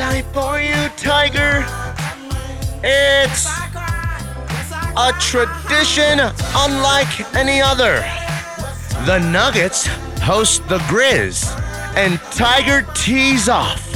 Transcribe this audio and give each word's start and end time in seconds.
die 0.00 0.22
for 0.32 0.58
you, 0.58 0.88
Tiger, 0.96 1.62
it's 2.82 3.46
a 4.96 5.12
tradition 5.20 6.18
unlike 6.56 7.34
any 7.36 7.60
other. 7.60 8.00
The 9.04 9.18
Nuggets 9.30 9.86
host 10.22 10.66
the 10.70 10.78
Grizz, 10.88 11.54
and 11.96 12.18
Tiger 12.32 12.80
tees 12.94 13.50
off 13.50 13.86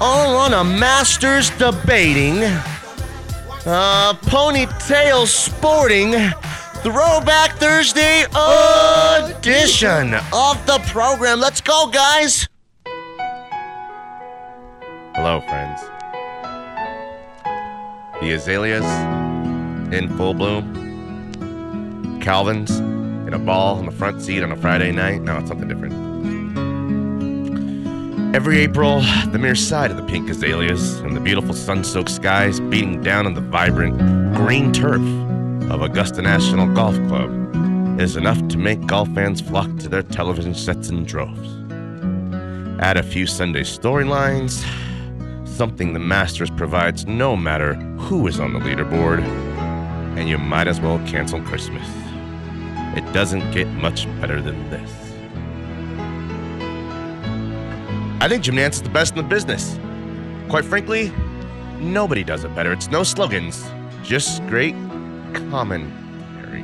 all 0.00 0.36
on 0.36 0.52
a 0.52 0.62
Masters 0.62 1.50
debating, 1.50 2.44
uh, 3.66 4.14
ponytail 4.30 5.26
sporting, 5.26 6.12
Throwback 6.84 7.56
Thursday 7.56 8.22
edition 9.26 10.14
of 10.32 10.64
the 10.66 10.80
program. 10.86 11.40
Let's 11.40 11.60
go, 11.60 11.88
guys! 11.92 12.48
Hello, 15.20 15.40
friends. 15.40 15.80
The 18.20 18.34
azaleas 18.34 18.84
in 19.92 20.16
full 20.16 20.32
bloom. 20.32 22.20
Calvin's 22.22 22.78
in 22.78 23.34
a 23.34 23.38
ball 23.40 23.80
in 23.80 23.86
the 23.86 23.90
front 23.90 24.22
seat 24.22 24.44
on 24.44 24.52
a 24.52 24.56
Friday 24.56 24.92
night. 24.92 25.22
No, 25.22 25.38
it's 25.38 25.48
something 25.48 25.66
different. 25.66 25.92
Every 28.32 28.60
April, 28.60 29.00
the 29.32 29.40
mere 29.40 29.56
sight 29.56 29.90
of 29.90 29.96
the 29.96 30.04
pink 30.04 30.30
azaleas 30.30 31.00
and 31.00 31.16
the 31.16 31.20
beautiful 31.20 31.52
sun-soaked 31.52 32.10
skies 32.10 32.60
beating 32.60 33.02
down 33.02 33.26
on 33.26 33.34
the 33.34 33.40
vibrant 33.40 33.98
green 34.36 34.72
turf 34.72 35.02
of 35.68 35.82
Augusta 35.82 36.22
National 36.22 36.72
Golf 36.74 36.94
Club 37.08 38.00
is 38.00 38.14
enough 38.14 38.46
to 38.46 38.56
make 38.56 38.86
golf 38.86 39.08
fans 39.16 39.40
flock 39.40 39.78
to 39.78 39.88
their 39.88 40.04
television 40.04 40.54
sets 40.54 40.90
in 40.90 41.04
droves. 41.04 41.56
Add 42.80 42.96
a 42.96 43.02
few 43.02 43.26
Sunday 43.26 43.62
storylines, 43.62 44.64
something 45.58 45.92
the 45.92 45.98
Masters 45.98 46.50
provides 46.50 47.04
no 47.08 47.34
matter 47.34 47.74
who 47.98 48.28
is 48.28 48.38
on 48.38 48.52
the 48.52 48.60
leaderboard, 48.60 49.18
and 50.16 50.28
you 50.28 50.38
might 50.38 50.68
as 50.68 50.80
well 50.80 51.00
cancel 51.04 51.42
Christmas. 51.42 51.84
It 52.96 53.04
doesn't 53.12 53.50
get 53.50 53.66
much 53.66 54.06
better 54.20 54.40
than 54.40 54.70
this. 54.70 54.88
I 58.22 58.28
think 58.28 58.44
Jim 58.44 58.54
Nantz 58.54 58.74
is 58.74 58.82
the 58.82 58.88
best 58.88 59.16
in 59.16 59.18
the 59.18 59.28
business. 59.28 59.76
Quite 60.48 60.64
frankly, 60.64 61.12
nobody 61.80 62.22
does 62.22 62.44
it 62.44 62.54
better. 62.54 62.72
It's 62.72 62.88
no 62.88 63.02
slogans, 63.02 63.68
just 64.04 64.46
great 64.46 64.76
commentary. 65.50 66.62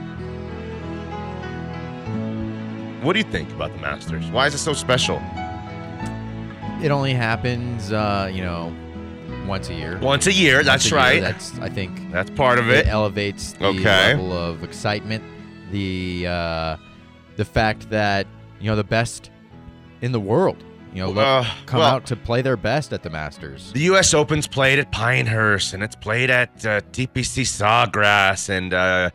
What 3.03 3.15
do 3.15 3.19
you 3.19 3.25
think 3.25 3.51
about 3.51 3.73
the 3.73 3.81
Masters? 3.81 4.31
Why 4.31 4.47
is 4.47 4.55
it 4.55 4.59
so 4.59 4.73
special? 4.73 5.21
It 6.81 6.93
only 6.93 7.13
happens, 7.13 7.91
uh, 7.91 8.31
you 8.33 8.43
know, 8.43 8.73
once 9.47 9.69
a 9.69 9.75
year. 9.75 9.99
Once 9.99 10.27
a 10.27 10.33
year, 10.33 10.57
Once 10.57 10.67
that's 10.67 10.87
a 10.87 10.89
year. 10.91 10.97
right. 10.99 11.21
That's 11.21 11.59
I 11.61 11.69
think 11.69 12.11
That's 12.13 12.31
part 12.31 12.59
of 12.59 12.69
it 12.71 12.87
it. 12.87 12.89
elevates 12.89 13.53
the 13.53 13.67
Okay. 13.67 14.15
level 14.15 14.33
of 14.33 14.63
excitement, 14.65 15.23
the 15.71 16.27
uh, 16.29 16.77
the 17.37 17.45
fact 17.45 17.91
that 17.91 18.27
you 18.61 18.71
know 18.71 18.77
the 18.77 18.85
best 18.85 19.31
in 20.01 20.13
the 20.13 20.21
world, 20.21 20.63
you 20.93 21.03
know, 21.03 21.19
Uh, 21.21 21.45
come 21.67 21.81
well- 21.81 21.89
out 21.91 22.07
to 22.07 22.17
play 22.17 22.43
their 22.43 22.57
best 22.57 22.93
at 22.93 23.03
the 23.03 23.11
Masters. 23.11 23.73
The 23.73 23.81
U.S. 23.93 24.15
Open's 24.15 24.47
played 24.47 24.79
at 24.79 24.91
Pinehurst, 24.93 25.75
and 25.75 25.83
it's 25.83 25.97
played 25.97 26.31
at 26.31 26.65
uh, 26.67 26.81
TPC 26.93 27.43
Sawgrass, 27.45 28.49
and 28.49 28.73
uh, 28.75 29.11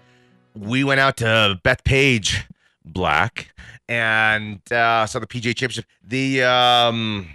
we 0.55 0.83
went 0.83 0.99
out 0.99 1.17
to 1.17 1.59
Bethpage 1.63 2.43
Black, 2.85 3.53
and 3.87 4.59
uh, 4.71 5.05
saw 5.05 5.19
the 5.19 5.27
PGA 5.27 5.53
Championship. 5.55 5.85
The 6.07 6.43
um, 6.43 7.27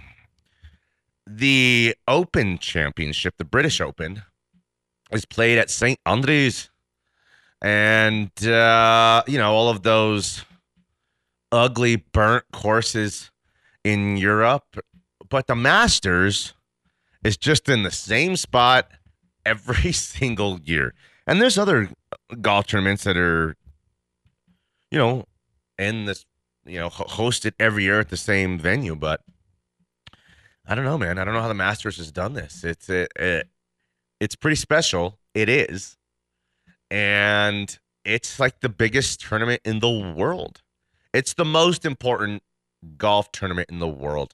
the 1.27 1.95
Open 2.07 2.57
Championship, 2.57 3.35
the 3.37 3.45
British 3.45 3.81
Open, 3.81 4.23
is 5.11 5.25
played 5.25 5.57
at 5.57 5.69
St 5.69 5.99
Andrews, 6.05 6.69
and 7.61 8.31
uh, 8.45 9.23
you 9.27 9.37
know 9.37 9.53
all 9.53 9.69
of 9.69 9.83
those 9.83 10.43
ugly 11.51 11.95
burnt 11.95 12.45
courses 12.51 13.31
in 13.83 14.17
Europe, 14.17 14.77
but 15.29 15.47
the 15.47 15.55
Masters 15.55 16.53
is 17.23 17.37
just 17.37 17.69
in 17.69 17.83
the 17.83 17.91
same 17.91 18.35
spot 18.35 18.89
every 19.45 19.91
single 19.93 20.59
year. 20.59 20.93
And 21.27 21.41
there's 21.41 21.57
other 21.57 21.89
golf 22.41 22.67
tournaments 22.67 23.03
that 23.05 23.17
are, 23.17 23.55
you 24.91 24.99
know, 24.99 25.25
in 25.79 26.05
this, 26.05 26.25
you 26.65 26.79
know, 26.79 26.89
hosted 26.89 27.53
every 27.59 27.83
year 27.83 27.99
at 27.99 28.09
the 28.09 28.17
same 28.17 28.59
venue. 28.59 28.95
But 28.95 29.21
I 30.67 30.75
don't 30.75 30.85
know, 30.85 30.97
man. 30.97 31.17
I 31.17 31.25
don't 31.25 31.33
know 31.33 31.41
how 31.41 31.47
the 31.47 31.53
Masters 31.53 31.97
has 31.97 32.11
done 32.11 32.33
this. 32.33 32.63
It's 32.63 32.89
it, 32.89 33.11
it 33.15 33.49
it's 34.19 34.35
pretty 34.35 34.55
special. 34.55 35.19
It 35.33 35.49
is, 35.49 35.97
and 36.89 37.77
it's 38.03 38.39
like 38.39 38.61
the 38.61 38.69
biggest 38.69 39.21
tournament 39.21 39.61
in 39.65 39.79
the 39.79 40.13
world. 40.15 40.61
It's 41.13 41.33
the 41.33 41.45
most 41.45 41.85
important 41.85 42.43
golf 42.97 43.31
tournament 43.31 43.69
in 43.69 43.79
the 43.79 43.87
world. 43.87 44.33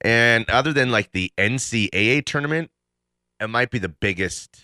And 0.00 0.48
other 0.48 0.72
than 0.72 0.90
like 0.90 1.12
the 1.12 1.32
NCAA 1.36 2.24
tournament, 2.24 2.70
it 3.38 3.48
might 3.48 3.70
be 3.70 3.78
the 3.78 3.88
biggest. 3.88 4.60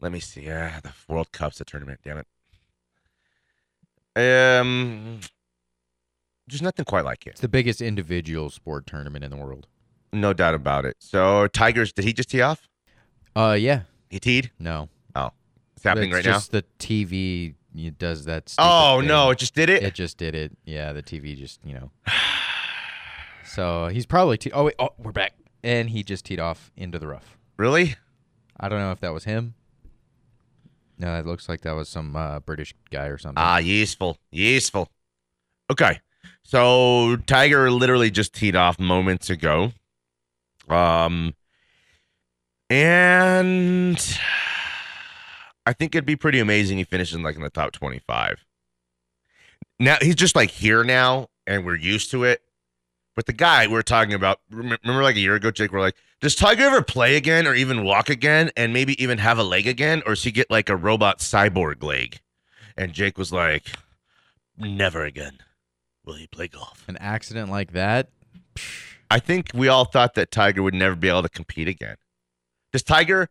Let 0.00 0.12
me 0.12 0.20
see. 0.20 0.50
Ah, 0.50 0.80
the 0.82 0.92
World 1.08 1.32
Cup's 1.32 1.60
a 1.60 1.64
tournament. 1.64 2.00
Damn 2.04 2.18
it. 2.18 2.26
Um, 4.14 5.20
there's 6.46 6.62
nothing 6.62 6.84
quite 6.84 7.04
like 7.04 7.26
it. 7.26 7.30
It's 7.30 7.40
the 7.40 7.48
biggest 7.48 7.80
individual 7.80 8.50
sport 8.50 8.86
tournament 8.86 9.24
in 9.24 9.30
the 9.30 9.36
world. 9.36 9.68
No 10.12 10.32
doubt 10.32 10.54
about 10.54 10.84
it. 10.84 10.96
So 10.98 11.46
Tigers, 11.48 11.92
did 11.92 12.04
he 12.04 12.12
just 12.12 12.30
tee 12.30 12.40
off? 12.42 12.68
Uh, 13.34 13.56
yeah, 13.58 13.82
He 14.10 14.20
teed. 14.20 14.50
no, 14.58 14.88
Oh, 15.14 15.30
it's 15.74 15.84
happening 15.84 16.10
right 16.10 16.24
now? 16.24 16.36
it's 16.36 16.52
right 16.52 16.52
just 16.52 16.52
the 16.52 16.64
TV 16.78 17.54
does 17.98 18.26
that. 18.26 18.54
Oh 18.58 18.98
thing. 18.98 19.08
no, 19.08 19.30
it 19.30 19.38
just 19.38 19.54
did 19.54 19.70
it. 19.70 19.82
It 19.82 19.94
just 19.94 20.18
did 20.18 20.34
it. 20.34 20.52
Yeah, 20.66 20.92
the 20.92 21.02
TV 21.02 21.36
just 21.36 21.60
you 21.64 21.74
know. 21.74 21.90
So 23.44 23.88
he's 23.88 24.06
probably 24.06 24.38
te- 24.38 24.52
oh 24.52 24.64
wait 24.64 24.74
oh 24.78 24.90
we're 24.98 25.12
back 25.12 25.34
and 25.62 25.90
he 25.90 26.02
just 26.02 26.24
teed 26.24 26.40
off 26.40 26.70
into 26.76 26.98
the 26.98 27.06
rough. 27.08 27.36
really? 27.56 27.96
I 28.58 28.68
don't 28.68 28.78
know 28.78 28.92
if 28.92 29.00
that 29.00 29.12
was 29.12 29.24
him. 29.24 29.54
No, 30.98 31.18
it 31.18 31.26
looks 31.26 31.48
like 31.48 31.62
that 31.62 31.72
was 31.72 31.88
some 31.88 32.14
uh, 32.14 32.38
British 32.40 32.74
guy 32.90 33.06
or 33.06 33.18
something. 33.18 33.42
Ah, 33.42 33.58
useful, 33.58 34.18
useful. 34.30 34.88
Okay, 35.70 35.98
so 36.44 37.16
Tiger 37.26 37.70
literally 37.70 38.10
just 38.10 38.34
teed 38.34 38.54
off 38.54 38.78
moments 38.78 39.28
ago. 39.28 39.72
Um, 40.68 41.34
and 42.70 43.96
I 45.66 45.72
think 45.72 45.94
it'd 45.94 46.06
be 46.06 46.16
pretty 46.16 46.40
amazing 46.40 46.78
he 46.78 46.84
finishes 46.84 47.18
like 47.18 47.36
in 47.36 47.42
the 47.42 47.50
top 47.50 47.72
twenty-five. 47.72 48.44
Now 49.78 49.96
he's 50.00 50.16
just 50.16 50.36
like 50.36 50.50
here 50.50 50.84
now, 50.84 51.28
and 51.46 51.64
we're 51.64 51.76
used 51.76 52.10
to 52.12 52.24
it. 52.24 52.42
But 53.14 53.26
the 53.26 53.32
guy 53.32 53.66
we 53.66 53.74
are 53.74 53.82
talking 53.82 54.14
about, 54.14 54.40
remember 54.50 55.02
like 55.02 55.16
a 55.16 55.20
year 55.20 55.34
ago, 55.34 55.50
Jake, 55.50 55.70
we're 55.70 55.80
like, 55.80 55.96
does 56.22 56.34
Tiger 56.34 56.62
ever 56.62 56.82
play 56.82 57.16
again 57.16 57.46
or 57.46 57.54
even 57.54 57.84
walk 57.84 58.08
again 58.08 58.50
and 58.56 58.72
maybe 58.72 59.00
even 59.02 59.18
have 59.18 59.38
a 59.38 59.42
leg 59.42 59.66
again? 59.66 60.02
Or 60.06 60.12
does 60.12 60.22
he 60.22 60.30
get 60.30 60.50
like 60.50 60.70
a 60.70 60.76
robot 60.76 61.18
cyborg 61.18 61.82
leg? 61.82 62.20
And 62.76 62.94
Jake 62.94 63.18
was 63.18 63.30
like, 63.30 63.64
never 64.56 65.04
again 65.04 65.40
will 66.04 66.14
he 66.14 66.26
play 66.26 66.48
golf. 66.48 66.84
An 66.88 66.96
accident 66.98 67.50
like 67.50 67.72
that. 67.72 68.08
I 69.12 69.18
think 69.18 69.50
we 69.52 69.68
all 69.68 69.84
thought 69.84 70.14
that 70.14 70.30
Tiger 70.30 70.62
would 70.62 70.72
never 70.72 70.96
be 70.96 71.06
able 71.06 71.20
to 71.20 71.28
compete 71.28 71.68
again. 71.68 71.96
Does 72.72 72.82
Tiger 72.82 73.28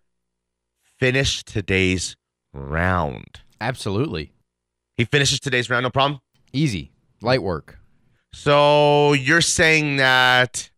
finish 0.99 1.43
today's 1.43 2.15
round? 2.53 3.39
Absolutely. 3.59 4.31
He 4.95 5.05
finishes 5.05 5.39
today's 5.39 5.71
round, 5.71 5.81
no 5.81 5.89
problem. 5.89 6.21
Easy. 6.53 6.91
Light 7.23 7.41
work. 7.41 7.79
So 8.31 9.13
you're 9.13 9.41
saying 9.41 9.95
that 9.95 10.69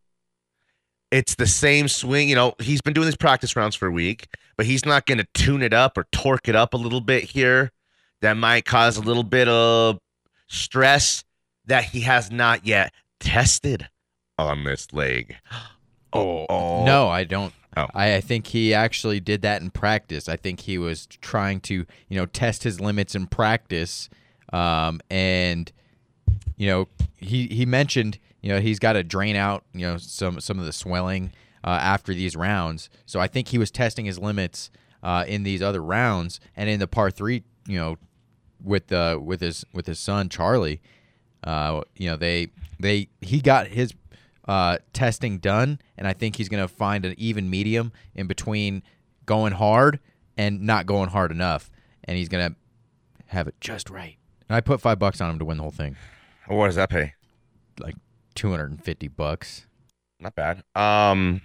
it's 1.12 1.36
the 1.36 1.48
same 1.48 1.90
swing. 1.90 2.30
You 2.30 2.36
know, 2.36 2.54
he's 2.60 2.80
been 2.80 2.94
doing 2.94 3.08
these 3.08 3.18
practice 3.18 3.58
rounds 3.58 3.76
for 3.76 3.90
a 3.90 3.92
week, 3.92 4.28
but 4.56 4.66
he's 4.66 4.86
not 4.86 5.06
going 5.06 5.18
to 5.18 5.28
tune 5.34 5.64
it 5.64 5.74
up 5.74 5.98
or 5.98 6.06
torque 6.14 6.48
it 6.48 6.56
up 6.56 6.74
a 6.74 6.78
little 6.78 7.02
bit 7.02 7.26
here. 7.26 7.74
That 8.22 8.38
might 8.38 8.64
cause 8.64 8.96
a 8.96 9.02
little 9.02 9.24
bit 9.24 9.50
of 9.50 10.00
stress 10.48 11.26
that 11.66 11.84
he 11.84 12.00
has 12.02 12.32
not 12.32 12.66
yet 12.66 12.94
tested 13.20 13.90
on 14.44 14.64
this 14.64 14.94
leg. 14.94 15.36
Oh, 16.12 16.46
oh. 16.50 16.86
No, 16.86 17.08
I 17.08 17.24
don't. 17.24 17.54
Oh. 17.76 17.88
I, 17.94 18.16
I 18.16 18.22
think 18.22 18.48
he 18.48 18.74
actually 18.74 19.20
did 19.20 19.42
that 19.42 19.62
in 19.62 19.72
practice. 19.72 20.30
I 20.30 20.36
think 20.36 20.62
he 20.62 20.78
was 20.78 21.08
trying 21.08 21.60
to, 21.62 21.74
you 21.74 22.18
know, 22.18 22.26
test 22.26 22.64
his 22.64 22.80
limits 22.80 23.16
in 23.16 23.26
practice. 23.28 24.10
Um, 24.52 25.02
and, 25.10 25.72
you 26.56 26.68
know, 26.68 26.88
he, 27.18 27.48
he 27.48 27.66
mentioned, 27.66 28.20
you 28.42 28.50
know, 28.50 28.60
he's 28.60 28.78
got 28.78 28.94
to 28.94 29.04
drain 29.04 29.36
out, 29.36 29.64
you 29.74 29.88
know, 29.88 29.98
some, 29.98 30.40
some 30.40 30.60
of 30.60 30.66
the 30.66 30.74
swelling 30.74 31.32
uh, 31.64 31.80
after 31.82 32.14
these 32.14 32.36
rounds. 32.36 32.90
So 33.06 33.20
I 33.20 33.28
think 33.28 33.48
he 33.48 33.58
was 33.58 33.72
testing 33.72 34.06
his 34.06 34.20
limits 34.20 34.70
uh, 35.02 35.26
in 35.28 35.44
these 35.44 35.62
other 35.64 35.82
rounds. 35.82 36.40
And 36.56 36.70
in 36.70 36.80
the 36.80 36.88
par 36.88 37.10
three, 37.10 37.44
you 37.68 37.80
know, 37.80 37.98
with 38.64 38.88
the 38.88 39.20
with 39.22 39.42
his 39.42 39.66
with 39.74 39.88
his 39.88 40.00
son 40.00 40.30
Charlie, 40.30 40.80
uh, 41.44 41.82
you 41.98 42.10
know 42.10 42.16
they 42.16 42.48
they 42.80 43.10
he 43.20 43.42
got 43.42 43.68
his 43.68 43.94
uh, 44.48 44.78
testing 44.94 45.38
done, 45.40 45.80
and 45.98 46.08
I 46.08 46.14
think 46.14 46.36
he's 46.36 46.50
going 46.50 46.64
to 46.64 46.68
find 46.68 47.06
an 47.06 47.16
even 47.18 47.50
medium 47.50 47.92
in 48.16 48.28
between 48.28 48.84
going 49.26 49.54
hard 49.54 50.00
and 50.38 50.62
not 50.62 50.86
going 50.86 51.10
hard 51.10 51.32
enough, 51.32 51.72
and 52.04 52.18
he's 52.18 52.30
going 52.30 52.50
to 52.52 52.56
have 53.28 53.48
it 53.48 53.56
just 53.62 53.90
right. 53.90 54.18
And 54.50 54.56
I 54.56 54.62
put 54.62 54.82
five 54.82 55.00
bucks 55.00 55.22
on 55.22 55.30
him 55.32 55.40
to 55.40 55.46
win 55.46 55.58
the 55.58 55.64
whole 55.64 55.72
thing, 55.72 55.96
What 56.48 56.66
does 56.68 56.76
that 56.76 56.90
pay? 56.90 57.14
like 57.80 57.96
two 58.36 58.52
hundred 58.52 58.70
and 58.72 58.84
fifty 58.84 59.08
bucks. 59.08 59.66
Not 60.20 60.36
bad. 60.36 60.64
Um, 60.76 61.42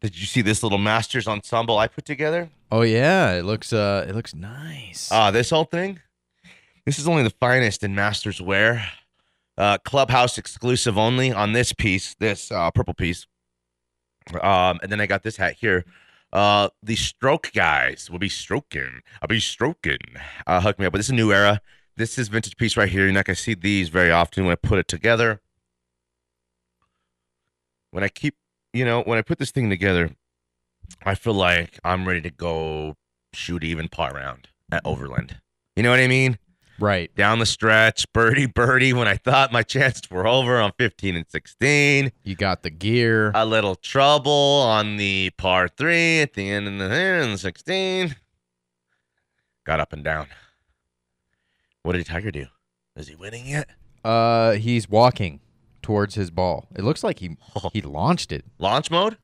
did 0.00 0.18
you 0.18 0.26
see 0.26 0.40
this 0.42 0.62
little 0.62 0.78
Masters 0.78 1.28
ensemble 1.28 1.78
I 1.78 1.86
put 1.88 2.04
together? 2.04 2.50
Oh 2.72 2.82
yeah, 2.82 3.32
it 3.34 3.44
looks 3.44 3.72
uh 3.72 4.04
it 4.08 4.14
looks 4.14 4.34
nice. 4.34 5.08
Ah, 5.12 5.30
this 5.30 5.50
whole 5.50 5.64
thing. 5.64 6.00
This 6.84 6.98
is 6.98 7.06
only 7.06 7.22
the 7.22 7.30
finest 7.30 7.84
in 7.84 7.94
Masters 7.94 8.40
wear. 8.40 8.88
Uh, 9.58 9.76
clubhouse 9.78 10.38
exclusive 10.38 10.96
only 10.96 11.32
on 11.32 11.52
this 11.52 11.72
piece, 11.72 12.14
this 12.20 12.52
uh, 12.52 12.70
purple 12.70 12.94
piece. 12.94 13.26
Um, 14.40 14.78
and 14.82 14.92
then 14.92 15.00
I 15.00 15.06
got 15.06 15.24
this 15.24 15.36
hat 15.36 15.54
here. 15.54 15.84
Uh, 16.32 16.68
the 16.80 16.94
stroke 16.94 17.50
guys 17.52 18.08
will 18.08 18.20
be 18.20 18.28
stroking. 18.28 19.00
I'll 19.20 19.26
be 19.26 19.40
stroking. 19.40 19.98
Uh, 20.46 20.60
hook 20.60 20.78
me 20.78 20.86
up. 20.86 20.92
But 20.92 20.98
this 20.98 21.06
is 21.06 21.10
a 21.10 21.14
new 21.14 21.32
era. 21.32 21.60
This 21.96 22.18
is 22.18 22.28
vintage 22.28 22.56
piece 22.56 22.76
right 22.76 22.88
here. 22.88 23.02
You're 23.04 23.12
not 23.12 23.24
gonna 23.24 23.34
see 23.34 23.54
these 23.54 23.88
very 23.88 24.12
often 24.12 24.44
when 24.44 24.52
I 24.52 24.56
put 24.56 24.78
it 24.78 24.86
together. 24.86 25.40
When 27.90 28.04
I 28.04 28.08
keep, 28.08 28.36
you 28.72 28.84
know, 28.84 29.02
when 29.02 29.18
I 29.18 29.22
put 29.22 29.38
this 29.38 29.50
thing 29.50 29.70
together, 29.70 30.10
I 31.04 31.16
feel 31.16 31.34
like 31.34 31.80
I'm 31.82 32.06
ready 32.06 32.20
to 32.20 32.30
go 32.30 32.94
shoot 33.32 33.64
even 33.64 33.88
par 33.88 34.12
round 34.14 34.48
at 34.70 34.82
Overland. 34.84 35.40
You 35.74 35.82
know 35.82 35.90
what 35.90 35.98
I 35.98 36.06
mean? 36.06 36.38
Right. 36.78 37.14
Down 37.14 37.38
the 37.38 37.46
stretch, 37.46 38.10
birdie, 38.12 38.46
birdie. 38.46 38.92
When 38.92 39.08
I 39.08 39.16
thought 39.16 39.52
my 39.52 39.62
chances 39.62 40.10
were 40.10 40.26
over 40.26 40.60
on 40.60 40.72
15 40.78 41.16
and 41.16 41.26
16, 41.28 42.12
You 42.24 42.34
got 42.36 42.62
the 42.62 42.70
gear. 42.70 43.32
a 43.34 43.44
little 43.44 43.74
trouble 43.74 44.32
on 44.32 44.96
the 44.96 45.30
par 45.38 45.68
three 45.68 46.20
at 46.20 46.34
the 46.34 46.48
end 46.50 46.68
of 46.68 46.78
the, 46.78 46.94
end 46.94 47.32
of 47.32 47.40
16. 47.40 48.16
Got 49.64 49.80
up 49.80 49.92
and 49.92 50.02
down. 50.04 50.26
What 51.82 51.92
did 51.92 52.06
Tiger 52.06 52.30
do? 52.30 52.46
Is 52.96 53.08
he 53.08 53.14
winning 53.14 53.46
yet? 53.46 53.70
Uh, 54.04 54.52
he's 54.52 54.88
walking 54.88 55.40
towards 55.82 56.14
his 56.14 56.30
ball. 56.30 56.66
It 56.76 56.84
looks 56.84 57.02
like 57.04 57.18
he 57.18 57.36
he 57.72 57.82
launched 57.82 58.32
it. 58.32 58.44
Launch 58.58 58.90
mode? 58.90 59.18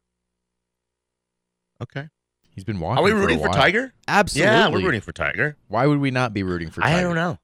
Okay. 1.83 2.09
He's 2.51 2.65
been 2.65 2.79
walking. 2.79 2.99
Are 3.01 3.03
we 3.05 3.11
for 3.11 3.17
rooting 3.17 3.39
for, 3.39 3.49
while. 3.49 3.55
Tiger? 3.55 3.93
Absolutely. 4.07 4.53
Yeah, 4.53 4.69
we're 4.69 4.81
rooting 4.81 5.01
for 5.01 5.13
Tiger. 5.13 5.57
Why 5.69 5.87
would 5.87 5.99
we 5.99 6.11
not 6.13 6.33
be 6.33 6.43
rooting 6.45 6.71
for 6.71 6.83
Tiger? 6.83 6.97
I 6.99 7.03
don't 7.03 7.17
know. 7.17 7.39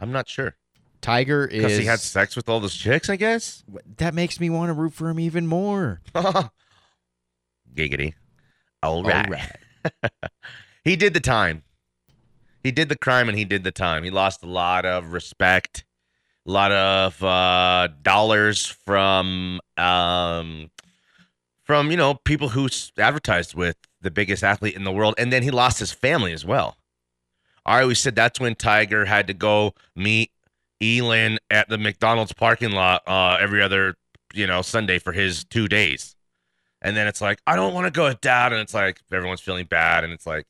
I'm 0.00 0.12
not 0.12 0.28
sure. 0.28 0.56
Tiger 1.00 1.46
is 1.46 1.62
Because 1.62 1.78
he 1.78 1.84
had 1.84 2.00
sex 2.00 2.34
with 2.36 2.48
all 2.48 2.60
those 2.60 2.74
chicks, 2.74 3.08
I 3.08 3.16
guess. 3.16 3.62
that 3.98 4.14
makes 4.14 4.40
me 4.40 4.50
want 4.50 4.70
to 4.70 4.72
root 4.74 4.92
for 4.92 5.08
him 5.08 5.20
even 5.20 5.46
more. 5.46 6.00
Giggity. 7.74 8.14
All 8.82 8.96
All 8.96 9.02
right. 9.04 9.30
right. 9.30 10.02
he 10.84 10.96
did 10.96 11.14
the 11.14 11.20
time. 11.20 11.62
He 12.62 12.72
did 12.72 12.88
the 12.88 12.98
crime 12.98 13.28
and 13.28 13.38
he 13.38 13.44
did 13.44 13.64
the 13.64 13.70
time. 13.70 14.02
He 14.02 14.10
lost 14.10 14.42
a 14.42 14.46
lot 14.46 14.84
of 14.84 15.12
respect, 15.12 15.84
a 16.46 16.50
lot 16.50 16.72
of 16.72 17.22
uh, 17.22 17.88
dollars 18.02 18.66
from 18.66 19.60
um, 19.76 20.70
from 21.62 21.90
you 21.90 21.96
know 21.96 22.14
people 22.14 22.50
who 22.50 22.68
advertised 22.98 23.54
with 23.54 23.76
the 24.00 24.10
biggest 24.10 24.42
athlete 24.42 24.74
in 24.74 24.84
the 24.84 24.92
world, 24.92 25.14
and 25.18 25.32
then 25.32 25.42
he 25.42 25.50
lost 25.50 25.78
his 25.78 25.92
family 25.92 26.32
as 26.32 26.44
well. 26.44 26.76
I 27.68 27.82
always 27.82 28.00
said 28.00 28.14
that's 28.14 28.40
when 28.40 28.54
Tiger 28.54 29.04
had 29.04 29.26
to 29.28 29.34
go 29.34 29.74
meet 29.94 30.32
Elin 30.80 31.38
at 31.50 31.68
the 31.68 31.78
McDonald's 31.78 32.32
parking 32.32 32.72
lot 32.72 33.02
uh, 33.06 33.36
every 33.40 33.62
other 33.62 33.94
you 34.34 34.46
know 34.46 34.62
Sunday 34.62 34.98
for 34.98 35.12
his 35.12 35.44
two 35.44 35.68
days. 35.68 36.16
And 36.80 36.96
then 36.96 37.06
it's 37.06 37.20
like, 37.20 37.40
I 37.46 37.56
don't 37.56 37.74
want 37.74 37.86
to 37.86 37.90
go 37.90 38.04
with 38.04 38.20
dad. 38.20 38.52
And 38.52 38.60
it's 38.60 38.74
like, 38.74 39.00
everyone's 39.12 39.40
feeling 39.40 39.66
bad. 39.66 40.04
And 40.04 40.12
it's 40.12 40.26
like, 40.26 40.46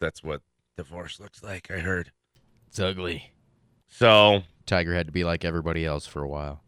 that's 0.00 0.22
what 0.22 0.40
divorce 0.76 1.18
looks 1.18 1.42
like, 1.42 1.70
I 1.70 1.80
heard. 1.80 2.12
It's 2.68 2.78
ugly. 2.78 3.32
So, 3.88 4.42
Tiger 4.66 4.94
had 4.94 5.06
to 5.06 5.12
be 5.12 5.24
like 5.24 5.44
everybody 5.44 5.84
else 5.84 6.06
for 6.06 6.22
a 6.22 6.28
while. 6.28 6.62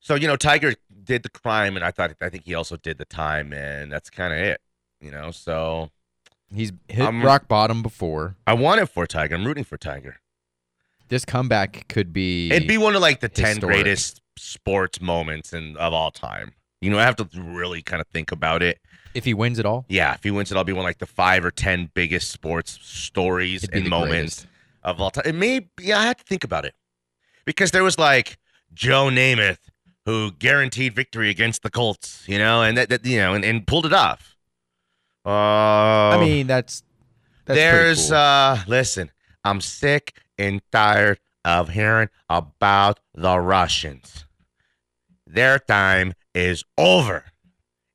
so, 0.00 0.14
you 0.14 0.26
know, 0.26 0.36
Tiger 0.36 0.74
did 1.04 1.22
the 1.22 1.30
crime. 1.30 1.76
And 1.76 1.84
I 1.84 1.90
thought, 1.90 2.14
I 2.20 2.28
think 2.28 2.44
he 2.44 2.54
also 2.54 2.76
did 2.76 2.98
the 2.98 3.04
time. 3.04 3.52
And 3.52 3.90
that's 3.90 4.10
kind 4.10 4.34
of 4.34 4.38
it, 4.38 4.60
you 5.00 5.10
know? 5.10 5.30
So 5.30 5.90
He's 6.54 6.72
hit 6.88 7.04
I'm- 7.04 7.22
rock 7.24 7.48
bottom 7.48 7.82
before. 7.82 8.36
I 8.46 8.54
want 8.54 8.80
it 8.80 8.86
for 8.86 9.06
Tiger. 9.06 9.34
I'm 9.34 9.44
rooting 9.44 9.64
for 9.64 9.76
Tiger. 9.76 10.20
This 11.08 11.24
comeback 11.24 11.86
could 11.88 12.12
be. 12.12 12.50
It'd 12.50 12.68
be 12.68 12.78
one 12.78 12.96
of 12.96 13.02
like 13.02 13.20
the 13.20 13.28
10 13.28 13.60
greatest 13.60 14.20
sports 14.36 15.00
moments 15.00 15.52
in, 15.52 15.76
of 15.76 15.92
all 15.92 16.10
time. 16.10 16.52
You 16.80 16.90
know, 16.90 16.98
I 16.98 17.02
have 17.02 17.16
to 17.16 17.28
really 17.34 17.80
kind 17.82 18.00
of 18.00 18.06
think 18.08 18.32
about 18.32 18.62
it. 18.62 18.78
if 19.14 19.24
he 19.24 19.32
wins 19.32 19.58
it 19.58 19.66
all. 19.66 19.86
Yeah, 19.88 20.14
if 20.14 20.22
he 20.24 20.30
wins 20.30 20.50
it, 20.50 20.56
I'll 20.56 20.64
be 20.64 20.72
one 20.72 20.80
of 20.84 20.88
like 20.88 20.98
the 20.98 21.06
five 21.06 21.44
or 21.44 21.50
10 21.50 21.90
biggest 21.94 22.30
sports 22.30 22.78
stories 22.82 23.64
and 23.72 23.88
moments. 23.88 24.40
greatest. 24.40 24.46
of 24.82 25.00
all 25.00 25.10
time. 25.10 25.24
It 25.26 25.34
may, 25.34 25.68
yeah, 25.80 25.98
I 26.00 26.06
had 26.06 26.18
to 26.18 26.24
think 26.24 26.44
about 26.44 26.64
it 26.64 26.74
because 27.44 27.70
there 27.70 27.84
was 27.84 27.98
like 27.98 28.36
Joe 28.74 29.06
Namath 29.06 29.58
who 30.04 30.32
guaranteed 30.32 30.94
victory 30.94 31.30
against 31.30 31.62
the 31.62 31.70
Colts, 31.70 32.24
you 32.28 32.38
know, 32.38 32.62
and 32.62 32.76
that, 32.76 32.88
that 32.90 33.04
you 33.04 33.18
know, 33.18 33.34
and, 33.34 33.44
and 33.44 33.66
pulled 33.66 33.86
it 33.86 33.92
off. 33.92 34.35
Uh, 35.26 35.30
I 35.30 36.18
mean, 36.20 36.46
that's. 36.46 36.84
that's 37.44 37.58
there's 37.58 38.06
cool. 38.08 38.16
uh, 38.16 38.58
listen, 38.68 39.10
I'm 39.44 39.60
sick 39.60 40.16
and 40.38 40.62
tired 40.70 41.18
of 41.44 41.70
hearing 41.70 42.08
about 42.28 43.00
the 43.14 43.38
Russians. 43.40 44.24
Their 45.26 45.58
time 45.58 46.14
is 46.34 46.64
over. 46.78 47.24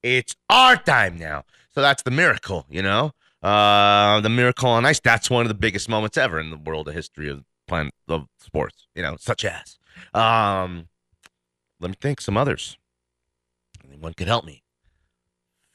It's 0.04 0.36
our 0.50 0.76
time 0.76 1.18
now. 1.18 1.46
So 1.74 1.82
that's 1.82 2.04
the 2.04 2.12
miracle, 2.12 2.66
you 2.70 2.82
know. 2.82 3.12
Uh, 3.42 4.20
the 4.20 4.30
miracle 4.30 4.70
on 4.70 4.86
ice. 4.86 5.00
That's 5.00 5.30
one 5.30 5.44
of 5.44 5.48
the 5.48 5.54
biggest 5.56 5.88
moments 5.88 6.18
ever 6.18 6.40
in 6.40 6.50
the 6.50 6.58
world 6.58 6.88
of 6.88 6.94
history 6.94 7.30
of 7.30 7.44
planet 7.68 7.94
of 8.08 8.28
sports. 8.40 8.88
You 8.94 9.04
know, 9.04 9.16
such 9.20 9.46
as. 9.46 9.78
Um, 10.14 10.90
let 11.80 11.90
me 11.90 11.96
think. 12.00 12.20
Some 12.20 12.36
others. 12.38 12.78
Anyone 13.88 14.14
could 14.14 14.28
help 14.28 14.46
me. 14.46 14.64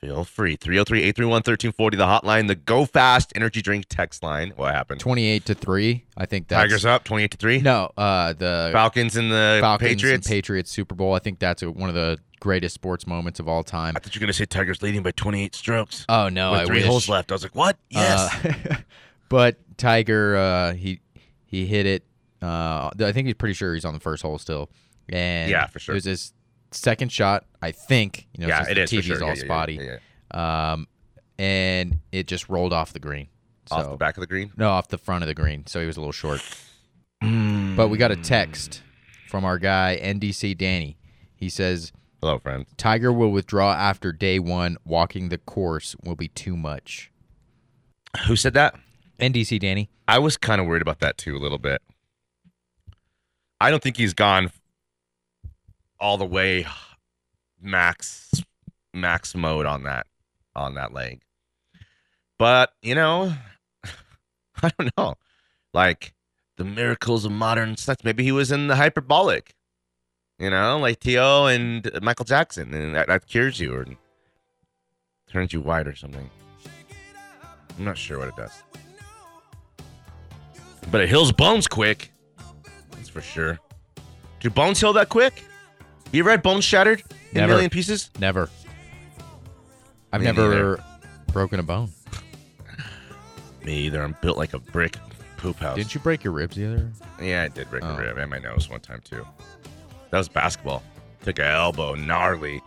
Feel 0.00 0.25
free. 0.25 0.57
303-831-1340, 0.59 1.75
the 1.75 1.97
hotline, 2.05 2.49
the 2.49 2.55
Go 2.55 2.85
Fast 2.85 3.33
Energy 3.35 3.62
Drink 3.62 3.87
text 3.88 4.23
line. 4.23 4.53
What 4.57 4.75
happened? 4.75 5.00
twenty-eight 5.00 5.45
to 5.47 5.55
three. 5.55 6.05
I 6.17 6.26
think 6.26 6.49
that's 6.49 6.62
Tigers 6.62 6.85
up 6.85 7.05
28 7.05 7.31
to 7.33 7.37
3. 7.38 7.59
No, 7.61 7.91
uh, 7.97 8.33
the 8.35 8.71
Falcons 8.73 9.17
and 9.17 9.31
the 9.31 9.59
Falcons 9.61 9.88
Patriots. 9.88 10.26
and 10.26 10.33
Patriots 10.35 10.71
Super 10.71 10.95
Bowl. 10.95 11.15
I 11.15 11.19
think 11.19 11.38
that's 11.38 11.62
a, 11.62 11.71
one 11.71 11.88
of 11.88 11.95
the 11.95 12.19
greatest 12.41 12.75
sports 12.75 13.07
moments 13.07 13.41
of 13.41 13.49
all 13.49 13.65
time. 13.65 13.97
I 13.97 14.00
thought 14.00 14.15
you 14.15 14.19
were 14.19 14.25
going 14.25 14.29
to 14.29 14.35
say 14.35 14.45
Tigers 14.45 14.83
leading 14.83 15.03
by 15.03 15.12
28 15.12 15.55
strokes. 15.55 16.05
Oh 16.09 16.29
no, 16.29 16.53
with 16.53 16.61
I 16.61 16.65
three 16.67 16.76
wish. 16.79 16.87
holes 16.87 17.09
left. 17.09 17.33
I 17.33 17.35
was 17.35 17.43
like, 17.43 17.55
what? 17.55 17.79
Yes. 17.91 18.45
Uh, 18.45 18.76
but 19.31 19.57
Tiger, 19.79 20.37
uh, 20.37 20.73
he 20.75 21.00
he 21.47 21.67
hit 21.67 21.87
it. 21.87 22.05
Uh, 22.43 22.91
I 23.00 23.12
think 23.12 23.26
he's 23.26 23.35
pretty 23.35 23.55
sure 23.55 23.73
he's 23.75 23.85
on 23.87 23.95
the 23.95 24.00
first 24.00 24.23
hole 24.23 24.37
still. 24.38 24.69
And 25.09 25.50
Yeah, 25.50 25.67
for 25.69 25.79
sure. 25.79 25.95
It 25.95 25.97
was 25.97 26.05
his 26.05 26.33
second 26.73 27.11
shot, 27.13 27.45
I 27.63 27.73
think. 27.73 28.27
You 28.33 28.43
know, 28.43 28.49
yeah, 28.49 28.69
it 28.69 28.75
the 28.75 28.83
is 28.83 28.91
TV's 28.93 29.05
sure. 29.07 29.23
all 29.25 29.29
Yeah, 29.31 29.45
spotty. 29.45 29.75
yeah, 29.75 29.97
yeah. 30.35 30.73
Um, 30.73 30.89
and 31.39 31.99
it 32.13 32.27
just 32.27 32.49
rolled 32.49 32.73
off 32.73 32.93
the 32.93 32.99
green. 32.99 33.29
So 33.67 33.77
Off 33.77 33.91
the 33.91 33.97
back 33.97 34.17
of 34.17 34.21
the 34.21 34.27
green. 34.27 34.53
no, 34.57 34.71
off 34.71 34.89
the 34.89 34.99
front 34.99 35.25
of 35.25 35.29
the 35.29 35.35
green. 35.35 35.67
So 35.67 35.81
he 35.81 35.87
was 35.87 35.97
a 35.97 36.01
little 36.01 36.13
short. 36.13 36.41
But 37.21 37.89
we 37.89 37.99
got 37.99 38.11
a 38.13 38.17
text 38.17 38.83
from 39.29 39.45
our 39.45 39.59
guy 39.59 39.99
NDC 40.03 40.57
Danny. 40.57 40.99
He 41.35 41.49
says 41.49 41.93
Hello, 42.21 42.39
friends. 42.39 42.69
Tiger 42.77 43.13
will 43.13 43.31
withdraw 43.31 43.73
after 43.75 44.13
day 44.13 44.39
one. 44.39 44.77
Walking 44.85 45.29
the 45.31 45.39
course 45.39 45.97
will 46.05 46.15
be 46.17 46.29
too 46.29 46.57
much. 46.57 47.11
Who 48.27 48.37
said 48.37 48.55
that? 48.55 48.75
NDC 49.19 49.59
Danny. 49.61 49.91
I 50.09 50.19
was 50.21 50.37
kind 50.37 50.61
of 50.61 50.67
worried 50.67 50.83
about 50.83 51.01
that 51.01 51.19
too, 51.19 51.37
a 51.37 51.41
little 51.41 51.59
bit. 51.59 51.83
I 53.61 53.71
don't 53.71 53.83
think 53.83 53.97
he's 53.97 54.15
gone 54.15 54.51
all 55.99 56.19
the 56.19 56.26
way 56.26 56.67
max 57.61 58.31
max 58.93 59.35
mode 59.35 59.67
on 59.67 59.85
that 59.85 60.07
on 60.55 60.75
that 60.75 60.93
leg. 60.93 61.21
But, 62.38 62.73
you 62.83 62.95
know, 62.95 63.35
I 64.62 64.71
don't 64.79 64.91
know. 64.97 65.15
Like 65.73 66.15
the 66.57 66.65
miracles 66.65 67.25
of 67.25 67.33
modern 67.33 67.76
science. 67.76 68.05
Maybe 68.05 68.25
he 68.25 68.33
was 68.33 68.50
in 68.50 68.67
the 68.67 68.76
hyperbolic. 68.76 69.55
You 70.38 70.50
know, 70.50 70.79
like 70.79 71.00
T.O. 71.00 71.47
and 71.47 71.91
Michael 72.03 72.26
Jackson, 72.26 72.75
and 72.75 72.95
that, 72.95 73.07
that 73.07 73.26
cures 73.26 73.59
you 73.59 73.75
or 73.75 73.87
turns 75.31 75.55
you 75.55 75.62
white 75.62 75.87
or 75.87 75.95
something. 75.95 76.29
I'm 77.79 77.85
not 77.85 77.97
sure 77.97 78.19
what 78.19 78.29
it 78.29 78.37
does. 78.37 78.62
But 80.91 81.00
it 81.00 81.09
heals 81.09 81.33
bones 81.33 81.67
quick. 81.67 82.12
That's 82.91 83.09
for 83.09 83.23
sure. 83.23 83.59
Do 84.41 84.50
bones 84.50 84.79
heal 84.79 84.93
that 84.93 85.09
quick? 85.09 85.43
You 86.13 86.21
ever 86.23 86.31
had 86.31 86.43
bones 86.43 86.65
shattered 86.65 87.01
in 87.33 87.35
Never. 87.35 87.45
a 87.45 87.55
million 87.57 87.71
pieces? 87.71 88.11
Never. 88.19 88.49
I've 90.13 90.21
Me 90.21 90.27
never 90.27 90.49
neither. 90.49 90.85
broken 91.33 91.61
a 91.61 91.63
bone. 91.63 91.91
Me 93.65 93.75
either. 93.79 94.03
I'm 94.03 94.17
built 94.23 94.39
like 94.39 94.55
a 94.55 94.59
brick 94.59 94.97
poop 95.37 95.57
house. 95.59 95.77
Didn't 95.77 95.95
you 95.95 96.01
break 96.01 96.23
your 96.25 96.33
ribs 96.33 96.59
either? 96.59 96.91
Yeah, 97.21 97.43
I 97.43 97.49
did 97.49 97.69
break 97.69 97.85
Oh. 97.85 97.89
a 97.89 97.99
rib 97.99 98.17
and 98.17 98.31
my 98.31 98.39
nose 98.39 98.71
one 98.71 98.81
time 98.81 99.01
too. 99.05 99.27
That 100.11 100.19
was 100.19 100.29
basketball. 100.29 100.83
Took 101.25 101.39
an 101.41 101.47
elbow, 101.47 101.95
gnarly. 101.95 102.63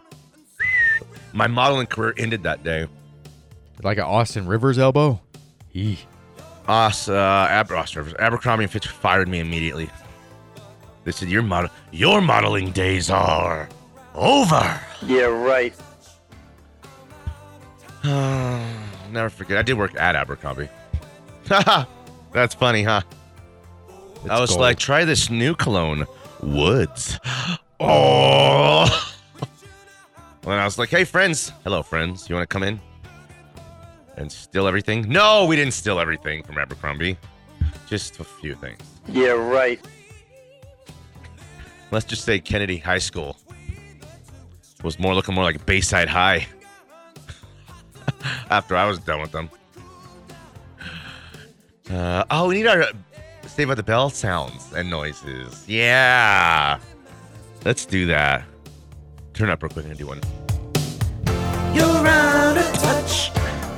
My 1.31 1.47
modeling 1.47 1.87
career 1.87 2.13
ended 2.17 2.43
that 2.43 2.63
day. 2.63 2.87
Like 3.81 3.97
an 3.97 4.03
Austin 4.03 4.45
Rivers 4.45 4.77
elbow? 4.77 5.21
Us, 6.67 7.07
uh, 7.07 7.13
Aber- 7.49 7.73
Ross 7.73 7.95
Rivers, 7.95 8.13
Abercrombie 8.19 8.65
and 8.65 8.71
Fitch 8.71 8.87
fired 8.87 9.27
me 9.29 9.39
immediately. 9.39 9.89
They 11.03 11.11
said 11.11 11.29
your 11.29 11.41
model, 11.41 11.69
your 11.91 12.21
modeling 12.21 12.71
days 12.71 13.09
are 13.09 13.69
over. 14.15 14.79
Yeah, 15.05 15.23
right. 15.25 15.73
Never 19.11 19.29
forget. 19.29 19.57
I 19.57 19.61
did 19.61 19.77
work 19.77 19.95
at 19.99 20.15
Abercrombie. 20.15 20.69
Haha, 21.47 21.85
that's 22.33 22.53
funny, 22.55 22.83
huh? 22.83 23.01
It's 24.21 24.29
I 24.29 24.39
was 24.39 24.51
gold. 24.51 24.61
like, 24.61 24.77
try 24.77 25.05
this 25.05 25.29
new 25.29 25.55
cologne, 25.55 26.05
Woods. 26.41 27.19
Oh. 27.81 29.13
when 30.43 30.59
I 30.59 30.65
was 30.65 30.77
like, 30.77 30.89
hey, 30.89 31.05
friends. 31.05 31.53
Hello, 31.63 31.81
friends. 31.81 32.27
You 32.27 32.35
want 32.35 32.43
to 32.43 32.53
come 32.53 32.63
in 32.63 32.77
and 34.17 34.29
steal 34.29 34.67
everything? 34.67 35.07
No, 35.07 35.45
we 35.45 35.55
didn't 35.55 35.73
steal 35.73 35.97
everything 35.97 36.43
from 36.43 36.57
Abercrombie. 36.57 37.17
Just 37.87 38.19
a 38.19 38.25
few 38.25 38.55
things. 38.55 38.81
Yeah, 39.07 39.29
right. 39.29 39.79
Let's 41.91 42.05
just 42.05 42.23
say 42.23 42.39
Kennedy 42.39 42.77
High 42.77 42.99
School 42.99 43.37
was 44.83 44.99
more 44.99 45.13
looking 45.13 45.35
more 45.35 45.43
like 45.43 45.65
Bayside 45.65 46.07
High 46.07 46.47
after 48.49 48.75
I 48.75 48.85
was 48.85 48.99
done 48.99 49.21
with 49.21 49.31
them. 49.31 49.49
Uh, 51.89 52.23
oh, 52.29 52.47
we 52.47 52.55
need 52.55 52.67
our 52.67 52.85
Saved 53.59 53.67
by 53.67 53.75
the 53.75 53.83
Bell 53.83 54.09
sounds 54.09 54.71
and 54.73 54.89
noises. 54.89 55.67
Yeah. 55.67 56.79
Let's 57.65 57.85
do 57.85 58.05
that. 58.05 58.45
Turn 59.33 59.49
up 59.49 59.61
real 59.61 59.69
quick 59.69 59.85
and 59.85 59.97
do 59.97 60.07
one. 60.07 60.21
You're 61.75 62.07
out 62.07 62.57
of 62.57 62.73
touch. 62.79 63.31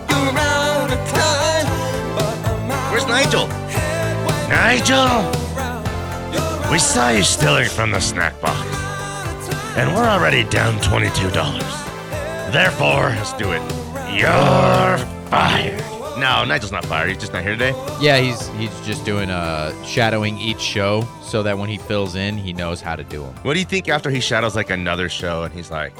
You're 0.09 0.37
out 0.37 0.91
of 0.91 1.09
time. 1.09 2.91
Where's 2.91 3.07
Nigel? 3.07 3.47
Nigel! 4.49 5.50
We 6.71 6.79
saw 6.79 7.09
you 7.09 7.23
stealing 7.23 7.67
from 7.67 7.91
the 7.91 7.99
snack 7.99 8.39
box. 8.39 8.65
And 9.75 9.93
we're 9.93 10.07
already 10.07 10.45
down 10.45 10.75
$22. 10.75 11.33
Therefore, 12.53 13.09
let's 13.09 13.33
do 13.33 13.51
it. 13.51 13.61
You're 14.13 14.97
fired. 15.27 15.81
No, 16.17 16.45
Nigel's 16.45 16.71
not 16.71 16.85
fired. 16.85 17.09
He's 17.09 17.17
just 17.17 17.33
not 17.33 17.41
here 17.43 17.51
today. 17.51 17.73
Yeah, 17.99 18.19
he's 18.19 18.47
he's 18.49 18.79
just 18.85 19.03
doing 19.03 19.29
uh 19.29 19.73
shadowing 19.83 20.37
each 20.37 20.61
show 20.61 21.05
so 21.21 21.43
that 21.43 21.57
when 21.57 21.67
he 21.67 21.77
fills 21.77 22.15
in, 22.15 22.37
he 22.37 22.53
knows 22.53 22.79
how 22.79 22.95
to 22.95 23.03
do 23.03 23.23
them. 23.23 23.35
What 23.43 23.55
do 23.55 23.59
you 23.59 23.65
think 23.65 23.89
after 23.89 24.09
he 24.09 24.21
shadows 24.21 24.55
like 24.55 24.69
another 24.69 25.09
show 25.09 25.43
and 25.43 25.53
he's 25.53 25.71
like, 25.71 25.93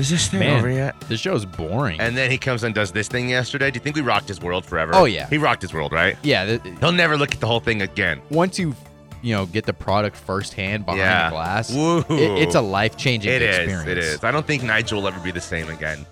Is 0.00 0.10
this 0.10 0.28
thing 0.28 0.40
Man, 0.40 0.58
over 0.58 0.70
yet? 0.70 0.98
the 1.08 1.16
show's 1.16 1.44
boring. 1.44 2.00
And 2.00 2.16
then 2.16 2.30
he 2.30 2.38
comes 2.38 2.62
and 2.64 2.74
does 2.74 2.90
this 2.92 3.06
thing 3.08 3.28
yesterday. 3.28 3.70
Do 3.70 3.76
you 3.76 3.80
think 3.82 3.96
we 3.96 4.02
rocked 4.02 4.28
his 4.28 4.40
world 4.40 4.64
forever? 4.64 4.92
Oh, 4.94 5.04
yeah. 5.04 5.28
He 5.28 5.36
rocked 5.38 5.62
his 5.62 5.72
world, 5.74 5.92
right? 5.92 6.16
yeah, 6.22 6.44
th- 6.46 6.60
He'll 6.80 6.92
never 6.92 7.16
look 7.18 7.32
at 7.34 7.40
the 7.40 7.46
whole 7.46 7.60
thing 7.60 7.82
again. 7.82 8.20
once 8.30 8.58
you 8.58 8.74
you 9.22 9.34
know 9.34 9.44
get 9.44 9.66
the 9.66 9.74
product 9.74 10.16
firsthand 10.16 10.86
behind 10.86 11.00
Yeah. 11.02 11.28
the 11.28 11.34
glass, 11.34 11.70
it- 11.70 12.42
it's 12.42 12.54
a 12.54 12.60
life 12.62 12.96
changing 12.96 13.30
It 13.30 13.42
is. 13.42 13.56
experience. 13.58 13.86
It 13.88 13.98
is. 13.98 14.24
I 14.24 14.30
don't 14.30 14.46
think 14.46 14.62
Nigel 14.62 15.02
will 15.02 15.08
ever 15.08 15.20
be 15.20 15.30
the 15.30 15.40
same 15.42 15.68
again. 15.68 16.06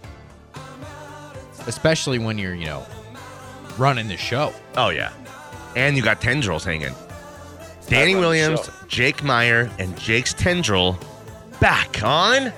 especially 1.67 2.19
when 2.19 2.39
you're 2.39 2.55
you 2.55 2.67
know 2.67 2.85
running 3.79 4.09
the 4.09 4.17
show. 4.17 4.53
Oh 4.77 4.91
yeah. 4.91 5.11
And 5.77 5.97
you 5.97 6.03
got 6.03 6.21
tendrils 6.21 6.65
hanging. 6.65 6.95
Danny 7.89 8.15
Williams. 8.15 8.69
Jake 8.89 9.23
Meyer, 9.23 9.71
and 9.79 9.97
Jake's 9.99 10.33
tendril 10.35 10.99
back 11.61 12.03
on 12.03 12.53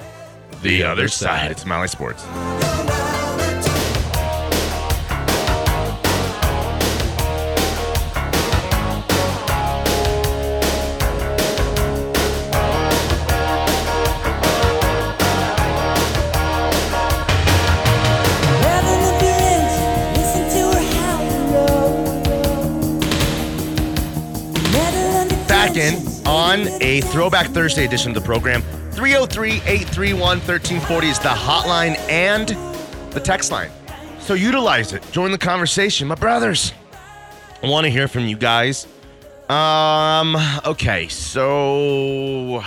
the, 0.63 0.83
other 0.83 1.09
side. 1.09 1.51
It's 1.51 1.65
Mile 1.65 1.81
High 1.81 1.87
Sports. 1.87 3.00
On 26.51 26.67
a 26.81 27.01
Throwback 27.03 27.47
Thursday 27.49 27.85
edition 27.85 28.11
of 28.11 28.17
the 28.17 28.27
program. 28.27 28.63
303 28.91 29.53
831 29.53 30.39
1340 30.39 31.07
is 31.07 31.19
the 31.21 31.29
hotline 31.29 31.97
and 32.09 32.49
the 33.13 33.21
text 33.21 33.53
line. 33.53 33.71
So 34.19 34.35
utilize 34.35 34.93
it. 34.93 35.09
Join 35.13 35.31
the 35.31 35.39
conversation. 35.39 36.09
My 36.09 36.17
brothers, 36.17 36.73
I 37.63 37.69
want 37.69 37.85
to 37.85 37.91
hear 37.91 38.09
from 38.09 38.27
you 38.27 38.37
guys. 38.37 38.89
Um, 39.49 40.37
okay, 40.67 41.07
so 41.07 42.65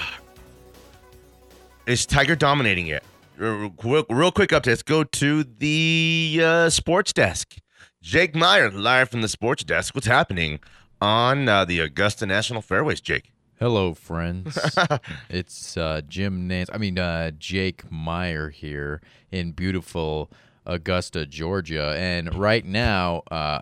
is 1.85 2.05
Tiger 2.05 2.37
dominating 2.37 2.87
it? 2.87 3.03
Real, 3.37 3.69
quick 3.69 4.07
update. 4.51 4.67
Let's 4.67 4.83
go 4.83 5.03
to 5.03 5.43
the 5.43 6.39
uh, 6.41 6.69
sports 6.69 7.11
desk. 7.11 7.57
Jake 8.01 8.33
Meyer, 8.33 8.71
live 8.71 9.09
from 9.09 9.21
the 9.21 9.27
sports 9.27 9.65
desk. 9.65 9.93
What's 9.93 10.07
happening 10.07 10.61
on 11.01 11.49
uh, 11.49 11.65
the 11.65 11.81
Augusta 11.81 12.25
National 12.25 12.61
Fairways, 12.61 13.01
Jake? 13.01 13.33
Hello, 13.63 13.93
friends. 13.93 14.59
it's 15.29 15.77
uh, 15.77 16.01
Jim 16.05 16.49
Nantz. 16.49 16.69
I 16.73 16.77
mean, 16.77 16.99
uh, 16.99 17.31
Jake 17.31 17.89
Meyer 17.89 18.49
here 18.49 19.01
in 19.31 19.53
beautiful 19.53 20.29
Augusta, 20.65 21.25
Georgia, 21.25 21.95
and 21.97 22.35
right 22.35 22.65
now, 22.65 23.23
uh, 23.31 23.61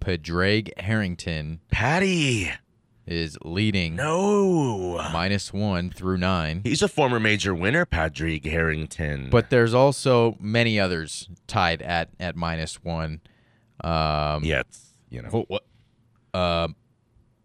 Padraig 0.00 0.78
Harrington 0.78 1.60
Patty. 1.70 2.52
is 3.06 3.38
leading 3.42 3.96
No. 3.96 4.98
minus 5.14 5.50
one 5.50 5.88
through 5.88 6.18
nine. 6.18 6.60
He's 6.62 6.82
a 6.82 6.88
former 6.88 7.18
major 7.18 7.54
winner, 7.54 7.86
Padraig 7.86 8.44
Harrington. 8.44 9.30
But 9.30 9.48
there's 9.48 9.72
also 9.72 10.36
many 10.40 10.78
others 10.78 11.30
tied 11.46 11.80
at 11.80 12.10
at 12.20 12.36
minus 12.36 12.84
one. 12.84 13.22
Um, 13.82 14.44
yeah, 14.44 14.60
it's, 14.60 14.92
you 15.08 15.22
know. 15.22 15.46
What? 15.48 15.64
Um, 16.38 16.76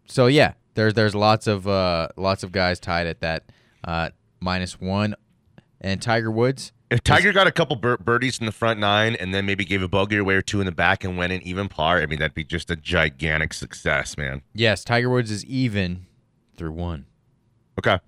so 0.06 0.26
yeah, 0.26 0.52
there's 0.78 0.94
there's 0.94 1.14
lots 1.14 1.46
of 1.48 1.66
uh 1.66 2.08
lots 2.16 2.44
of 2.44 2.52
guys 2.52 2.78
tied 2.78 3.06
at 3.08 3.20
that 3.20 3.50
uh 3.84 4.10
minus 4.40 4.80
one, 4.80 5.16
and 5.80 6.00
Tiger 6.00 6.30
Woods. 6.30 6.72
If 6.90 7.02
Tiger 7.02 7.32
got 7.32 7.46
a 7.46 7.52
couple 7.52 7.76
bir- 7.76 7.98
birdies 7.98 8.38
in 8.38 8.46
the 8.46 8.52
front 8.52 8.80
nine 8.80 9.14
and 9.16 9.34
then 9.34 9.44
maybe 9.44 9.64
gave 9.64 9.82
a 9.82 9.88
bogey 9.88 10.16
away 10.16 10.36
or 10.36 10.42
two 10.42 10.60
in 10.60 10.66
the 10.66 10.72
back 10.72 11.04
and 11.04 11.18
went 11.18 11.32
in 11.32 11.42
even 11.42 11.68
par, 11.68 12.00
I 12.00 12.06
mean, 12.06 12.18
that'd 12.20 12.32
be 12.32 12.44
just 12.44 12.70
a 12.70 12.76
gigantic 12.76 13.52
success, 13.52 14.16
man. 14.16 14.40
Yes, 14.54 14.84
Tiger 14.84 15.10
Woods 15.10 15.30
is 15.30 15.44
even 15.44 16.06
through 16.56 16.72
one. 16.72 17.04
Okay. 17.78 17.98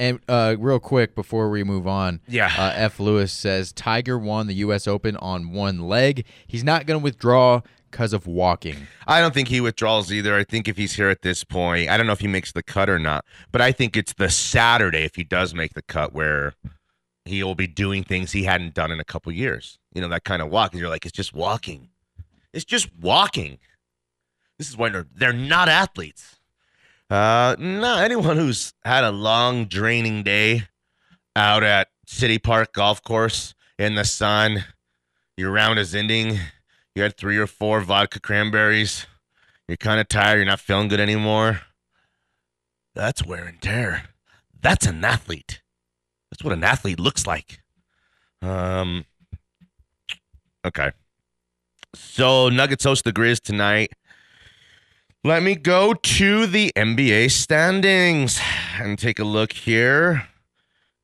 And 0.00 0.20
uh, 0.28 0.54
real 0.58 0.78
quick 0.78 1.14
before 1.14 1.50
we 1.50 1.64
move 1.64 1.86
on, 1.86 2.20
Yeah. 2.28 2.52
uh, 2.56 2.72
F. 2.74 3.00
Lewis 3.00 3.32
says 3.32 3.72
Tiger 3.72 4.16
won 4.18 4.46
the 4.46 4.54
U.S. 4.56 4.86
Open 4.86 5.16
on 5.16 5.50
one 5.52 5.80
leg. 5.88 6.24
He's 6.46 6.62
not 6.62 6.86
going 6.86 7.00
to 7.00 7.02
withdraw 7.02 7.62
because 7.90 8.12
of 8.12 8.26
walking. 8.26 8.76
I 9.06 9.20
don't 9.20 9.34
think 9.34 9.48
he 9.48 9.60
withdraws 9.60 10.12
either. 10.12 10.36
I 10.36 10.44
think 10.44 10.68
if 10.68 10.76
he's 10.76 10.94
here 10.94 11.08
at 11.08 11.22
this 11.22 11.42
point, 11.42 11.88
I 11.88 11.96
don't 11.96 12.06
know 12.06 12.12
if 12.12 12.20
he 12.20 12.28
makes 12.28 12.52
the 12.52 12.62
cut 12.62 12.88
or 12.88 12.98
not, 12.98 13.24
but 13.50 13.60
I 13.60 13.72
think 13.72 13.96
it's 13.96 14.12
the 14.12 14.28
Saturday 14.28 15.02
if 15.04 15.16
he 15.16 15.24
does 15.24 15.52
make 15.54 15.74
the 15.74 15.82
cut 15.82 16.12
where 16.12 16.52
he 17.24 17.42
will 17.42 17.54
be 17.54 17.66
doing 17.66 18.04
things 18.04 18.32
he 18.32 18.44
hadn't 18.44 18.74
done 18.74 18.92
in 18.92 19.00
a 19.00 19.04
couple 19.04 19.32
years. 19.32 19.78
You 19.94 20.00
know, 20.02 20.08
that 20.08 20.24
kind 20.24 20.42
of 20.42 20.48
walk. 20.50 20.72
And 20.72 20.80
you're 20.80 20.88
like, 20.90 21.06
it's 21.06 21.16
just 21.16 21.34
walking. 21.34 21.88
It's 22.52 22.64
just 22.64 22.88
walking. 23.00 23.58
This 24.58 24.68
is 24.68 24.76
why 24.76 24.90
they're, 24.90 25.06
they're 25.14 25.32
not 25.32 25.68
athletes. 25.68 26.37
Uh, 27.10 27.56
no, 27.58 27.96
anyone 27.98 28.36
who's 28.36 28.74
had 28.84 29.04
a 29.04 29.10
long, 29.10 29.64
draining 29.64 30.22
day 30.22 30.68
out 31.34 31.62
at 31.62 31.88
City 32.06 32.38
Park 32.38 32.72
Golf 32.72 33.02
Course 33.02 33.54
in 33.78 33.94
the 33.94 34.04
sun, 34.04 34.64
your 35.36 35.50
round 35.50 35.78
is 35.78 35.94
ending, 35.94 36.38
you 36.94 37.02
had 37.02 37.16
three 37.16 37.38
or 37.38 37.46
four 37.46 37.80
vodka 37.80 38.20
cranberries, 38.20 39.06
you're 39.68 39.76
kind 39.76 40.00
of 40.00 40.08
tired, 40.08 40.36
you're 40.36 40.44
not 40.44 40.60
feeling 40.60 40.88
good 40.88 41.00
anymore. 41.00 41.62
That's 42.94 43.24
wear 43.24 43.44
and 43.44 43.60
tear. 43.62 44.04
That's 44.60 44.86
an 44.86 45.04
athlete. 45.04 45.62
That's 46.30 46.42
what 46.42 46.52
an 46.52 46.64
athlete 46.64 46.98
looks 47.00 47.26
like. 47.26 47.60
Um. 48.42 49.04
Okay. 50.64 50.90
So 51.94 52.48
Nuggets 52.48 52.84
host 52.84 53.04
the 53.04 53.12
Grizz 53.12 53.40
tonight. 53.40 53.92
Let 55.28 55.42
me 55.42 55.56
go 55.56 55.92
to 55.92 56.46
the 56.46 56.72
NBA 56.74 57.30
standings 57.30 58.40
and 58.80 58.98
take 58.98 59.18
a 59.18 59.24
look 59.24 59.52
here. 59.52 60.26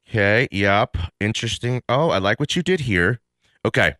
Okay. 0.08 0.48
Yep. 0.50 0.96
Interesting. 1.20 1.82
Oh, 1.90 2.08
I 2.08 2.16
like 2.16 2.40
what 2.40 2.56
you 2.56 2.62
did 2.62 2.80
here. 2.80 3.20
Okay. 3.66 3.96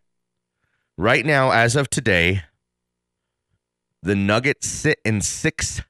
Right 0.97 1.23
now, 1.27 1.51
as 1.51 1.75
of 1.75 1.91
today, 1.91 2.41
the 4.01 4.15
Nuggets 4.15 4.67
sit 4.67 4.97
in 5.05 5.21
sixth 5.21 5.83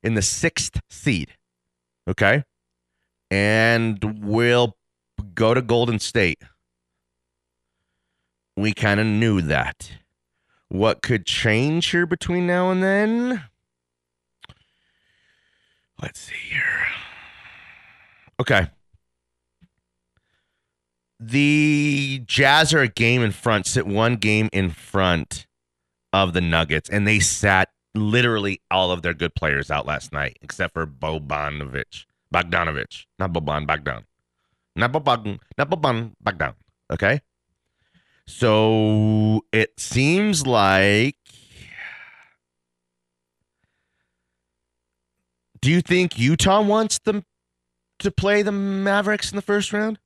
in 0.00 0.14
the 0.14 0.22
sixth 0.22 0.80
seed. 0.88 1.32
Okay. 2.06 2.44
And 3.32 4.20
we'll 4.22 4.76
go 5.34 5.54
to 5.54 5.60
Golden 5.60 5.98
State. 5.98 6.40
We 8.56 8.74
kind 8.74 9.00
of 9.00 9.06
knew 9.06 9.40
that. 9.40 9.90
What 10.68 11.02
could 11.02 11.26
change 11.26 11.86
here 11.86 12.06
between 12.06 12.46
now 12.46 12.70
and 12.70 12.80
then? 12.80 13.42
Let's 16.02 16.20
see 16.20 16.34
here. 16.50 16.86
Okay. 18.40 18.66
The 21.20 22.24
Jazz 22.26 22.74
are 22.74 22.80
a 22.80 22.88
game 22.88 23.22
in 23.22 23.30
front, 23.30 23.66
sit 23.66 23.86
one 23.86 24.16
game 24.16 24.48
in 24.52 24.70
front 24.70 25.46
of 26.12 26.32
the 26.32 26.40
Nuggets, 26.40 26.90
and 26.90 27.06
they 27.06 27.20
sat 27.20 27.68
literally 27.94 28.60
all 28.70 28.90
of 28.90 29.02
their 29.02 29.14
good 29.14 29.36
players 29.36 29.70
out 29.70 29.86
last 29.86 30.12
night, 30.12 30.38
except 30.42 30.74
for 30.74 30.86
Bobanovich. 30.86 32.06
Bogdanovich. 32.34 33.06
Not 33.20 33.32
Boban, 33.32 33.66
Bogdan. 33.66 34.04
Not 34.74 34.92
Boban, 34.92 35.38
not 35.56 35.70
Boban, 35.70 36.12
Bogdan. 36.20 36.54
Okay? 36.90 37.20
So 38.26 39.44
it 39.52 39.78
seems 39.78 40.46
like. 40.46 41.16
Do 45.62 45.70
you 45.70 45.80
think 45.80 46.18
Utah 46.18 46.60
wants 46.60 46.98
them 46.98 47.24
to 48.00 48.10
play 48.10 48.42
the 48.42 48.52
Mavericks 48.52 49.30
in 49.30 49.36
the 49.36 49.42
first 49.42 49.72
round? 49.72 49.98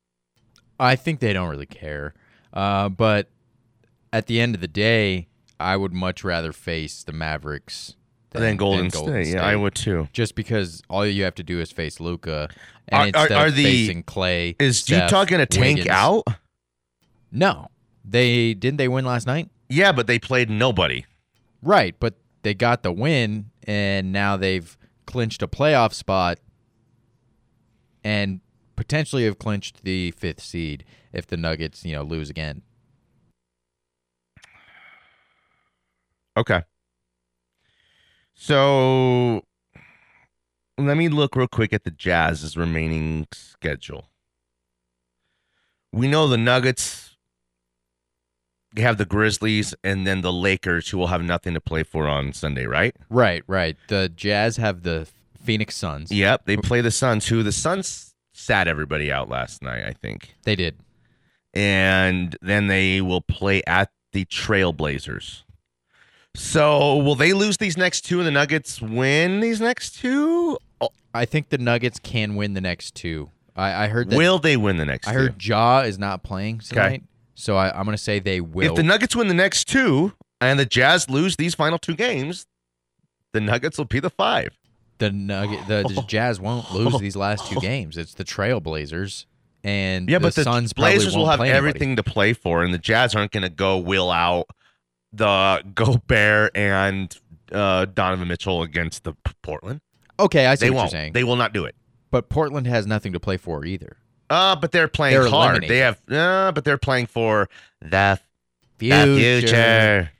I 0.78 0.96
think 0.96 1.20
they 1.20 1.32
don't 1.32 1.48
really 1.48 1.66
care. 1.66 2.14
Uh, 2.52 2.90
but 2.90 3.30
at 4.12 4.26
the 4.26 4.38
end 4.40 4.54
of 4.54 4.60
the 4.60 4.68
day, 4.68 5.28
I 5.58 5.76
would 5.78 5.94
much 5.94 6.22
rather 6.22 6.52
face 6.52 7.02
the 7.02 7.12
Mavericks 7.12 7.96
than, 8.30 8.42
Then 8.42 8.56
Golden, 8.58 8.88
than 8.88 8.90
State. 8.90 9.26
Yeah, 9.28 9.46
I 9.46 9.56
would 9.56 9.74
too. 9.74 10.08
Just 10.12 10.34
because 10.34 10.82
all 10.90 11.06
you 11.06 11.24
have 11.24 11.34
to 11.36 11.42
do 11.42 11.58
is 11.60 11.72
face 11.72 12.00
Luka, 12.00 12.50
and 12.88 13.16
Are- 13.16 13.20
are- 13.20 13.22
instead 13.24 13.32
are 13.32 13.46
of 13.46 13.56
the- 13.56 13.64
facing 13.64 14.02
Clay, 14.02 14.56
Is 14.58 14.80
Steph, 14.80 15.10
Utah 15.10 15.24
going 15.24 15.40
to 15.40 15.46
tank 15.46 15.78
Wiggins- 15.78 15.88
out? 15.88 16.24
No, 17.32 17.68
they 18.04 18.52
didn't. 18.52 18.76
They 18.76 18.88
win 18.88 19.06
last 19.06 19.26
night, 19.26 19.48
Yeah, 19.70 19.92
but 19.92 20.06
they 20.06 20.18
played 20.18 20.50
nobody. 20.50 21.06
right? 21.62 21.94
But 21.98 22.14
they 22.42 22.52
got 22.52 22.82
the 22.82 22.92
win, 22.92 23.46
and 23.66 24.12
now 24.12 24.36
they've 24.36 24.76
clinched 25.06 25.42
a 25.42 25.48
playoff 25.48 25.92
spot, 25.92 26.38
and 28.04 28.40
potentially 28.76 29.24
have 29.24 29.38
clinched 29.38 29.82
the 29.84 30.10
fifth 30.12 30.42
seed 30.42 30.84
if 31.12 31.26
the 31.26 31.36
Nuggets, 31.36 31.84
you 31.84 31.94
know, 31.94 32.02
lose 32.02 32.28
again. 32.28 32.62
Okay. 36.36 36.62
So 38.34 39.42
let 40.76 40.96
me 40.96 41.08
look 41.08 41.34
real 41.34 41.48
quick 41.48 41.72
at 41.72 41.84
the 41.84 41.90
Jazz's 41.90 42.56
remaining 42.56 43.26
schedule. 43.32 44.10
We 45.92 46.06
know 46.08 46.28
the 46.28 46.36
Nuggets 46.36 47.05
have 48.78 48.98
the 48.98 49.04
Grizzlies 49.06 49.74
and 49.84 50.06
then 50.06 50.20
the 50.20 50.32
Lakers, 50.32 50.88
who 50.90 50.98
will 50.98 51.06
have 51.08 51.22
nothing 51.22 51.54
to 51.54 51.60
play 51.60 51.82
for 51.82 52.06
on 52.06 52.32
Sunday, 52.32 52.66
right? 52.66 52.94
Right, 53.08 53.42
right. 53.46 53.76
The 53.88 54.08
Jazz 54.08 54.56
have 54.58 54.82
the 54.82 55.08
Phoenix 55.42 55.76
Suns. 55.76 56.10
Yep. 56.12 56.46
They 56.46 56.56
play 56.56 56.80
the 56.80 56.90
Suns, 56.90 57.28
who 57.28 57.42
the 57.42 57.52
Suns 57.52 58.14
sat 58.32 58.68
everybody 58.68 59.10
out 59.10 59.28
last 59.28 59.62
night, 59.62 59.84
I 59.86 59.92
think. 59.92 60.34
They 60.44 60.56
did. 60.56 60.76
And 61.54 62.36
then 62.42 62.66
they 62.66 63.00
will 63.00 63.22
play 63.22 63.62
at 63.66 63.90
the 64.12 64.24
Trailblazers. 64.26 65.42
So 66.34 66.96
will 66.98 67.14
they 67.14 67.32
lose 67.32 67.56
these 67.56 67.78
next 67.78 68.02
two 68.02 68.18
and 68.18 68.26
the 68.26 68.30
Nuggets 68.30 68.82
win 68.82 69.40
these 69.40 69.60
next 69.60 69.96
two? 69.98 70.58
Oh, 70.80 70.90
I 71.14 71.24
think 71.24 71.48
the 71.48 71.56
Nuggets 71.58 71.98
can 71.98 72.36
win 72.36 72.52
the 72.52 72.60
next 72.60 72.94
two. 72.94 73.30
I, 73.56 73.84
I 73.84 73.88
heard 73.88 74.10
that. 74.10 74.16
will 74.18 74.38
they 74.38 74.58
win 74.58 74.76
the 74.76 74.84
next 74.84 75.08
I 75.08 75.12
two? 75.12 75.18
heard 75.18 75.42
Ja 75.44 75.80
is 75.80 75.98
not 75.98 76.22
playing 76.22 76.58
tonight, 76.58 77.04
so 77.36 77.56
I, 77.56 77.68
I'm 77.70 77.84
going 77.84 77.96
to 77.96 78.02
say 78.02 78.18
they 78.18 78.40
will. 78.40 78.70
If 78.70 78.74
the 78.74 78.82
Nuggets 78.82 79.14
win 79.14 79.28
the 79.28 79.34
next 79.34 79.68
two 79.68 80.12
and 80.40 80.58
the 80.58 80.66
Jazz 80.66 81.08
lose 81.08 81.36
these 81.36 81.54
final 81.54 81.78
two 81.78 81.94
games, 81.94 82.46
the 83.32 83.40
Nuggets 83.40 83.78
will 83.78 83.84
be 83.84 84.00
the 84.00 84.10
five. 84.10 84.56
the 84.98 85.10
Nugget, 85.12 85.68
the, 85.68 85.82
the 85.94 86.02
Jazz 86.08 86.40
won't 86.40 86.72
lose 86.72 86.98
these 86.98 87.14
last 87.16 87.46
two 87.50 87.60
games. 87.60 87.96
It's 87.96 88.14
the 88.14 88.24
Trailblazers, 88.24 89.26
and 89.62 90.08
Yeah, 90.08 90.18
the 90.18 90.22
but 90.28 90.34
the 90.34 90.42
Suns 90.44 90.72
Blazers 90.72 91.14
will 91.16 91.26
have 91.28 91.36
play 91.38 91.50
anybody. 91.50 91.58
everything 91.68 91.96
to 91.96 92.02
play 92.02 92.32
for, 92.32 92.62
and 92.64 92.72
the 92.74 92.78
Jazz 92.78 93.14
aren't 93.14 93.30
going 93.32 93.42
to 93.44 93.50
go 93.50 93.78
will 93.78 94.10
out 94.10 94.46
the 95.12 95.62
Gobert 95.74 96.52
and 96.56 97.16
uh, 97.52 97.84
Donovan 97.86 98.28
Mitchell 98.28 98.62
against 98.62 99.04
the 99.04 99.14
Portland. 99.42 99.80
Okay, 100.18 100.46
I 100.46 100.54
see 100.54 100.66
They 100.66 100.70
what 100.70 100.76
won't. 100.76 100.92
you're 100.92 101.00
saying. 101.00 101.12
They 101.12 101.24
will 101.24 101.36
not 101.36 101.52
do 101.52 101.64
it. 101.66 101.74
but 102.10 102.28
Portland 102.30 102.66
has 102.66 102.86
nothing 102.86 103.12
to 103.12 103.20
play 103.20 103.36
for 103.36 103.64
either. 103.64 103.98
Uh, 104.28 104.56
but 104.56 104.72
they're 104.72 104.88
playing 104.88 105.14
They're 105.14 105.28
hard. 105.28 105.62
eliminated. 105.62 105.70
They 105.70 105.78
have, 105.78 106.00
uh, 106.10 106.52
but 106.52 106.64
they're 106.64 106.78
playing 106.78 107.06
for 107.06 107.48
the, 107.80 108.18
the 108.78 108.90
Future. 108.90 109.40
future. 109.46 110.10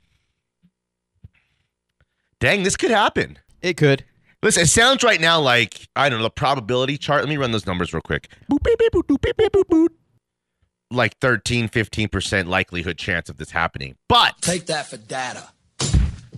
Dang, 2.39 2.63
this 2.63 2.77
could 2.77 2.91
happen. 2.91 3.39
It 3.61 3.77
could. 3.77 4.03
Listen, 4.43 4.63
it 4.63 4.67
sounds 4.67 5.03
right 5.03 5.19
now 5.19 5.39
like 5.41 5.87
I 5.95 6.09
don't 6.09 6.19
know 6.19 6.23
the 6.23 6.29
probability 6.29 6.97
chart. 6.97 7.21
Let 7.21 7.29
me 7.29 7.37
run 7.37 7.51
those 7.51 7.65
numbers 7.65 7.93
real 7.93 8.01
quick. 8.01 8.29
Boop, 8.51 8.63
beep, 8.63 8.77
beep, 8.77 8.91
boop, 8.93 9.21
beep, 9.21 9.35
beep, 9.37 9.51
boop, 9.51 9.63
boop. 9.65 9.87
Like 10.89 11.17
13, 11.17 11.67
15% 11.67 12.47
likelihood 12.47 12.97
chance 12.97 13.27
of 13.29 13.37
this 13.37 13.51
happening. 13.51 13.95
But 14.07 14.35
Take 14.41 14.67
that 14.67 14.87
for 14.87 14.95
data. 14.97 15.49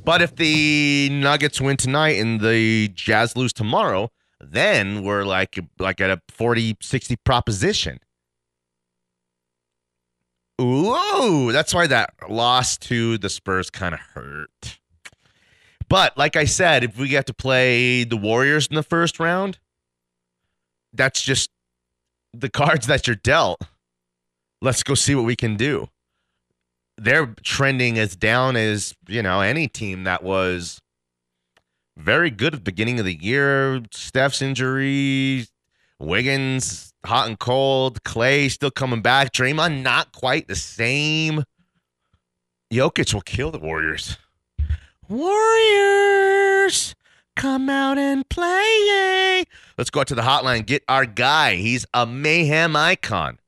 but 0.03 0.21
if 0.23 0.35
the 0.37 1.09
Nuggets 1.11 1.61
win 1.61 1.77
tonight 1.77 2.17
and 2.19 2.39
the 2.41 2.87
Jazz 2.95 3.35
lose 3.35 3.53
tomorrow, 3.53 4.09
then 4.39 5.03
we're 5.03 5.23
like 5.23 5.59
like 5.79 6.01
at 6.01 6.09
a 6.09 6.21
40 6.29 6.77
60 6.81 7.15
proposition. 7.17 7.99
Ooh, 10.61 11.51
that's 11.51 11.73
why 11.73 11.87
that 11.87 12.13
loss 12.27 12.77
to 12.77 13.17
the 13.17 13.29
Spurs 13.29 13.69
kind 13.69 13.93
of 13.93 14.01
hurt. 14.01 14.79
But 15.87 16.17
like 16.17 16.35
I 16.35 16.45
said, 16.45 16.83
if 16.83 16.97
we 16.97 17.07
get 17.07 17.25
to 17.27 17.33
play 17.33 18.03
the 18.03 18.17
Warriors 18.17 18.67
in 18.67 18.75
the 18.75 18.83
first 18.83 19.19
round, 19.19 19.57
that's 20.93 21.21
just 21.21 21.49
the 22.33 22.49
cards 22.49 22.87
that 22.87 23.07
you're 23.07 23.15
dealt. 23.15 23.61
Let's 24.61 24.83
go 24.83 24.93
see 24.93 25.15
what 25.15 25.25
we 25.25 25.35
can 25.35 25.55
do. 25.55 25.87
They're 26.97 27.33
trending 27.43 27.97
as 27.97 28.15
down 28.15 28.57
as, 28.57 28.93
you 29.07 29.23
know, 29.23 29.39
any 29.39 29.69
team 29.69 30.03
that 30.03 30.21
was 30.21 30.81
very 31.99 32.31
good 32.31 32.53
at 32.53 32.59
the 32.59 32.71
beginning 32.71 32.99
of 32.99 33.05
the 33.05 33.21
year. 33.21 33.81
Steph's 33.91 34.41
injury, 34.41 35.45
Wiggins 35.99 36.89
hot 37.05 37.27
and 37.27 37.39
cold, 37.39 38.03
Clay 38.03 38.49
still 38.49 38.71
coming 38.71 39.01
back, 39.01 39.31
Draymond 39.31 39.81
not 39.81 40.11
quite 40.11 40.47
the 40.47 40.55
same. 40.55 41.43
Jokic 42.71 43.13
will 43.13 43.21
kill 43.21 43.51
the 43.51 43.59
Warriors. 43.59 44.17
Warriors, 45.07 46.95
come 47.35 47.69
out 47.69 47.97
and 47.97 48.27
play. 48.29 49.43
Let's 49.77 49.89
go 49.89 50.01
out 50.01 50.07
to 50.07 50.15
the 50.15 50.21
hotline. 50.21 50.65
Get 50.65 50.83
our 50.87 51.05
guy. 51.05 51.55
He's 51.55 51.85
a 51.93 52.05
mayhem 52.05 52.75
icon. 52.75 53.39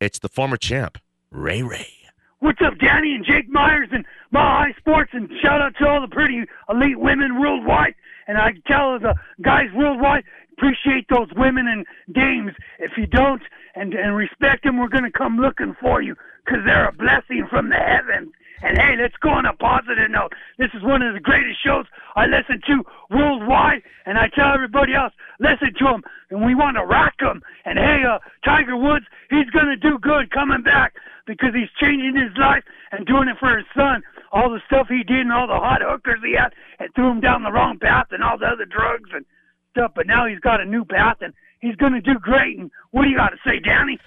It's 0.00 0.20
the 0.20 0.28
former 0.28 0.56
champ, 0.56 0.98
Ray 1.30 1.62
Ray. 1.62 1.99
What's 2.40 2.60
up, 2.64 2.78
Danny 2.78 3.14
and 3.14 3.22
Jake 3.24 3.50
Myers 3.50 3.90
and 3.92 4.06
Mile 4.30 4.64
High 4.64 4.74
Sports, 4.78 5.10
and 5.12 5.28
shout 5.42 5.60
out 5.60 5.74
to 5.78 5.86
all 5.86 6.00
the 6.00 6.08
pretty 6.08 6.40
elite 6.70 6.98
women 6.98 7.38
worldwide. 7.38 7.94
And 8.26 8.38
I 8.38 8.52
tell 8.66 8.98
the 8.98 9.14
guys 9.42 9.66
worldwide, 9.74 10.24
appreciate 10.56 11.04
those 11.10 11.28
women 11.36 11.68
and 11.68 11.84
dames. 12.14 12.52
If 12.78 12.92
you 12.96 13.06
don't 13.06 13.42
and 13.74 13.92
and 13.92 14.16
respect 14.16 14.64
them, 14.64 14.78
we're 14.78 14.88
gonna 14.88 15.12
come 15.12 15.36
looking 15.36 15.76
for 15.82 16.00
you 16.00 16.16
because 16.42 16.60
they're 16.64 16.88
a 16.88 16.92
blessing 16.92 17.46
from 17.50 17.68
the 17.68 17.76
heavens. 17.76 18.32
And 18.62 18.76
hey, 18.76 18.94
let's 19.00 19.16
go 19.16 19.30
on 19.30 19.46
a 19.46 19.54
positive 19.54 20.10
note. 20.10 20.32
This 20.58 20.70
is 20.74 20.82
one 20.82 21.02
of 21.02 21.14
the 21.14 21.20
greatest 21.20 21.62
shows 21.64 21.86
I 22.16 22.26
listen 22.26 22.60
to 22.66 22.84
worldwide, 23.10 23.82
and 24.04 24.18
I 24.18 24.28
tell 24.28 24.52
everybody 24.52 24.94
else, 24.94 25.12
listen 25.38 25.72
to 25.78 25.84
them, 25.84 26.02
and 26.30 26.44
we 26.44 26.54
want 26.54 26.76
to 26.76 26.84
rock 26.84 27.14
them. 27.20 27.42
And 27.64 27.78
hey, 27.78 28.02
uh, 28.04 28.18
Tiger 28.44 28.76
Woods, 28.76 29.06
he's 29.30 29.48
gonna 29.50 29.76
do 29.76 29.98
good 29.98 30.30
coming 30.30 30.62
back 30.62 30.94
because 31.26 31.54
he's 31.54 31.70
changing 31.80 32.16
his 32.16 32.36
life 32.36 32.64
and 32.92 33.06
doing 33.06 33.28
it 33.28 33.38
for 33.38 33.56
his 33.56 33.66
son. 33.74 34.02
All 34.32 34.50
the 34.50 34.60
stuff 34.66 34.88
he 34.88 35.02
did 35.02 35.20
and 35.20 35.32
all 35.32 35.46
the 35.46 35.54
hot 35.54 35.80
hookers 35.82 36.20
he 36.22 36.34
had, 36.36 36.52
and 36.78 36.92
threw 36.94 37.10
him 37.10 37.20
down 37.20 37.42
the 37.42 37.52
wrong 37.52 37.78
path 37.78 38.08
and 38.10 38.22
all 38.22 38.38
the 38.38 38.46
other 38.46 38.66
drugs 38.66 39.10
and 39.12 39.24
stuff, 39.70 39.92
but 39.94 40.06
now 40.06 40.26
he's 40.26 40.40
got 40.40 40.60
a 40.60 40.64
new 40.64 40.84
path 40.84 41.18
and 41.20 41.32
he's 41.60 41.76
going 41.76 41.92
to 41.92 42.00
do 42.00 42.18
great. 42.18 42.58
And 42.58 42.70
what 42.90 43.04
do 43.04 43.08
you 43.08 43.16
got 43.16 43.30
to 43.30 43.38
say, 43.44 43.60
Danny? 43.60 43.98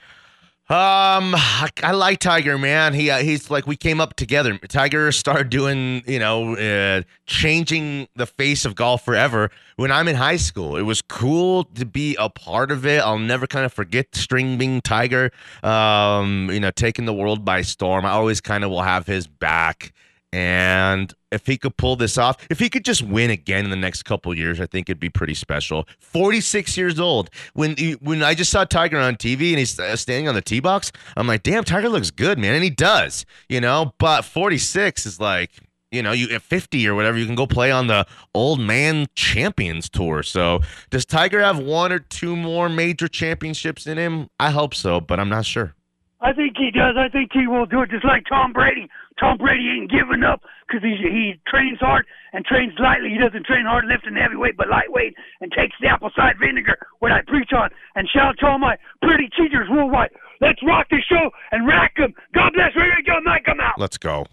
Um, 0.70 1.36
I, 1.36 1.68
I 1.84 1.92
like 1.92 2.20
Tiger, 2.20 2.58
man. 2.58 2.94
He 2.94 3.10
uh, 3.10 3.18
he's 3.18 3.52
like 3.52 3.68
we 3.68 3.76
came 3.76 4.00
up 4.00 4.16
together. 4.16 4.58
Tiger 4.70 5.12
started 5.12 5.50
doing, 5.50 6.02
you 6.08 6.20
know, 6.20 6.56
uh, 6.56 7.02
changing 7.26 8.08
the 8.16 8.26
face 8.26 8.64
of 8.64 8.74
golf 8.74 9.04
forever. 9.04 9.52
When 9.76 9.92
I'm 9.92 10.08
in 10.08 10.16
high 10.16 10.38
school, 10.38 10.78
it 10.78 10.84
was 10.84 11.02
cool 11.02 11.66
to 11.76 11.86
be 11.86 12.16
a 12.18 12.30
part 12.30 12.72
of 12.72 12.86
it. 12.86 13.02
I'll 13.02 13.20
never 13.20 13.46
kind 13.46 13.66
of 13.66 13.74
forget 13.74 14.16
String 14.16 14.58
being 14.58 14.80
Tiger. 14.80 15.32
Um, 15.64 16.50
you 16.50 16.62
know, 16.62 16.72
taking 16.72 17.04
the 17.04 17.14
world 17.14 17.44
by 17.44 17.62
storm. 17.62 18.06
I 18.06 18.12
always 18.12 18.40
kind 18.40 18.64
of 18.64 18.70
will 18.70 18.84
have 18.84 19.06
his 19.06 19.28
back. 19.28 19.92
And 20.34 21.14
if 21.32 21.46
he 21.46 21.60
could 21.60 21.78
pull 21.78 21.96
this 21.96 22.18
off, 22.18 22.38
if 22.50 22.58
he 22.58 22.68
could 22.68 22.84
just 22.84 23.04
win 23.04 23.30
again 23.30 23.66
in 23.66 23.70
the 23.70 23.78
next 23.78 24.02
couple 24.02 24.36
years, 24.36 24.60
I 24.60 24.66
think 24.66 24.90
it'd 24.90 25.00
be 25.00 25.08
pretty 25.08 25.36
special. 25.36 25.88
46 26.00 26.76
years 26.76 27.00
old. 27.00 27.30
When 27.54 27.76
he, 27.78 27.92
when 27.94 28.24
I 28.24 28.34
just 28.34 28.50
saw 28.50 28.66
Tiger 28.66 28.98
on 28.98 29.16
TV 29.16 29.50
and 29.50 29.60
he's 29.60 29.80
uh, 29.80 29.96
standing 29.96 30.28
on 30.28 30.34
the 30.34 30.42
tee 30.42 30.60
box, 30.60 30.92
I'm 31.16 31.28
like, 31.28 31.44
damn, 31.44 31.64
Tiger 31.64 31.88
looks 31.88 32.10
good, 32.10 32.40
man, 32.40 32.56
and 32.56 32.64
he 32.64 32.72
does, 32.72 33.28
you 33.48 33.62
know. 33.62 33.94
But 34.00 34.26
46 34.26 35.06
is 35.06 35.20
like, 35.20 35.52
you 35.92 36.02
know, 36.02 36.14
you 36.14 36.34
at 36.34 36.42
50 36.42 36.88
or 36.88 36.96
whatever, 36.96 37.20
you 37.20 37.28
can 37.28 37.36
go 37.36 37.46
play 37.46 37.70
on 37.70 37.86
the 37.86 38.08
Old 38.34 38.60
Man 38.60 39.06
Champions 39.14 39.88
Tour. 39.88 40.24
So 40.24 40.62
does 40.90 41.06
Tiger 41.06 41.42
have 41.42 41.60
one 41.60 41.92
or 41.92 42.00
two 42.00 42.36
more 42.36 42.70
major 42.70 43.08
championships 43.08 43.86
in 43.86 44.00
him? 44.00 44.32
I 44.40 44.50
hope 44.50 44.74
so, 44.74 45.00
but 45.00 45.20
I'm 45.20 45.30
not 45.30 45.46
sure. 45.46 45.76
I 46.22 46.34
think 46.34 46.58
he 46.58 46.72
does. 46.72 46.96
I 46.98 47.10
think 47.10 47.32
he 47.34 47.46
will 47.46 47.66
do 47.66 47.82
it 47.82 47.92
just 47.92 48.06
like 48.06 48.24
Tom 48.28 48.54
Brady. 48.54 48.90
Tom 49.20 49.38
Brady 49.38 49.70
ain't 49.70 49.92
giving 49.92 50.24
up 50.24 50.42
because 50.68 50.82
he 50.84 50.96
he 50.98 51.40
trains 51.48 51.80
hard 51.80 52.06
and 52.34 52.44
trains 52.46 52.74
lightly. 52.80 53.10
He 53.10 53.18
doesn't 53.18 53.46
train 53.46 53.66
hard 53.66 53.86
lifting 53.86 54.16
heavyweight, 54.16 54.58
but 54.58 54.70
lightweight, 54.70 55.14
and 55.42 55.52
takes 55.52 55.76
the 55.82 55.88
apple 55.88 56.10
cider 56.16 56.38
vinegar 56.40 56.78
what 57.00 57.12
I 57.12 57.22
preach 57.28 57.52
on. 57.56 57.70
And 57.96 58.08
shout 58.10 58.38
to 58.40 58.48
all 58.48 58.58
my 58.60 58.76
pretty 59.02 59.30
teachers 59.38 59.68
worldwide. 59.70 60.10
Let's 60.42 60.60
rock 60.64 60.88
the 60.90 61.00
show 61.08 61.30
and 61.52 61.68
rack 61.68 61.94
'em. 62.00 62.14
God 62.34 62.54
bless. 62.54 62.76
We're 62.76 62.90
gonna 62.90 63.04
go, 63.04 63.22
Mike. 63.24 63.46
Come 63.46 63.60
out. 63.60 63.80
Let's 63.80 63.98
go. 63.98 64.26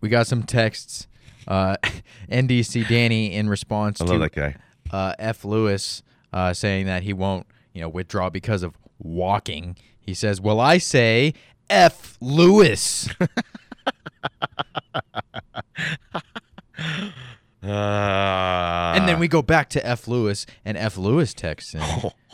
We 0.00 0.08
got 0.08 0.26
some 0.26 0.42
texts. 0.42 1.06
Uh, 1.46 1.76
NDC 2.30 2.88
Danny 2.88 3.34
in 3.34 3.48
response 3.48 4.00
I 4.00 4.06
to 4.06 4.18
that 4.18 4.32
guy. 4.32 4.56
uh, 4.90 5.14
F. 5.18 5.44
Lewis 5.44 6.02
uh, 6.32 6.52
saying 6.52 6.86
that 6.86 7.02
he 7.02 7.12
won't, 7.12 7.46
you 7.72 7.80
know, 7.80 7.88
withdraw 7.88 8.30
because 8.30 8.62
of 8.62 8.76
walking. 8.98 9.76
He 10.00 10.14
says, 10.14 10.40
"Well, 10.40 10.60
I 10.60 10.78
say 10.78 11.34
F. 11.70 12.16
Lewis." 12.20 13.08
Uh, 17.62 18.92
and 18.96 19.08
then 19.08 19.20
we 19.20 19.28
go 19.28 19.40
back 19.40 19.68
to 19.70 19.86
F. 19.86 20.08
Lewis, 20.08 20.46
and 20.64 20.76
F. 20.76 20.96
Lewis 20.98 21.32
texts 21.32 21.74
in, 21.74 21.82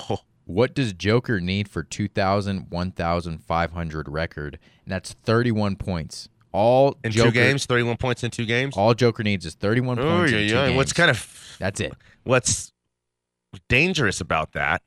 "What 0.46 0.74
does 0.74 0.94
Joker 0.94 1.38
need 1.38 1.68
for 1.68 1.82
2,000, 1.82 2.66
1,500 2.70 4.08
record?" 4.08 4.58
And 4.86 4.92
that's 4.92 5.12
31 5.12 5.76
points. 5.76 6.30
All 6.50 6.96
in 7.04 7.10
Joker, 7.12 7.28
two 7.28 7.34
games, 7.34 7.66
31 7.66 7.98
points 7.98 8.24
in 8.24 8.30
two 8.30 8.46
games. 8.46 8.74
All 8.74 8.94
Joker 8.94 9.22
needs 9.22 9.44
is 9.44 9.54
31 9.54 9.98
Oh, 9.98 10.02
points. 10.02 10.32
yeah, 10.32 10.38
in 10.38 10.48
two 10.48 10.54
yeah. 10.54 10.76
What's 10.76 10.94
kind 10.94 11.10
of 11.10 11.56
That's 11.58 11.78
it. 11.80 11.92
what's 12.24 12.72
dangerous 13.68 14.22
about 14.22 14.52
that 14.52 14.80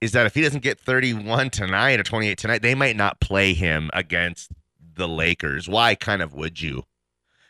is 0.00 0.12
that 0.12 0.26
if 0.26 0.34
he 0.34 0.42
doesn't 0.42 0.62
get 0.62 0.78
31 0.78 1.50
tonight 1.50 1.98
or 1.98 2.02
28 2.02 2.36
tonight, 2.38 2.62
they 2.62 2.74
might 2.74 2.96
not 2.96 3.20
play 3.20 3.54
him 3.54 3.90
against 3.92 4.50
the 4.94 5.08
Lakers. 5.08 5.68
Why 5.68 5.94
kind 5.94 6.22
of 6.22 6.34
would 6.34 6.60
you? 6.60 6.84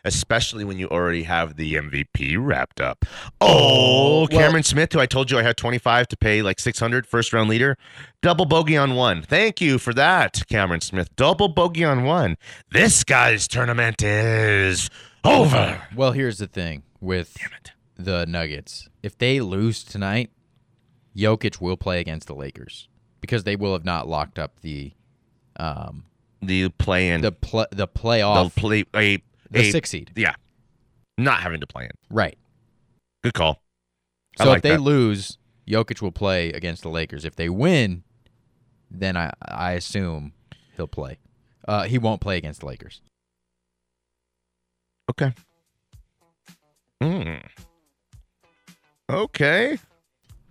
Especially 0.05 0.63
when 0.63 0.79
you 0.79 0.87
already 0.89 1.25
have 1.25 1.57
the 1.57 1.75
MVP 1.75 2.37
wrapped 2.39 2.81
up. 2.81 3.05
Oh, 3.41 3.49
oh, 3.51 4.19
well- 4.21 4.27
Cameron 4.29 4.63
Smith, 4.63 4.93
who 4.93 5.01
I 5.01 5.07
told 5.07 5.31
you 5.33 5.39
I 5.39 5.43
had 5.43 5.57
25 5.57 6.07
to 6.09 6.17
pay 6.17 6.43
like 6.43 6.61
600 6.61 7.07
first 7.07 7.33
round 7.33 7.51
leader, 7.51 7.77
double 8.23 8.45
bogey 8.45 8.77
on 8.77 8.95
one. 8.95 9.23
Thank 9.23 9.61
you 9.61 9.79
for 9.79 9.93
that, 9.95 10.45
Cameron 10.49 10.81
Smith. 10.81 11.15
Double 11.17 11.49
bogey 11.49 11.83
on 11.85 12.05
one. 12.05 12.37
This 12.71 13.03
guy's 13.03 13.49
tournament 13.49 14.01
is 14.01 14.91
over. 15.25 15.83
Well, 15.97 16.13
here's 16.13 16.39
the 16.39 16.47
thing 16.47 16.85
with 17.01 17.37
the 17.99 18.27
Nuggets. 18.27 18.89
If 19.03 19.19
they 19.19 19.41
lose 19.41 19.83
tonight, 19.83 20.31
Jokic 21.17 21.61
will 21.61 21.77
play 21.77 22.01
against 22.01 22.27
the 22.27 22.35
Lakers 22.35 22.89
because 23.21 23.45
they 23.45 23.57
will 23.57 23.73
have 23.73 23.85
not 23.85 24.07
locked 24.09 24.39
up 24.39 24.61
the 24.61 24.93
um 25.57 26.05
The 26.43 26.69
play 26.71 27.09
in 27.11 27.21
the 27.23 27.33
pl- 27.33 27.67
the 27.71 27.89
playoff 27.89 28.55
play 28.55 28.85
a, 28.95 29.23
the 29.51 29.61
a 29.61 29.71
six 29.71 29.91
seed. 29.91 30.13
Yeah. 30.15 30.35
Not 31.19 31.41
having 31.41 31.61
to 31.61 31.67
play 31.67 31.85
in. 31.85 31.91
Right. 32.11 32.37
Good 33.25 33.35
call. 33.35 33.63
I 34.39 34.45
So 34.45 34.51
like 34.51 34.57
if 34.59 34.63
they 34.63 34.71
that. 34.71 34.81
lose, 34.81 35.39
Jokic 35.67 36.03
will 36.03 36.13
play 36.13 36.51
against 36.53 36.83
the 36.83 36.91
Lakers. 36.91 37.25
If 37.25 37.37
they 37.37 37.49
win, 37.49 38.03
then 38.91 39.17
I 39.17 39.33
I 39.43 39.73
assume 39.73 40.33
he'll 40.77 40.87
play. 40.87 41.19
Uh, 41.67 41.85
he 41.85 41.99
won't 41.99 42.21
play 42.21 42.37
against 42.37 42.61
the 42.61 42.67
Lakers. 42.67 43.01
Okay. 45.11 45.33
Mm. 47.03 47.43
Okay. 49.11 49.79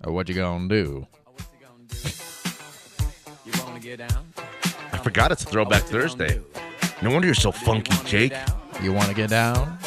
What 0.06 0.30
you 0.30 0.36
gonna 0.36 0.68
do? 0.68 1.08
I 4.94 4.98
forgot 5.04 5.32
it's 5.32 5.44
Throwback 5.44 5.82
Thursday. 5.84 6.40
No 7.02 7.12
wonder 7.12 7.26
you're 7.28 7.34
so 7.36 7.52
funky, 7.52 7.94
Jake. 8.06 8.34
You 8.82 8.94
want 8.94 9.08
to 9.10 9.16
get 9.16 9.30
down? 9.32 9.78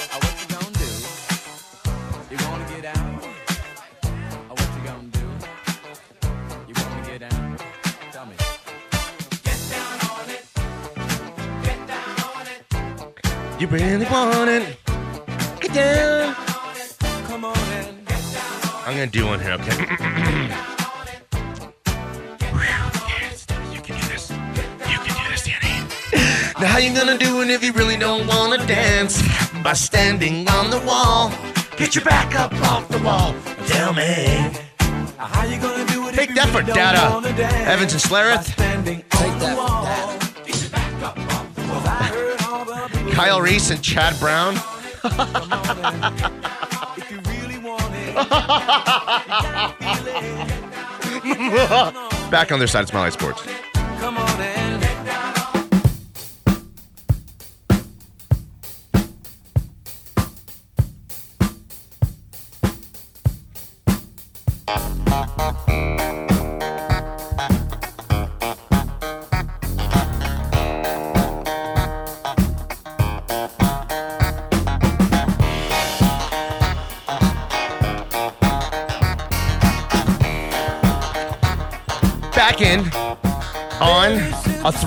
Get 9.45 9.61
down 9.71 10.01
on 10.11 10.31
it. 10.31 10.45
Get 11.63 11.79
down 11.87 12.21
on 12.37 12.47
it. 12.47 13.61
You 13.61 13.67
really 13.69 14.05
want 14.07 14.51
it? 14.51 14.77
Get 15.61 15.73
down. 15.75 16.48
I'm 18.89 18.95
gonna 18.95 19.07
do 19.07 19.27
one 19.27 19.39
here, 19.39 19.53
okay? 19.53 19.77
You 23.71 23.83
can 23.83 24.01
do 24.01 24.09
this. 24.09 24.31
You 24.31 24.99
can 24.99 25.15
do 25.15 25.31
this, 25.31 25.45
Danny. 25.45 25.85
Now 26.59 26.69
how 26.69 26.79
you 26.79 26.95
gonna 26.95 27.19
do 27.19 27.43
it 27.43 27.51
if 27.51 27.63
you 27.63 27.75
really 27.75 27.99
don't 27.99 28.27
wanna 28.27 28.67
dance? 28.67 29.21
By 29.63 29.75
standing 29.75 30.49
on 30.49 30.71
the 30.71 30.81
wall. 30.87 31.31
Get 31.77 31.95
your 31.95 32.05
back 32.05 32.35
up 32.35 32.55
off 32.63 32.89
the 32.89 32.99
wall. 33.01 33.35
Tell 33.67 33.93
me. 33.93 34.57
How 35.19 35.45
you 35.45 35.61
gonna 35.61 35.85
do 35.93 36.09
it 36.09 36.15
Take 36.15 36.35
that 36.35 36.49
for 36.49 36.63
data. 36.63 37.21
Evans 37.69 37.93
and 37.93 38.01
Slareth. 38.01 38.57
Kyle 43.13 43.43
Reese 43.43 43.69
and 43.71 43.83
Chad 43.83 44.19
Brown. 44.19 44.57
Back 52.31 52.53
on 52.53 52.59
their 52.59 52.69
side 52.69 52.83
of 52.83 52.89
Smiley 52.89 53.11
Sports. 53.11 53.43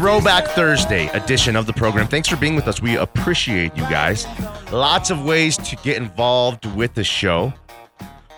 Throwback 0.01 0.47
Thursday 0.47 1.09
edition 1.09 1.55
of 1.55 1.67
the 1.67 1.73
program. 1.73 2.07
Thanks 2.07 2.27
for 2.27 2.35
being 2.35 2.55
with 2.55 2.67
us. 2.67 2.81
We 2.81 2.95
appreciate 2.95 3.77
you 3.77 3.83
guys. 3.83 4.25
Lots 4.71 5.11
of 5.11 5.23
ways 5.23 5.57
to 5.57 5.75
get 5.83 5.97
involved 5.97 6.65
with 6.75 6.95
the 6.95 7.03
show. 7.03 7.53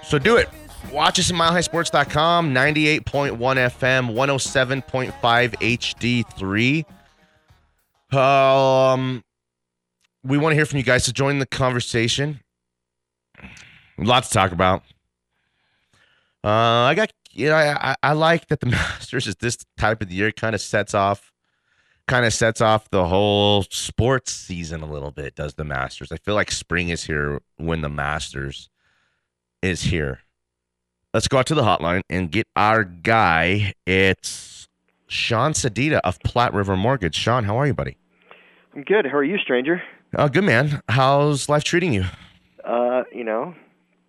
So 0.01 0.19
do 0.19 0.35
it. 0.35 0.49
Watch 0.91 1.19
us 1.19 1.31
at 1.31 1.37
milehighsports.com, 1.37 2.53
98.1 2.53 3.37
FM, 3.37 4.13
107.5 4.13 6.85
HD3. 8.11 8.13
Um, 8.13 9.23
we 10.21 10.37
want 10.37 10.51
to 10.51 10.55
hear 10.57 10.65
from 10.65 10.79
you 10.79 10.83
guys 10.83 11.05
to 11.05 11.13
join 11.13 11.39
the 11.39 11.45
conversation. 11.45 12.41
Lots 13.97 14.27
to 14.27 14.33
talk 14.33 14.51
about. 14.51 14.83
Uh, 16.43 16.49
I 16.49 16.93
got 16.93 17.13
you 17.31 17.47
know 17.47 17.55
I 17.55 17.95
I 18.03 18.11
like 18.11 18.49
that 18.49 18.59
the 18.59 18.65
Masters 18.65 19.27
is 19.27 19.37
this 19.37 19.59
type 19.77 20.01
of 20.01 20.09
the 20.09 20.15
year 20.15 20.33
kind 20.33 20.53
of 20.53 20.59
sets 20.59 20.93
off 20.93 21.32
kind 22.07 22.25
of 22.25 22.33
sets 22.33 22.61
off 22.61 22.89
the 22.89 23.05
whole 23.07 23.63
sports 23.69 24.31
season 24.33 24.81
a 24.81 24.85
little 24.85 25.11
bit 25.11 25.35
does 25.35 25.53
the 25.55 25.63
Masters. 25.63 26.11
I 26.11 26.17
feel 26.17 26.35
like 26.35 26.51
spring 26.51 26.89
is 26.89 27.03
here 27.05 27.41
when 27.57 27.81
the 27.81 27.89
Masters 27.89 28.69
is 29.61 29.83
here. 29.83 30.19
Let's 31.13 31.27
go 31.27 31.37
out 31.37 31.45
to 31.47 31.55
the 31.55 31.61
hotline 31.61 32.01
and 32.09 32.31
get 32.31 32.47
our 32.55 32.83
guy. 32.83 33.73
It's 33.85 34.67
Sean 35.07 35.53
Sedita 35.53 35.99
of 36.03 36.19
Platte 36.21 36.53
River 36.53 36.75
Mortgage. 36.75 37.15
Sean, 37.15 37.43
how 37.43 37.57
are 37.57 37.67
you, 37.67 37.73
buddy? 37.73 37.97
I'm 38.75 38.83
good. 38.83 39.05
How 39.05 39.17
are 39.17 39.23
you, 39.23 39.37
stranger? 39.37 39.81
Oh, 40.17 40.27
good 40.27 40.43
man. 40.43 40.81
How's 40.89 41.47
life 41.49 41.63
treating 41.63 41.93
you? 41.93 42.05
Uh, 42.65 43.03
you 43.13 43.23
know, 43.23 43.53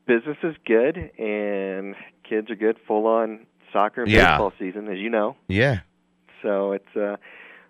business 0.07 0.39
is 0.43 0.57
good 0.67 0.97
and 1.19 1.95
kids 2.29 2.51
are 2.51 2.57
good. 2.57 2.79
Full 2.89 3.07
on 3.07 3.47
soccer 3.73 4.03
and 4.03 4.11
Yeah. 4.11 4.33
baseball 4.37 4.53
season, 4.59 4.89
as 4.89 4.99
you 4.99 5.11
know. 5.11 5.37
Yeah. 5.49 5.81
So 6.43 6.73
it's 6.73 6.97
uh, 6.97 7.17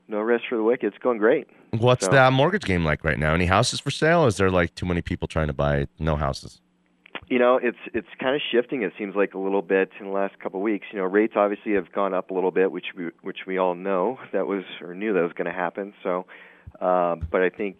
no 0.09 0.21
rest 0.21 0.45
for 0.49 0.57
the 0.57 0.63
wicked. 0.63 0.87
It's 0.93 0.99
going 1.03 1.19
great. 1.19 1.49
What's 1.71 2.07
So- 2.07 2.13
that 2.13 2.33
mortgage 2.33 2.65
game 2.65 2.85
like 2.85 3.05
right 3.05 3.19
now? 3.19 3.35
Any 3.35 3.47
houses 3.47 3.81
for 3.81 3.91
sale? 3.91 4.27
Is 4.27 4.37
there 4.37 4.51
like 4.51 4.75
too 4.75 4.87
many 4.87 5.03
people 5.03 5.29
trying 5.29 5.49
to 5.49 5.53
buy 5.53 5.87
no 5.99 6.17
houses? 6.17 6.61
You 7.29 7.39
know, 7.39 7.57
it's 7.57 7.79
it's 7.95 8.09
kind 8.21 8.35
of 8.37 8.43
shifting. 8.53 8.83
It 8.83 8.93
seems 8.99 9.17
like 9.17 9.35
a 9.35 9.39
little 9.39 9.63
bit 9.63 9.91
in 9.99 10.07
the 10.07 10.13
last 10.13 10.39
couple 10.41 10.61
of 10.61 10.65
weeks. 10.65 10.87
You 10.93 10.99
know, 10.99 11.05
rates 11.07 11.35
obviously 11.37 11.73
have 11.73 11.91
gone 11.93 12.13
up 12.13 12.31
a 12.31 12.35
little 12.35 12.51
bit, 12.51 12.71
which 12.71 12.87
we 12.97 13.07
which 13.23 13.47
we 13.47 13.57
all 13.59 13.75
know 13.75 14.19
that 14.33 14.47
was 14.47 14.65
or 14.83 14.95
knew 14.95 15.15
that 15.15 15.23
was 15.23 15.33
going 15.33 15.47
to 15.47 15.53
happen. 15.53 15.95
So, 16.03 16.27
um, 16.81 17.27
but 17.31 17.41
I 17.41 17.49
think 17.49 17.79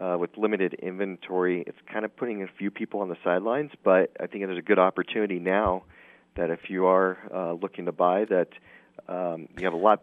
uh, 0.00 0.16
with 0.18 0.36
limited 0.36 0.74
inventory, 0.74 1.64
it's 1.66 1.78
kind 1.92 2.04
of 2.04 2.14
putting 2.16 2.42
a 2.42 2.46
few 2.58 2.70
people 2.70 3.00
on 3.00 3.08
the 3.08 3.16
sidelines. 3.24 3.72
But 3.82 4.12
I 4.20 4.26
think 4.28 4.44
there's 4.46 4.58
a 4.58 4.62
good 4.62 4.78
opportunity 4.78 5.40
now 5.40 5.82
that 6.36 6.50
if 6.50 6.68
you 6.70 6.86
are 6.86 7.18
uh, 7.34 7.52
looking 7.54 7.86
to 7.86 7.92
buy, 7.92 8.24
that 8.26 8.48
um, 9.08 9.48
you 9.58 9.64
have 9.64 9.72
a 9.72 9.78
lot 9.78 10.02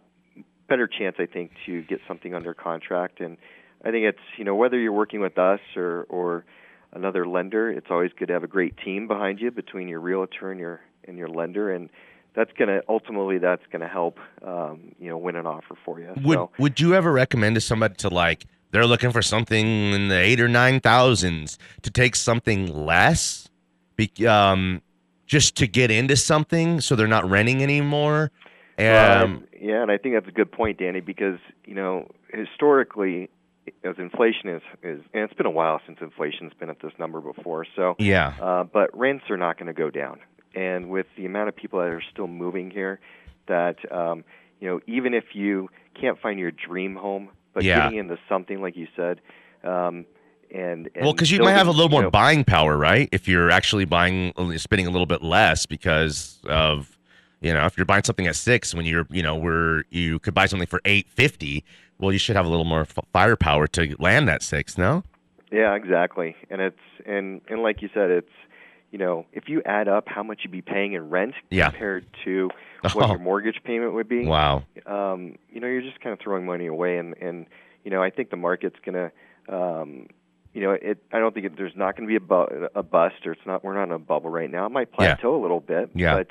better 0.73 0.87
chance, 0.87 1.17
I 1.19 1.27
think, 1.27 1.51
to 1.67 1.83
get 1.83 1.99
something 2.07 2.33
under 2.33 2.55
contract. 2.55 3.19
And 3.19 3.37
I 3.85 3.91
think 3.91 4.05
it's 4.05 4.25
you 4.37 4.43
know 4.43 4.55
whether 4.55 4.79
you're 4.79 4.91
working 4.91 5.19
with 5.19 5.37
us 5.37 5.59
or 5.75 6.07
or 6.09 6.45
another 6.93 7.27
lender, 7.27 7.69
it's 7.69 7.87
always 7.91 8.11
good 8.17 8.29
to 8.29 8.33
have 8.33 8.43
a 8.43 8.47
great 8.47 8.75
team 8.77 9.07
behind 9.07 9.39
you 9.39 9.51
between 9.51 9.87
your 9.87 9.99
realtor 9.99 10.49
and 10.49 10.59
your 10.59 10.81
and 11.07 11.15
your 11.15 11.27
lender, 11.27 11.71
and 11.71 11.89
that's 12.33 12.51
gonna 12.57 12.81
ultimately 12.89 13.37
that's 13.37 13.61
gonna 13.71 13.87
help 13.87 14.17
um, 14.43 14.95
you 14.99 15.09
know 15.09 15.17
win 15.17 15.35
an 15.35 15.45
offer 15.45 15.75
for 15.85 15.99
you. 15.99 16.11
Would 16.23 16.37
so 16.37 16.49
Would 16.57 16.79
you 16.79 16.95
ever 16.95 17.11
recommend 17.11 17.53
to 17.53 17.61
somebody 17.61 17.93
to 17.95 18.09
like 18.09 18.45
they're 18.71 18.87
looking 18.87 19.11
for 19.11 19.21
something 19.21 19.67
in 19.93 20.07
the 20.07 20.17
eight 20.17 20.41
or 20.41 20.47
nine 20.47 20.79
thousands 20.79 21.59
to 21.83 21.91
take 21.91 22.15
something 22.15 22.73
less, 22.73 23.47
be, 23.95 24.11
um, 24.25 24.81
just 25.27 25.55
to 25.57 25.67
get 25.67 25.91
into 25.91 26.15
something 26.15 26.81
so 26.81 26.95
they're 26.95 27.05
not 27.05 27.29
renting 27.29 27.61
anymore? 27.61 28.31
Um, 28.77 28.85
Um, 28.85 29.47
yeah, 29.59 29.81
and 29.81 29.91
I 29.91 29.97
think 29.97 30.15
that's 30.15 30.27
a 30.27 30.31
good 30.31 30.51
point, 30.51 30.79
Danny, 30.79 30.99
because 30.99 31.39
you 31.65 31.75
know 31.75 32.09
historically, 32.29 33.29
as 33.83 33.95
inflation 33.97 34.49
is 34.49 34.61
is, 34.81 35.01
and 35.13 35.23
it's 35.23 35.33
been 35.33 35.45
a 35.45 35.51
while 35.51 35.79
since 35.85 35.99
inflation's 36.01 36.53
been 36.53 36.69
at 36.69 36.81
this 36.81 36.93
number 36.97 37.21
before. 37.21 37.65
So, 37.75 37.95
yeah, 37.99 38.33
uh, 38.41 38.63
but 38.63 38.95
rents 38.97 39.25
are 39.29 39.37
not 39.37 39.57
going 39.57 39.67
to 39.67 39.73
go 39.73 39.89
down, 39.89 40.19
and 40.55 40.89
with 40.89 41.05
the 41.17 41.25
amount 41.25 41.49
of 41.49 41.55
people 41.55 41.79
that 41.79 41.89
are 41.89 42.03
still 42.11 42.27
moving 42.27 42.71
here, 42.71 42.99
that 43.47 43.77
um, 43.91 44.23
you 44.59 44.67
know, 44.69 44.79
even 44.87 45.13
if 45.13 45.25
you 45.33 45.69
can't 45.99 46.19
find 46.19 46.39
your 46.39 46.51
dream 46.51 46.95
home, 46.95 47.29
but 47.53 47.63
Yeah. 47.63 47.83
getting 47.83 47.99
into 47.99 48.17
something 48.27 48.61
like 48.61 48.75
you 48.75 48.87
said, 48.95 49.21
um, 49.63 50.05
and, 50.53 50.89
and 50.95 51.03
well, 51.03 51.13
because 51.13 51.31
you 51.31 51.39
might 51.39 51.51
have 51.51 51.67
a 51.67 51.71
little 51.71 51.89
more 51.89 52.03
know, 52.03 52.11
buying 52.11 52.43
power, 52.43 52.77
right? 52.77 53.09
If 53.11 53.27
you're 53.27 53.49
actually 53.49 53.85
buying, 53.85 54.33
spending 54.57 54.87
a 54.87 54.91
little 54.91 55.05
bit 55.07 55.23
less 55.23 55.65
because 55.65 56.39
of, 56.45 56.92
you 57.43 57.53
know, 57.53 57.65
if 57.65 57.77
you're 57.77 57.85
buying 57.85 58.03
something 58.03 58.25
at 58.27 58.35
six 58.35 58.73
when 58.73 58.85
you're, 58.85 59.05
you 59.11 59.21
know, 59.21 59.35
where 59.35 59.83
you 59.89 60.17
could 60.19 60.33
buy 60.33 60.45
something 60.47 60.67
for 60.67 60.81
eight 60.85 61.07
fifty, 61.09 61.63
well, 61.99 62.11
you 62.11 62.17
should 62.19 62.35
have 62.35 62.45
a 62.45 62.49
little 62.49 62.65
more 62.65 62.81
f- 62.81 62.97
firepower 63.11 63.67
to 63.67 63.95
land 63.99 64.27
that 64.27 64.41
six. 64.41 64.77
No, 64.77 65.03
Yeah, 65.51 65.75
exactly. 65.75 66.35
And 66.49 66.61
it's 66.61 66.79
and 67.05 67.41
and 67.49 67.61
like 67.61 67.81
you 67.81 67.89
said, 67.93 68.09
it's 68.09 68.31
you 68.91 68.97
know 68.99 69.25
if 69.33 69.47
you 69.49 69.61
add 69.65 69.87
up 69.87 70.05
how 70.07 70.23
much 70.23 70.41
you'd 70.43 70.51
be 70.51 70.61
paying 70.61 70.93
in 70.93 71.09
rent 71.09 71.33
Yeah. 71.49 71.69
compared 71.69 72.05
to 72.25 72.49
what 72.93 73.05
Oh. 73.05 73.07
your 73.09 73.19
mortgage 73.31 73.61
payment 73.63 73.93
would 73.93 74.07
be, 74.09 74.25
wow, 74.25 74.63
um, 74.85 75.35
you 75.51 75.59
know 75.59 75.67
you're 75.67 75.81
just 75.81 75.99
kind 76.01 76.13
of 76.13 76.19
throwing 76.19 76.45
money 76.45 76.65
away. 76.67 76.97
And 76.97 77.15
and 77.21 77.45
you 77.83 77.91
know 77.91 78.01
I 78.01 78.09
think 78.09 78.29
the 78.29 78.37
market's 78.37 78.77
gonna. 78.85 79.11
Um, 79.49 80.07
you 80.53 80.61
know, 80.61 80.71
it. 80.71 80.99
I 81.11 81.17
don't 81.19 81.33
think 81.33 81.47
it, 81.47 81.57
there's 81.57 81.75
not 81.75 81.97
going 81.97 82.07
to 82.07 82.11
be 82.11 82.15
a, 82.15 82.19
bu- 82.19 82.67
a 82.75 82.83
bust, 82.83 83.15
or 83.25 83.31
it's 83.31 83.41
not. 83.43 83.63
We're 83.63 83.73
not 83.73 83.85
in 83.85 83.91
a 83.91 83.97
bubble 83.97 84.29
right 84.29 84.49
now. 84.51 84.67
It 84.67 84.71
might 84.71 84.87
Yeah. 84.99 85.15
plateau 85.15 85.35
a 85.35 85.41
little 85.41 85.59
bit, 85.59 85.89
Yeah. 85.95 86.15
but 86.15 86.27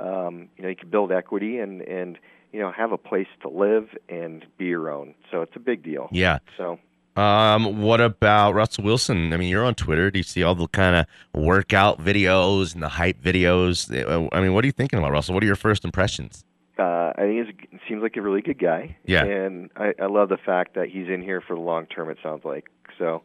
um, 0.00 0.48
you 0.56 0.62
know, 0.62 0.68
you 0.68 0.76
can 0.76 0.88
build 0.90 1.12
equity 1.12 1.58
and 1.58 1.82
and 1.82 2.18
you 2.52 2.60
know 2.60 2.70
have 2.72 2.92
a 2.92 2.98
place 2.98 3.26
to 3.42 3.48
live 3.48 3.88
and 4.08 4.44
be 4.58 4.66
your 4.66 4.90
own. 4.90 5.14
So 5.30 5.42
it's 5.42 5.56
a 5.56 5.60
big 5.60 5.82
deal. 5.82 6.08
yeah. 6.12 6.38
So 6.56 6.78
Um, 7.16 7.82
what 7.82 8.00
about 8.00 8.54
Russell 8.54 8.84
Wilson? 8.84 9.32
I 9.32 9.36
mean, 9.36 9.48
you're 9.48 9.64
on 9.64 9.74
Twitter. 9.74 10.10
Do 10.10 10.18
you 10.18 10.22
see 10.22 10.42
all 10.44 10.54
the 10.54 10.68
kind 10.68 10.94
of 10.96 11.06
workout 11.34 11.98
videos 12.00 12.74
and 12.74 12.82
the 12.82 12.88
hype 12.88 13.20
videos? 13.20 13.90
Uh, 13.92 14.28
I 14.32 14.40
mean, 14.40 14.52
what 14.54 14.62
are 14.64 14.68
you 14.68 14.72
thinking 14.72 14.98
about 15.00 15.10
Russell? 15.10 15.34
What 15.34 15.42
are 15.42 15.46
your 15.46 15.56
first 15.56 15.84
impressions? 15.84 16.44
uh, 16.78 17.10
I 17.16 17.22
think 17.22 17.46
he's, 17.48 17.68
he 17.72 17.78
seems 17.88 18.02
like 18.02 18.16
a 18.16 18.22
really 18.22 18.40
good 18.40 18.58
guy. 18.60 18.96
Yeah. 19.04 19.24
And 19.24 19.68
I, 19.76 19.94
I 20.00 20.06
love 20.06 20.28
the 20.28 20.36
fact 20.36 20.74
that 20.76 20.88
he's 20.88 21.08
in 21.08 21.22
here 21.22 21.40
for 21.40 21.56
the 21.56 21.60
long 21.62 21.86
term. 21.86 22.08
It 22.08 22.18
sounds 22.22 22.44
like 22.44 22.66
so. 22.98 23.24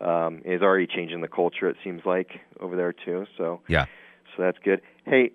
Um, 0.00 0.40
he's 0.44 0.62
already 0.62 0.86
changing 0.86 1.20
the 1.20 1.28
culture. 1.28 1.68
It 1.68 1.76
seems 1.84 2.00
like 2.06 2.30
over 2.60 2.76
there 2.76 2.94
too. 2.94 3.26
So 3.36 3.60
Yeah. 3.68 3.84
so 4.34 4.42
that's 4.42 4.58
good. 4.64 4.80
Hey, 5.04 5.32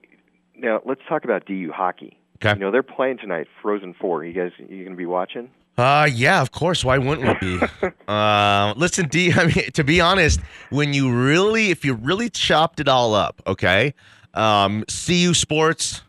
now 0.60 0.82
let's 0.86 1.02
talk 1.08 1.24
about 1.24 1.46
DU 1.46 1.72
hockey. 1.74 2.18
Okay. 2.38 2.54
You 2.54 2.60
know 2.60 2.72
they're 2.72 2.84
playing 2.84 3.18
tonight, 3.18 3.48
Frozen 3.62 3.96
Four. 4.00 4.24
You 4.24 4.34
guys, 4.34 4.52
you 4.58 4.84
gonna 4.84 4.96
be 4.96 5.06
watching? 5.06 5.50
Uh, 5.78 6.10
yeah, 6.12 6.42
of 6.42 6.52
course. 6.52 6.84
Why 6.84 6.98
wouldn't 6.98 7.42
we 7.42 7.58
be? 7.58 7.66
uh, 8.08 8.74
listen, 8.76 9.08
D. 9.08 9.32
I 9.34 9.46
mean, 9.46 9.72
to 9.74 9.84
be 9.84 10.02
honest, 10.02 10.42
when 10.70 10.94
you 10.94 11.12
really, 11.12 11.70
if 11.70 11.86
you 11.86 11.94
really 11.94 12.30
chopped 12.30 12.80
it 12.80 12.88
all 12.88 13.14
up, 13.14 13.42
okay, 13.48 13.94
um, 14.34 14.84
CU 14.88 15.34
sports, 15.34 16.02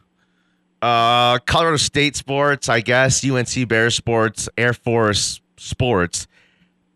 uh, 0.82 1.38
Colorado 1.40 1.76
State 1.76 2.16
sports, 2.16 2.68
I 2.68 2.80
guess, 2.80 3.24
UNC 3.24 3.68
Bear 3.68 3.90
sports, 3.90 4.48
Air 4.58 4.72
Force 4.72 5.40
sports. 5.56 6.26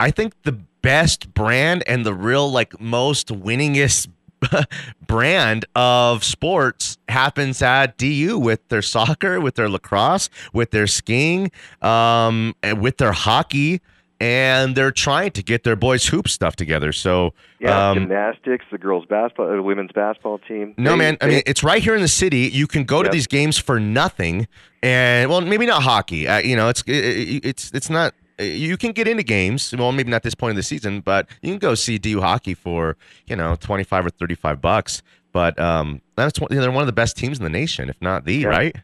I 0.00 0.10
think 0.10 0.34
the 0.42 0.58
best 0.82 1.32
brand 1.32 1.84
and 1.86 2.04
the 2.04 2.12
real 2.14 2.50
like 2.50 2.80
most 2.80 3.28
winningest 3.28 4.08
brand 5.06 5.64
of 5.74 6.24
sports 6.24 6.98
happens 7.08 7.62
at 7.62 7.96
DU 7.98 8.38
with 8.38 8.66
their 8.68 8.82
soccer, 8.82 9.40
with 9.40 9.54
their 9.56 9.68
lacrosse, 9.68 10.28
with 10.52 10.70
their 10.70 10.86
skiing, 10.86 11.50
um, 11.82 12.54
and 12.62 12.80
with 12.80 12.98
their 12.98 13.12
hockey, 13.12 13.80
and 14.20 14.76
they're 14.76 14.90
trying 14.92 15.30
to 15.32 15.42
get 15.42 15.64
their 15.64 15.76
boys 15.76 16.06
hoop 16.06 16.28
stuff 16.28 16.56
together. 16.56 16.92
So, 16.92 17.34
Yeah, 17.60 17.90
um, 17.90 17.98
gymnastics, 17.98 18.64
the 18.70 18.78
girls 18.78 19.04
basketball, 19.06 19.48
the 19.52 19.62
women's 19.62 19.92
basketball 19.92 20.38
team. 20.38 20.74
no, 20.78 20.92
They- 20.92 20.96
man. 20.96 21.16
I 21.20 21.26
they- 21.26 21.32
mean, 21.34 21.42
it's 21.46 21.62
right 21.64 21.82
here 21.82 21.94
in 21.94 22.00
the 22.02 22.08
city. 22.08 22.48
You 22.52 22.66
can 22.66 22.84
go 22.84 23.02
to 23.02 23.08
these 23.10 23.26
games 23.26 23.58
for 23.58 23.80
nothing, 23.80 24.46
and 24.82 25.28
well, 25.30 25.40
maybe 25.40 25.66
not 25.66 25.82
hockey. 25.82 26.28
Uh, 26.28 26.38
you 26.38 26.56
know, 26.56 26.68
it's 26.68 26.82
it, 26.86 27.44
it's 27.44 27.70
it's 27.74 27.90
not. 27.90 28.14
You 28.38 28.76
can 28.76 28.92
get 28.92 29.06
into 29.06 29.22
games. 29.22 29.74
Well, 29.76 29.92
maybe 29.92 30.10
not 30.10 30.22
this 30.22 30.34
point 30.34 30.50
of 30.50 30.56
the 30.56 30.62
season, 30.62 31.00
but 31.00 31.28
you 31.42 31.50
can 31.50 31.58
go 31.58 31.74
see 31.74 31.98
DU 31.98 32.20
hockey 32.20 32.54
for 32.54 32.96
you 33.26 33.36
know 33.36 33.56
twenty 33.56 33.84
five 33.84 34.04
or 34.04 34.10
thirty 34.10 34.34
five 34.34 34.60
bucks. 34.60 35.02
But 35.32 35.58
um, 35.58 36.00
that's 36.16 36.40
one, 36.40 36.48
they're 36.50 36.70
one 36.70 36.82
of 36.82 36.86
the 36.86 36.92
best 36.92 37.16
teams 37.16 37.38
in 37.38 37.44
the 37.44 37.50
nation, 37.50 37.88
if 37.88 38.00
not 38.00 38.24
the 38.24 38.34
Yeah. 38.36 38.48
right. 38.48 38.76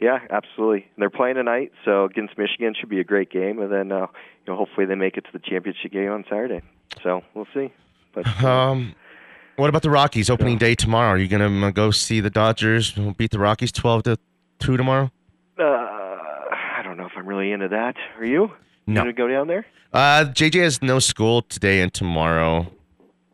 Yeah, 0.00 0.18
absolutely. 0.30 0.86
They're 0.96 1.10
playing 1.10 1.34
tonight, 1.34 1.72
so 1.84 2.04
against 2.04 2.38
Michigan 2.38 2.74
should 2.78 2.88
be 2.88 3.00
a 3.00 3.04
great 3.04 3.28
game. 3.30 3.58
And 3.60 3.70
then, 3.70 3.92
uh, 3.92 4.06
you 4.46 4.52
know, 4.52 4.56
hopefully 4.56 4.86
they 4.86 4.94
make 4.94 5.18
it 5.18 5.26
to 5.26 5.30
the 5.30 5.38
championship 5.38 5.92
game 5.92 6.10
on 6.10 6.24
Saturday. 6.24 6.62
So 7.02 7.20
we'll 7.34 7.46
see. 7.52 7.70
But 8.14 8.26
uh, 8.42 8.48
Um, 8.48 8.94
what 9.56 9.68
about 9.68 9.82
the 9.82 9.90
Rockies 9.90 10.30
opening 10.30 10.56
day 10.56 10.74
tomorrow? 10.74 11.10
Are 11.10 11.18
you 11.18 11.28
gonna 11.28 11.66
uh, 11.66 11.70
go 11.70 11.90
see 11.90 12.20
the 12.20 12.30
Dodgers 12.30 12.92
beat 13.18 13.30
the 13.30 13.38
Rockies 13.38 13.72
twelve 13.72 14.04
to 14.04 14.18
two 14.58 14.78
tomorrow? 14.78 15.10
uh, 15.58 15.62
I 15.62 16.80
don't 16.82 16.96
know 16.96 17.04
if 17.04 17.12
I'm 17.14 17.26
really 17.26 17.52
into 17.52 17.68
that. 17.68 17.96
Are 18.18 18.24
you? 18.24 18.52
No. 18.90 19.04
You 19.04 19.12
gonna 19.12 19.28
go 19.28 19.28
down 19.28 19.46
there? 19.48 19.66
Uh, 19.92 20.24
JJ 20.32 20.62
has 20.62 20.82
no 20.82 20.98
school 20.98 21.42
today 21.42 21.80
and 21.80 21.92
tomorrow. 21.92 22.66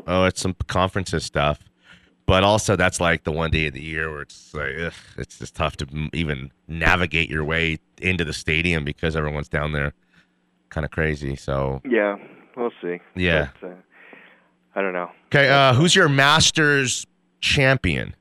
Oh, 0.06 0.24
it's 0.24 0.40
some 0.40 0.54
conferences 0.68 1.24
stuff, 1.24 1.58
but 2.26 2.44
also 2.44 2.76
that's 2.76 3.00
like 3.00 3.24
the 3.24 3.32
one 3.32 3.50
day 3.50 3.66
of 3.66 3.74
the 3.74 3.82
year 3.82 4.10
where 4.10 4.22
it's 4.22 4.54
like 4.54 4.72
ugh, 4.80 4.92
it's 5.18 5.38
just 5.38 5.54
tough 5.54 5.76
to 5.78 5.86
even 6.12 6.50
navigate 6.68 7.28
your 7.28 7.44
way 7.44 7.78
into 8.00 8.24
the 8.24 8.32
stadium 8.32 8.84
because 8.84 9.16
everyone's 9.16 9.48
down 9.48 9.72
there, 9.72 9.92
kind 10.70 10.84
of 10.84 10.90
crazy. 10.90 11.34
So 11.36 11.80
Yeah, 11.84 12.16
we'll 12.56 12.70
see. 12.80 13.00
Yeah. 13.14 13.48
But, 13.60 13.70
uh, 13.70 13.74
I 14.76 14.82
don't 14.82 14.92
know. 14.92 15.10
okay, 15.26 15.48
uh, 15.48 15.72
who's 15.74 15.96
your 15.96 16.08
Masters 16.08 17.06
champion? 17.40 18.14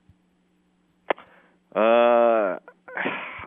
Uh, 1.76 1.80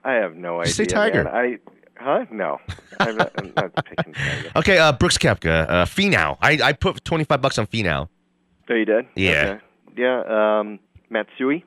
I 0.05 0.13
have 0.13 0.37
no 0.37 0.61
idea. 0.61 0.73
Say 0.73 0.85
Tiger. 0.85 1.25
man. 1.25 1.35
I, 1.35 1.59
huh? 1.99 2.25
No, 2.31 2.59
I'm 3.01 3.17
not, 3.17 3.33
I'm 3.37 3.53
not 3.57 3.85
picking 3.85 4.13
Tiger. 4.15 4.51
Okay, 4.57 4.79
uh, 4.79 4.93
Brooks 4.93 5.19
Koepka, 5.19 5.69
uh, 5.69 5.85
Finau. 5.85 6.37
I 6.41 6.59
I 6.63 6.73
put 6.73 7.05
twenty 7.05 7.25
five 7.25 7.41
bucks 7.43 7.59
on 7.59 7.67
Finau. 7.67 8.09
Oh, 8.71 8.75
you 8.75 8.85
did? 8.85 9.07
Yeah. 9.17 9.59
Okay. 9.59 9.65
Yeah. 9.97 10.59
Um, 10.61 10.79
Matsui. 11.11 11.65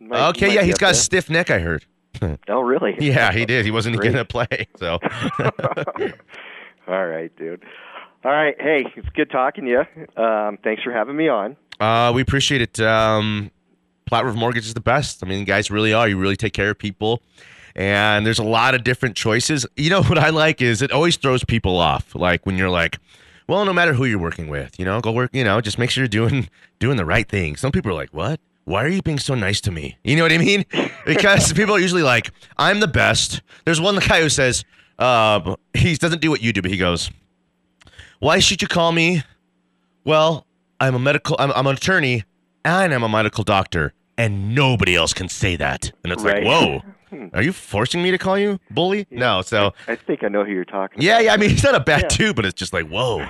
Might- 0.00 0.28
Okay, 0.30 0.46
might 0.48 0.54
yeah, 0.56 0.62
he's 0.62 0.76
got 0.78 0.90
a 0.92 0.94
stiff 0.94 1.30
neck. 1.30 1.50
I 1.50 1.58
heard. 1.58 1.84
Oh, 2.48 2.60
really? 2.60 2.94
Yeah, 3.00 3.32
he 3.32 3.44
did. 3.44 3.64
He 3.64 3.72
wasn't 3.72 3.98
going 4.00 4.12
to 4.14 4.24
play. 4.24 4.68
So. 4.78 4.98
All 6.86 7.06
right, 7.06 7.34
dude. 7.36 7.62
All 8.24 8.30
right. 8.30 8.54
Hey, 8.58 8.86
it's 8.96 9.08
good 9.10 9.30
talking 9.30 9.64
to 9.64 9.70
you. 9.70 10.22
Um, 10.22 10.58
thanks 10.62 10.82
for 10.82 10.92
having 10.92 11.16
me 11.16 11.28
on. 11.28 11.56
Uh, 11.80 12.12
we 12.14 12.22
appreciate 12.22 12.60
it. 12.62 12.80
Um, 12.80 13.50
Platte 14.06 14.24
River 14.26 14.36
Mortgage 14.36 14.66
is 14.66 14.74
the 14.74 14.80
best. 14.80 15.24
I 15.24 15.26
mean, 15.26 15.44
guys 15.44 15.70
really 15.70 15.92
are. 15.92 16.08
You 16.08 16.18
really 16.18 16.36
take 16.36 16.52
care 16.52 16.70
of 16.70 16.78
people. 16.78 17.20
And 17.76 18.24
there's 18.24 18.38
a 18.38 18.44
lot 18.44 18.74
of 18.74 18.84
different 18.84 19.16
choices. 19.16 19.66
You 19.76 19.90
know 19.90 20.02
what 20.10 20.18
I 20.18 20.30
like 20.30 20.62
is 20.62 20.82
it 20.82 20.92
always 20.92 21.16
throws 21.16 21.44
people 21.44 21.76
off. 21.78 22.14
Like 22.14 22.46
when 22.46 22.56
you're 22.56 22.70
like, 22.70 22.98
well, 23.48 23.64
no 23.64 23.72
matter 23.72 23.92
who 23.94 24.04
you're 24.04 24.18
working 24.18 24.48
with, 24.48 24.78
you 24.78 24.84
know, 24.84 25.00
go 25.00 25.12
work, 25.12 25.30
you 25.34 25.44
know, 25.44 25.60
just 25.60 25.78
make 25.78 25.90
sure 25.90 26.02
you're 26.02 26.08
doing 26.08 26.48
doing 26.78 26.96
the 26.96 27.04
right 27.04 27.28
thing. 27.28 27.56
Some 27.56 27.72
people 27.72 27.90
are 27.90 27.94
like, 27.94 28.10
"What? 28.10 28.40
Why 28.64 28.82
are 28.84 28.88
you 28.88 29.02
being 29.02 29.18
so 29.18 29.34
nice 29.34 29.60
to 29.62 29.70
me?" 29.70 29.98
You 30.04 30.16
know 30.16 30.22
what 30.22 30.32
I 30.32 30.38
mean? 30.38 30.64
Because 31.06 31.52
people 31.52 31.74
are 31.74 31.78
usually 31.80 32.02
like, 32.02 32.30
"I'm 32.56 32.80
the 32.80 32.88
best." 32.88 33.42
There's 33.66 33.80
one 33.80 33.98
guy 33.98 34.22
who 34.22 34.30
says, 34.30 34.64
uh, 34.98 35.56
he 35.74 35.96
doesn't 35.96 36.22
do 36.22 36.30
what 36.30 36.40
you 36.40 36.50
do, 36.54 36.62
but 36.62 36.70
he 36.70 36.78
goes, 36.78 37.10
"Why 38.20 38.38
should 38.38 38.62
you 38.62 38.68
call 38.68 38.92
me?" 38.92 39.22
Well, 40.04 40.46
I'm 40.80 40.94
a 40.94 40.98
medical, 40.98 41.36
I'm, 41.38 41.50
I'm 41.52 41.66
an 41.66 41.76
attorney, 41.76 42.24
and 42.64 42.92
I'm 42.94 43.02
a 43.02 43.08
medical 43.08 43.44
doctor, 43.44 43.92
and 44.16 44.54
nobody 44.54 44.94
else 44.94 45.12
can 45.14 45.28
say 45.28 45.56
that. 45.56 45.92
And 46.02 46.12
it's 46.12 46.22
Right. 46.22 46.42
like, 46.42 46.46
whoa, 46.46 46.82
are 47.32 47.42
you 47.42 47.52
forcing 47.52 48.02
me 48.02 48.10
to 48.10 48.18
call 48.18 48.38
you 48.38 48.58
bully? 48.70 49.06
No, 49.10 49.42
so 49.42 49.72
I 49.88 49.96
think 49.96 50.22
I 50.24 50.28
know 50.28 50.44
who 50.44 50.52
you're 50.52 50.64
talking 50.64 51.00
yeah, 51.02 51.14
about. 51.14 51.24
yeah. 51.24 51.32
I 51.34 51.36
mean, 51.36 51.50
he's 51.50 51.64
not 51.64 51.74
a 51.74 51.80
bad 51.80 52.02
Yeah. 52.10 52.16
dude, 52.16 52.36
but 52.36 52.44
it's 52.44 52.54
just 52.58 52.72
like, 52.72 52.86
whoa. 52.88 53.26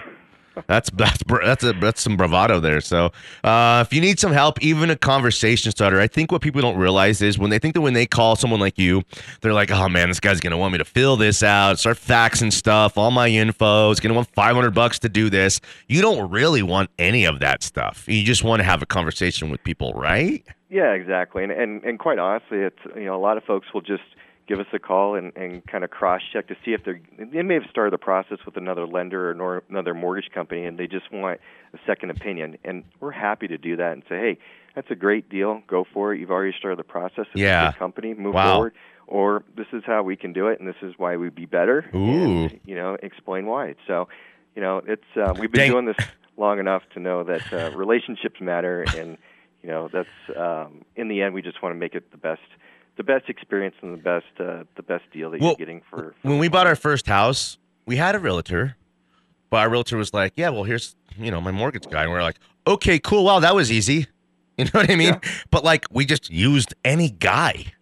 That's 0.66 0.90
that's 0.90 1.22
that's 1.42 1.64
a 1.64 1.72
that's 1.72 2.00
some 2.00 2.16
bravado 2.16 2.60
there. 2.60 2.80
So, 2.80 3.10
uh, 3.42 3.84
if 3.86 3.92
you 3.92 4.00
need 4.00 4.18
some 4.20 4.32
help, 4.32 4.62
even 4.62 4.90
a 4.90 4.96
conversation 4.96 5.70
starter, 5.70 6.00
I 6.00 6.06
think 6.06 6.30
what 6.32 6.42
people 6.42 6.60
don't 6.60 6.76
realize 6.76 7.22
is 7.22 7.38
when 7.38 7.50
they 7.50 7.58
think 7.58 7.74
that 7.74 7.80
when 7.80 7.94
they 7.94 8.06
call 8.06 8.36
someone 8.36 8.60
like 8.60 8.78
you, 8.78 9.02
they're 9.40 9.52
like, 9.52 9.70
oh 9.70 9.88
man, 9.88 10.08
this 10.08 10.20
guy's 10.20 10.40
gonna 10.40 10.58
want 10.58 10.72
me 10.72 10.78
to 10.78 10.84
fill 10.84 11.16
this 11.16 11.42
out, 11.42 11.78
start 11.78 11.96
faxing 11.96 12.52
stuff, 12.52 12.96
all 12.96 13.10
my 13.10 13.28
info. 13.28 13.90
It's 13.90 14.00
gonna 14.00 14.14
want 14.14 14.28
five 14.34 14.54
hundred 14.54 14.74
bucks 14.74 14.98
to 15.00 15.08
do 15.08 15.30
this. 15.30 15.60
You 15.88 16.02
don't 16.02 16.30
really 16.30 16.62
want 16.62 16.90
any 16.98 17.24
of 17.24 17.40
that 17.40 17.62
stuff. 17.62 18.04
You 18.06 18.24
just 18.24 18.44
want 18.44 18.60
to 18.60 18.64
have 18.64 18.82
a 18.82 18.86
conversation 18.86 19.50
with 19.50 19.62
people, 19.64 19.92
right? 19.94 20.44
Yeah, 20.70 20.92
exactly. 20.92 21.44
And, 21.44 21.52
and 21.52 21.84
and 21.84 21.98
quite 21.98 22.18
honestly, 22.18 22.58
it's 22.58 22.78
you 22.96 23.04
know 23.04 23.16
a 23.16 23.20
lot 23.20 23.36
of 23.36 23.44
folks 23.44 23.68
will 23.72 23.80
just 23.80 24.02
give 24.46 24.60
us 24.60 24.66
a 24.72 24.78
call 24.78 25.14
and, 25.14 25.32
and 25.36 25.66
kind 25.66 25.84
of 25.84 25.90
cross 25.90 26.20
check 26.32 26.48
to 26.48 26.56
see 26.64 26.72
if 26.72 26.84
they're 26.84 27.00
they 27.18 27.42
may 27.42 27.54
have 27.54 27.64
started 27.70 27.92
the 27.92 27.98
process 27.98 28.38
with 28.44 28.56
another 28.56 28.86
lender 28.86 29.30
or 29.30 29.34
nor, 29.34 29.62
another 29.70 29.94
mortgage 29.94 30.30
company 30.32 30.64
and 30.66 30.78
they 30.78 30.86
just 30.86 31.10
want 31.12 31.40
a 31.72 31.78
second 31.86 32.10
opinion. 32.10 32.58
And 32.64 32.84
we're 33.00 33.10
happy 33.10 33.48
to 33.48 33.58
do 33.58 33.76
that 33.76 33.92
and 33.92 34.02
say, 34.08 34.16
hey, 34.18 34.38
that's 34.74 34.90
a 34.90 34.94
great 34.94 35.28
deal. 35.28 35.62
Go 35.66 35.84
for 35.92 36.12
it. 36.14 36.20
You've 36.20 36.30
already 36.30 36.54
started 36.58 36.78
the 36.78 36.84
process. 36.84 37.26
It's 37.32 37.40
Yeah. 37.40 37.68
a 37.68 37.72
good 37.72 37.78
company. 37.78 38.14
Move 38.14 38.34
Wow. 38.34 38.54
forward. 38.54 38.74
Or 39.06 39.44
this 39.56 39.66
is 39.72 39.82
how 39.84 40.02
we 40.02 40.16
can 40.16 40.32
do 40.32 40.48
it, 40.48 40.58
and 40.60 40.66
this 40.68 40.80
is 40.80 40.94
why 40.96 41.16
we'd 41.18 41.34
be 41.34 41.44
better. 41.44 41.84
Ooh. 41.94 42.44
And, 42.44 42.60
you 42.64 42.74
know, 42.74 42.96
explain 43.02 43.44
why. 43.44 43.74
So, 43.86 44.08
you 44.56 44.62
know, 44.62 44.80
it's 44.86 45.04
uh, 45.14 45.34
we've 45.38 45.52
been 45.52 45.60
Dang. 45.60 45.70
doing 45.72 45.84
this 45.84 45.96
long 46.38 46.58
enough 46.58 46.82
to 46.94 47.00
know 47.00 47.22
that 47.24 47.42
uh, 47.52 47.70
relationships 47.76 48.40
matter 48.40 48.82
and 48.82 49.18
you 49.62 49.68
know 49.68 49.88
that's 49.92 50.08
um, 50.36 50.84
in 50.96 51.08
the 51.08 51.22
end 51.22 51.32
we 51.34 51.42
just 51.42 51.62
want 51.62 51.74
to 51.74 51.78
make 51.78 51.94
it 51.94 52.10
the 52.10 52.16
best 52.16 52.40
the 52.96 53.02
best 53.02 53.28
experience 53.28 53.74
and 53.82 53.92
the 53.92 54.02
best 54.02 54.26
uh, 54.38 54.64
the 54.76 54.82
best 54.82 55.04
deal 55.12 55.30
that 55.30 55.40
Well, 55.40 55.50
you're 55.50 55.66
getting 55.66 55.82
for, 55.90 56.14
for 56.20 56.28
when 56.28 56.38
we 56.38 56.48
bought 56.48 56.66
our 56.66 56.76
first 56.76 57.06
house, 57.06 57.58
we 57.86 57.96
had 57.96 58.14
a 58.14 58.18
realtor, 58.18 58.76
but 59.50 59.58
our 59.58 59.70
realtor 59.70 59.96
was 59.96 60.14
like, 60.14 60.32
"Yeah, 60.36 60.50
well, 60.50 60.64
here's 60.64 60.96
you 61.18 61.30
know 61.30 61.40
my 61.40 61.50
mortgage 61.50 61.88
guy," 61.88 62.02
and 62.02 62.12
we 62.12 62.18
are 62.18 62.22
like, 62.22 62.38
"Okay, 62.66 62.98
cool. 62.98 63.24
Wow, 63.24 63.40
that 63.40 63.54
was 63.54 63.70
easy." 63.70 64.06
You 64.56 64.66
know 64.66 64.70
what 64.74 64.88
I 64.88 64.94
mean? 64.94 65.20
But 65.50 65.64
like, 65.64 65.84
we 65.90 66.06
just 66.06 66.30
used 66.30 66.74
any 66.84 67.10
guy. 67.10 67.72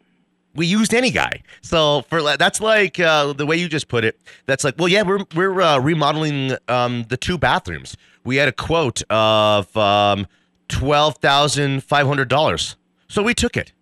We 0.54 0.64
used 0.64 0.94
any 0.94 1.10
guy. 1.10 1.42
So 1.60 2.06
for 2.08 2.22
that's 2.38 2.62
like 2.62 2.98
uh, 2.98 3.34
the 3.34 3.44
way 3.44 3.58
you 3.58 3.68
just 3.68 3.88
put 3.88 4.04
it. 4.04 4.18
That's 4.46 4.64
like, 4.64 4.76
well, 4.78 4.88
yeah, 4.88 5.02
we're 5.02 5.22
we're 5.34 5.60
uh, 5.60 5.78
remodeling 5.80 6.56
um, 6.68 7.04
the 7.10 7.18
two 7.18 7.36
bathrooms. 7.36 7.94
We 8.24 8.36
had 8.36 8.48
a 8.48 8.52
quote 8.52 9.02
of 9.10 9.76
um, 9.76 10.26
twelve 10.68 11.18
thousand 11.18 11.84
five 11.84 12.06
hundred 12.06 12.28
dollars, 12.28 12.76
so 13.06 13.22
we 13.22 13.34
took 13.34 13.58
it. 13.58 13.74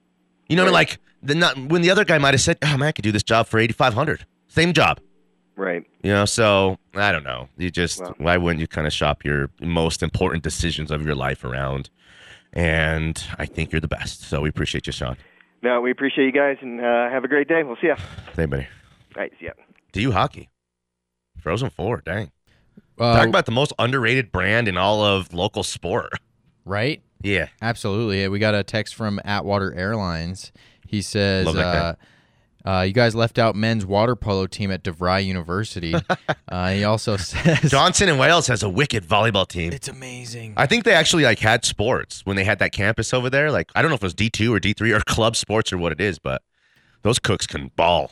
You 0.49 0.57
know, 0.57 0.69
like 0.69 0.99
the 1.23 1.35
not 1.35 1.57
when 1.57 1.83
the 1.83 1.91
other 1.91 2.05
guy 2.05 2.19
might 2.19 2.35
have 2.35 2.41
said, 2.41 2.59
"Oh 2.63 2.77
man, 2.77 2.89
I 2.89 2.93
could 2.93 3.03
do 3.03 3.13
this 3.13 3.23
job 3.23 3.47
for 3.47 3.59
eighty 3.59 3.73
five 3.73 3.95
hundred. 3.95 4.25
Same 4.49 4.73
job." 4.73 5.01
right 5.57 5.85
You 6.03 6.11
know, 6.13 6.25
so 6.25 6.79
I 6.95 7.13
don't 7.13 7.23
know. 7.25 7.49
You 7.59 7.71
just 7.71 8.01
Well- 8.01 8.15
why 8.19 8.37
wouldn't 8.39 8.61
you 8.61 8.67
kind 8.67 8.87
of 8.87 8.93
shop 8.95 9.25
your 9.25 9.51
most 9.61 10.03
important 10.03 10.43
decisions 10.43 10.91
of 10.91 11.05
your 11.05 11.15
life 11.15 11.45
around? 11.45 11.91
And 12.53 13.23
I 13.39 13.47
think 13.47 13.71
you're 13.71 13.81
the 13.81 13.89
best. 13.89 14.23
So 14.23 14.41
we 14.41 14.49
appreciate 14.49 14.87
you, 14.87 14.93
Sean. 14.93 15.17
no 15.63 15.81
we 15.81 15.91
appreciate 15.91 16.25
you 16.27 16.33
guys 16.33 16.57
and 16.63 16.81
uh, 16.81 17.11
have 17.11 17.25
a 17.25 17.29
great 17.29 17.47
day 17.49 17.63
we'll 17.63 17.77
see 17.81 17.89
ya 17.89 17.97
Hey, 18.35 18.47
buddy. 18.47 18.67
all 19.17 19.23
right 19.23 19.33
see 19.39 19.47
ya 19.47 19.53
Do 19.93 20.01
you 20.01 20.13
hockey? 20.13 20.49
Frozen 21.39 21.71
Four, 21.71 22.03
dang. 22.05 22.31
Uh, 22.99 23.17
Talk 23.19 23.29
about 23.29 23.47
the 23.47 23.53
most 23.53 23.73
underrated 23.79 24.31
brand 24.33 24.69
in 24.69 24.77
all 24.77 25.03
of 25.05 25.33
local 25.33 25.63
sport. 25.63 26.13
right? 26.65 27.03
Yeah. 27.23 27.49
Absolutely. 27.63 28.27
We 28.29 28.39
got 28.39 28.55
a 28.55 28.63
text 28.63 28.95
from 28.95 29.21
Atwater 29.25 29.75
Airlines. 29.75 30.53
He 30.91 31.03
says, 31.03 31.47
Love 31.47 31.55
that 31.55 31.99
uh, 32.65 32.69
uh, 32.69 32.83
"You 32.83 32.93
guys 32.93 33.15
left 33.15 33.39
out 33.39 33.55
men's 33.55 33.87
water 33.87 34.17
polo 34.17 34.49
team 34.49 34.73
at 34.73 34.83
DeVry 34.83 35.25
University." 35.25 35.95
uh, 36.49 36.71
he 36.71 36.83
also 36.83 37.17
says, 37.17 37.71
Johnson 37.71 38.09
and 38.09 38.19
Wales 38.19 38.49
has 38.49 38.65
a 38.65 38.69
wicked 38.69 39.07
volleyball 39.07 39.47
team. 39.47 39.73
"It's 39.73 39.87
amazing." 39.87 40.55
I 40.57 40.67
think 40.67 40.83
they 40.83 40.93
actually 40.93 41.23
like 41.23 41.39
had 41.39 41.65
sports 41.65 42.23
when 42.25 42.35
they 42.35 42.43
had 42.43 42.59
that 42.59 42.73
campus 42.73 43.15
over 43.15 43.31
there. 43.31 43.53
Like 43.53 43.71
I 43.77 43.83
don't 43.83 43.91
know 43.91 43.95
if 43.95 44.03
it 44.03 44.07
was 44.07 44.15
D 44.15 44.31
two 44.31 44.53
or 44.53 44.59
D 44.59 44.73
three 44.73 44.91
or 44.91 44.99
club 45.01 45.37
sports 45.37 45.73
or 45.73 45.79
what 45.79 45.93
it 45.93 46.01
is, 46.01 46.19
but 46.19 46.43
those 47.03 47.21
cooks 47.21 47.47
can 47.47 47.71
ball. 47.77 48.11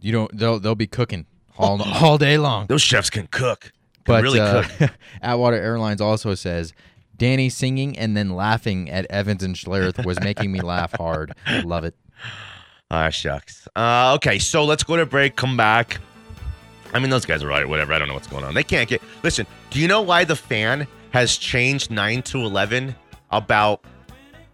You 0.00 0.12
don't. 0.12 0.38
They'll 0.38 0.58
they'll 0.58 0.74
be 0.74 0.86
cooking 0.86 1.26
all 1.58 1.82
all 1.82 2.16
day 2.16 2.38
long. 2.38 2.68
Those 2.68 2.80
chefs 2.80 3.10
can 3.10 3.26
cook. 3.26 3.60
Can 3.60 3.72
But 4.06 4.22
really 4.22 4.40
uh, 4.40 4.62
cook. 4.62 4.90
Atwater 5.22 5.56
Airlines 5.56 6.00
also 6.00 6.34
says. 6.34 6.72
Danny 7.16 7.48
singing 7.48 7.96
and 7.96 8.16
then 8.16 8.30
laughing 8.30 8.90
at 8.90 9.06
Evans 9.08 9.44
and 9.44 9.54
Schlereth 9.54 10.04
was 10.04 10.18
making 10.20 10.50
me 10.50 10.60
laugh 10.60 10.92
hard. 10.98 11.32
I 11.46 11.60
love 11.60 11.84
it. 11.84 11.94
Ah, 12.90 13.10
shucks. 13.10 13.66
Uh, 13.74 14.12
okay, 14.16 14.38
so 14.38 14.64
let's 14.64 14.84
go 14.84 14.96
to 14.96 15.06
break. 15.06 15.36
Come 15.36 15.56
back. 15.56 15.98
I 16.92 16.98
mean, 16.98 17.10
those 17.10 17.24
guys 17.24 17.42
are 17.42 17.48
right. 17.48 17.68
Whatever. 17.68 17.92
I 17.92 17.98
don't 17.98 18.08
know 18.08 18.14
what's 18.14 18.28
going 18.28 18.44
on. 18.44 18.54
They 18.54 18.62
can't 18.62 18.88
get. 18.88 19.02
Listen. 19.22 19.46
Do 19.70 19.80
you 19.80 19.88
know 19.88 20.02
why 20.02 20.24
the 20.24 20.36
fan 20.36 20.86
has 21.10 21.36
changed 21.36 21.90
nine 21.90 22.22
to 22.22 22.38
eleven 22.38 22.94
about 23.30 23.84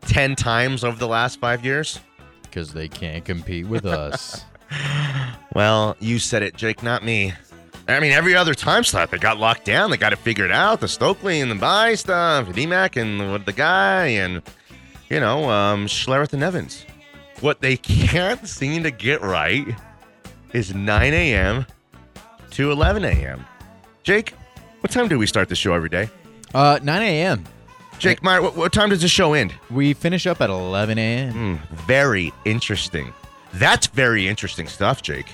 ten 0.02 0.34
times 0.34 0.84
over 0.84 0.98
the 0.98 1.08
last 1.08 1.38
five 1.40 1.64
years? 1.64 2.00
Because 2.42 2.72
they 2.72 2.88
can't 2.88 3.24
compete 3.24 3.66
with 3.66 3.84
us. 3.84 4.44
Well, 5.52 5.96
you 5.98 6.20
said 6.20 6.44
it, 6.44 6.54
Jake, 6.54 6.82
not 6.82 7.04
me. 7.04 7.32
I 7.88 7.98
mean, 7.98 8.12
every 8.12 8.36
other 8.36 8.54
time 8.54 8.84
slot, 8.84 9.10
they 9.10 9.18
got 9.18 9.38
locked 9.38 9.64
down. 9.64 9.90
They 9.90 9.96
got 9.96 10.12
it 10.12 10.20
figured 10.20 10.52
out. 10.52 10.80
The 10.80 10.86
Stokley 10.86 11.42
and 11.42 11.50
the 11.50 11.56
buy 11.56 11.96
stuff, 11.96 12.46
the 12.46 12.52
DMAC 12.52 12.96
and 13.00 13.20
the, 13.20 13.38
the 13.44 13.52
guy, 13.52 14.06
and, 14.06 14.42
you 15.08 15.18
know, 15.18 15.50
um, 15.50 15.86
Schlereth 15.86 16.32
and 16.32 16.44
Evans. 16.44 16.86
What 17.40 17.60
they 17.60 17.76
can't 17.76 18.46
seem 18.46 18.82
to 18.82 18.90
get 18.90 19.22
right 19.22 19.66
is 20.52 20.74
9 20.74 21.14
a.m. 21.14 21.66
to 22.50 22.70
11 22.70 23.04
a.m. 23.04 23.46
Jake, 24.02 24.34
what 24.80 24.90
time 24.90 25.08
do 25.08 25.18
we 25.18 25.26
start 25.26 25.48
the 25.48 25.56
show 25.56 25.72
every 25.72 25.88
day? 25.88 26.10
Uh, 26.54 26.78
9 26.82 27.02
a.m. 27.02 27.44
Jake 27.98 28.22
Meyer, 28.22 28.40
what, 28.40 28.56
what 28.56 28.72
time 28.72 28.90
does 28.90 29.02
the 29.02 29.08
show 29.08 29.34
end? 29.34 29.54
We 29.70 29.92
finish 29.92 30.26
up 30.26 30.40
at 30.40 30.50
11 30.50 30.98
a.m. 30.98 31.32
Hmm, 31.32 31.74
very 31.74 32.32
interesting. 32.44 33.12
That's 33.54 33.86
very 33.86 34.26
interesting 34.26 34.66
stuff, 34.66 35.02
Jake. 35.02 35.26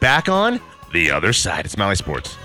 Back 0.00 0.28
on 0.28 0.60
the 0.92 1.10
other 1.10 1.32
side. 1.32 1.64
It's 1.64 1.76
Mile 1.76 1.88
High 1.88 1.94
Sports. 1.94 2.36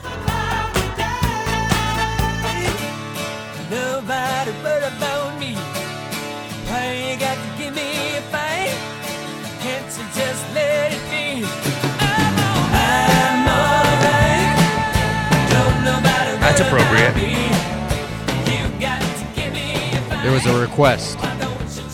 There 20.22 20.32
was 20.32 20.45
a 20.45 20.59
request. 20.59 21.17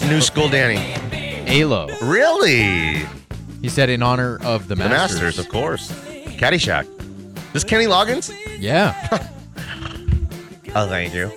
New 0.08 0.22
School 0.22 0.50
Danny. 0.50 0.78
Alo. 1.50 1.88
Really? 2.02 3.06
He 3.62 3.70
said 3.70 3.90
in 3.90 4.04
honor 4.04 4.38
of 4.44 4.68
the 4.68 4.76
The 4.76 4.88
Masters. 4.90 5.22
Masters, 5.22 5.40
of 5.40 5.50
course. 5.50 5.92
Caddyshack. 6.38 6.86
This 7.54 7.64
Kenny 7.64 7.86
Loggins? 7.86 8.34
Yeah. 8.60 9.28
Oh, 10.76 10.88
thank 10.88 11.12
you. 11.16 11.32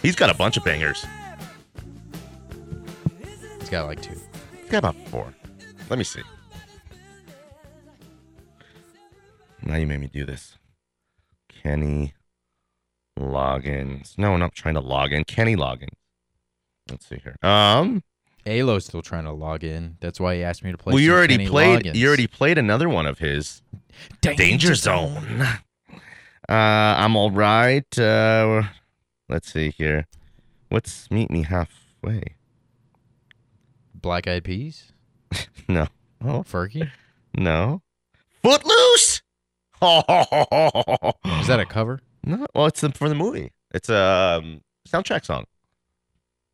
He's 0.00 0.16
got 0.16 0.30
a 0.30 0.34
bunch 0.34 0.56
of 0.56 0.64
bangers. 0.64 1.04
He's 3.60 3.68
got 3.68 3.84
like 3.86 4.00
two. 4.00 4.14
He's 4.62 4.70
got 4.70 4.78
about 4.78 4.96
four. 5.08 5.34
Let 5.90 5.98
me 5.98 6.04
see. 6.04 6.22
Now 9.62 9.76
you 9.76 9.86
made 9.86 10.00
me 10.00 10.06
do 10.06 10.24
this. 10.24 10.56
Kenny 11.62 12.14
Loggins. 13.18 14.16
No, 14.18 14.34
I'm 14.34 14.40
not 14.40 14.54
trying 14.54 14.74
to 14.74 14.80
log 14.80 15.12
in. 15.12 15.24
Kenny 15.24 15.56
Loggins. 15.56 15.88
Let's 16.90 17.06
see 17.08 17.20
here. 17.22 17.36
Um, 17.42 18.02
Alo's 18.46 18.84
still 18.86 19.02
trying 19.02 19.24
to 19.24 19.32
log 19.32 19.64
in. 19.64 19.96
That's 20.00 20.20
why 20.20 20.36
he 20.36 20.42
asked 20.44 20.62
me 20.64 20.70
to 20.72 20.78
play. 20.78 20.92
well, 20.92 21.00
you 21.02 21.12
already 21.12 21.36
Kenny 21.38 21.48
played. 21.48 21.96
You 21.96 22.06
already 22.08 22.26
played 22.26 22.58
another 22.58 22.88
one 22.88 23.06
of 23.06 23.18
his. 23.18 23.62
Danger 24.20 24.74
Zone. 24.74 25.46
Uh, 26.46 26.52
I'm 26.52 27.16
all 27.16 27.30
right. 27.30 27.98
Uh, 27.98 28.64
let's 29.28 29.52
see 29.52 29.70
here. 29.70 30.06
What's 30.68 31.10
Meet 31.10 31.30
Me 31.30 31.42
halfway. 31.44 32.22
Black 33.94 34.28
Eyed 34.28 34.44
Peas, 34.44 34.92
No. 35.68 35.86
Oh, 36.22 36.42
Fergie. 36.42 36.90
no. 37.34 37.80
Footloose. 38.42 39.22
Oh, 39.80 41.12
is 41.40 41.46
that 41.46 41.60
a 41.60 41.64
cover? 41.64 42.00
No. 42.24 42.46
Well, 42.54 42.66
it's 42.66 42.80
for 42.80 43.08
the 43.08 43.14
movie. 43.14 43.52
It's 43.72 43.88
a 43.88 44.40
um, 44.42 44.60
soundtrack 44.88 45.24
song. 45.24 45.44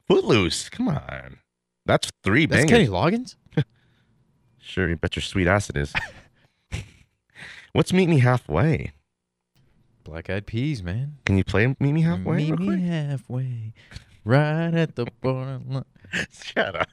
Footloose. 0.09 0.69
Come 0.69 0.89
on. 0.89 1.39
That's 1.87 2.11
three 2.25 2.47
That's 2.47 2.63
bangers. 2.65 2.71
Kenny 2.71 2.89
Loggins. 2.89 3.37
Sure, 4.63 4.89
you 4.89 4.95
bet 4.97 5.17
your 5.17 5.23
sweet 5.23 5.49
ass 5.49 5.69
it 5.71 5.77
is. 5.77 5.93
What's 7.73 7.93
Meet 7.93 8.09
Me 8.09 8.19
Halfway? 8.21 8.93
Black 10.05 10.29
Eyed 10.31 10.47
Peas, 10.47 10.83
man. 10.83 11.17
Can 11.25 11.37
you 11.39 11.45
play 11.45 11.67
Meet 11.67 11.81
Me 11.81 12.03
Halfway? 12.03 12.37
Meet 12.37 12.59
me 12.59 12.67
quick? 12.67 12.81
halfway, 12.81 13.73
right 14.25 14.75
at 14.75 14.95
the 14.97 15.07
borderline. 15.23 15.85
Shut 16.43 16.77
up. 16.77 16.89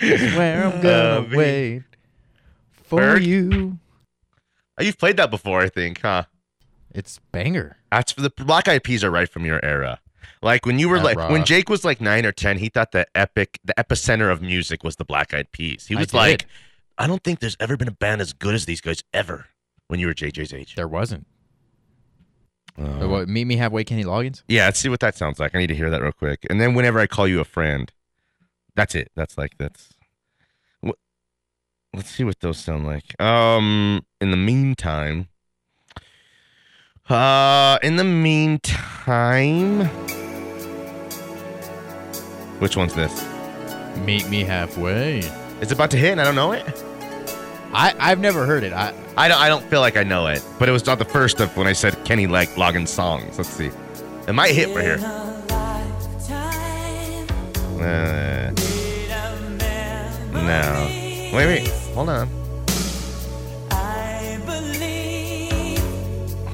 Where 0.00 0.64
I'm 0.64 0.80
gonna 0.82 1.26
Uh, 1.32 1.36
wait 1.36 1.82
for 2.72 3.18
you. 3.18 3.78
Oh, 4.78 4.82
You've 4.82 4.98
played 4.98 5.18
that 5.18 5.30
before, 5.30 5.60
I 5.60 5.68
think, 5.68 6.00
huh? 6.00 6.24
It's 6.96 7.20
banger. 7.32 7.76
That's 7.92 8.12
for 8.12 8.22
the 8.22 8.30
Black 8.30 8.68
Eyed 8.68 8.82
Peas 8.84 9.04
are 9.04 9.10
right 9.10 9.28
from 9.28 9.44
your 9.44 9.62
era. 9.64 10.00
Like 10.42 10.64
when 10.66 10.78
you 10.78 10.88
were 10.88 10.98
That 10.98 11.16
like 11.16 11.30
when. 11.30 11.44
Jake 11.44 11.68
was 11.68 11.84
like 11.84 12.00
nine 12.00 12.24
or 12.24 12.32
ten, 12.32 12.58
he 12.58 12.68
thought 12.68 12.92
the 12.92 13.06
epic, 13.14 13.58
the 13.64 13.74
epicenter 13.78 14.30
of 14.32 14.40
music 14.42 14.82
was 14.82 14.96
the 14.96 15.04
Black 15.04 15.34
Eyed 15.34 15.52
Peas. 15.52 15.86
He 15.86 15.94
was 15.94 16.08
did. 16.08 16.14
like, 16.16 16.46
I 16.98 17.06
don't 17.06 17.22
think 17.22 17.40
there's 17.40 17.56
ever 17.60 17.76
been 17.76 17.88
a 17.88 17.92
band 17.92 18.20
as 18.20 18.32
good 18.32 18.54
as 18.54 18.64
these 18.66 18.80
guys 18.80 19.02
ever. 19.12 19.46
When 19.88 20.00
you 20.00 20.06
were 20.08 20.14
JJ's 20.14 20.52
age. 20.52 20.74
There 20.74 20.88
wasn't. 20.88 21.26
Uh, 22.78 22.82
Uh, 23.04 23.08
what, 23.08 23.28
Meet 23.28 23.44
me 23.46 23.56
halfway, 23.56 23.84
Kenny 23.84 24.04
Loggins. 24.04 24.42
yeah, 24.48 24.64
let's 24.64 24.78
see 24.80 24.88
what 24.88 25.00
that 25.00 25.16
sounds 25.16 25.38
like. 25.38 25.54
I 25.54 25.58
need 25.58 25.68
to 25.68 25.74
hear 25.76 25.90
that 25.90 26.02
real 26.02 26.12
quick. 26.12 26.44
And 26.50 26.60
then 26.60 26.74
whenever 26.74 26.98
I 26.98 27.06
call 27.06 27.28
you 27.28 27.40
a 27.40 27.44
friend, 27.44 27.92
that's 28.74 28.94
it. 28.94 29.10
That's 29.14 29.38
like 29.38 29.52
that's. 29.58 29.90
What? 30.80 30.96
Let's 31.94 32.10
see 32.10 32.24
what 32.24 32.40
those 32.40 32.58
sound 32.58 32.84
like. 32.86 33.18
Um. 33.20 34.04
In 34.20 34.30
the 34.32 34.36
meantime. 34.36 35.28
Uh. 37.08 37.78
In 37.82 37.96
the 37.96 38.04
meantime. 38.04 39.86
Which 42.58 42.76
one's 42.76 42.94
this? 42.94 43.24
Meet 43.98 44.28
me 44.28 44.42
halfway. 44.42 45.18
It's 45.60 45.72
about 45.72 45.90
to 45.92 45.96
hit, 45.96 46.12
and 46.12 46.20
I 46.20 46.24
don't 46.24 46.34
know 46.34 46.52
it. 46.52 46.64
I 47.72 47.94
I've 47.98 48.18
never 48.18 48.46
heard 48.46 48.64
it. 48.64 48.72
I 48.72 48.94
I 49.16 49.28
don't. 49.28 49.40
I 49.40 49.48
don't 49.48 49.64
feel 49.64 49.80
like 49.80 49.96
I 49.96 50.02
know 50.02 50.26
it, 50.26 50.42
but 50.58 50.68
it 50.68 50.72
was 50.72 50.86
not 50.86 50.98
the 50.98 51.04
first 51.04 51.40
of 51.40 51.56
when 51.56 51.66
I 51.66 51.72
said 51.72 52.02
Kenny 52.04 52.26
like 52.26 52.56
logging 52.56 52.86
songs. 52.86 53.38
Let's 53.38 53.50
see. 53.50 53.70
It 54.26 54.32
might 54.32 54.54
hit 54.54 54.74
right 54.74 54.84
here. 54.84 54.98
Uh, 57.78 58.50
no. 60.32 60.86
Wait, 61.32 61.46
wait. 61.46 61.68
Hold 61.94 62.08
on. 62.08 62.45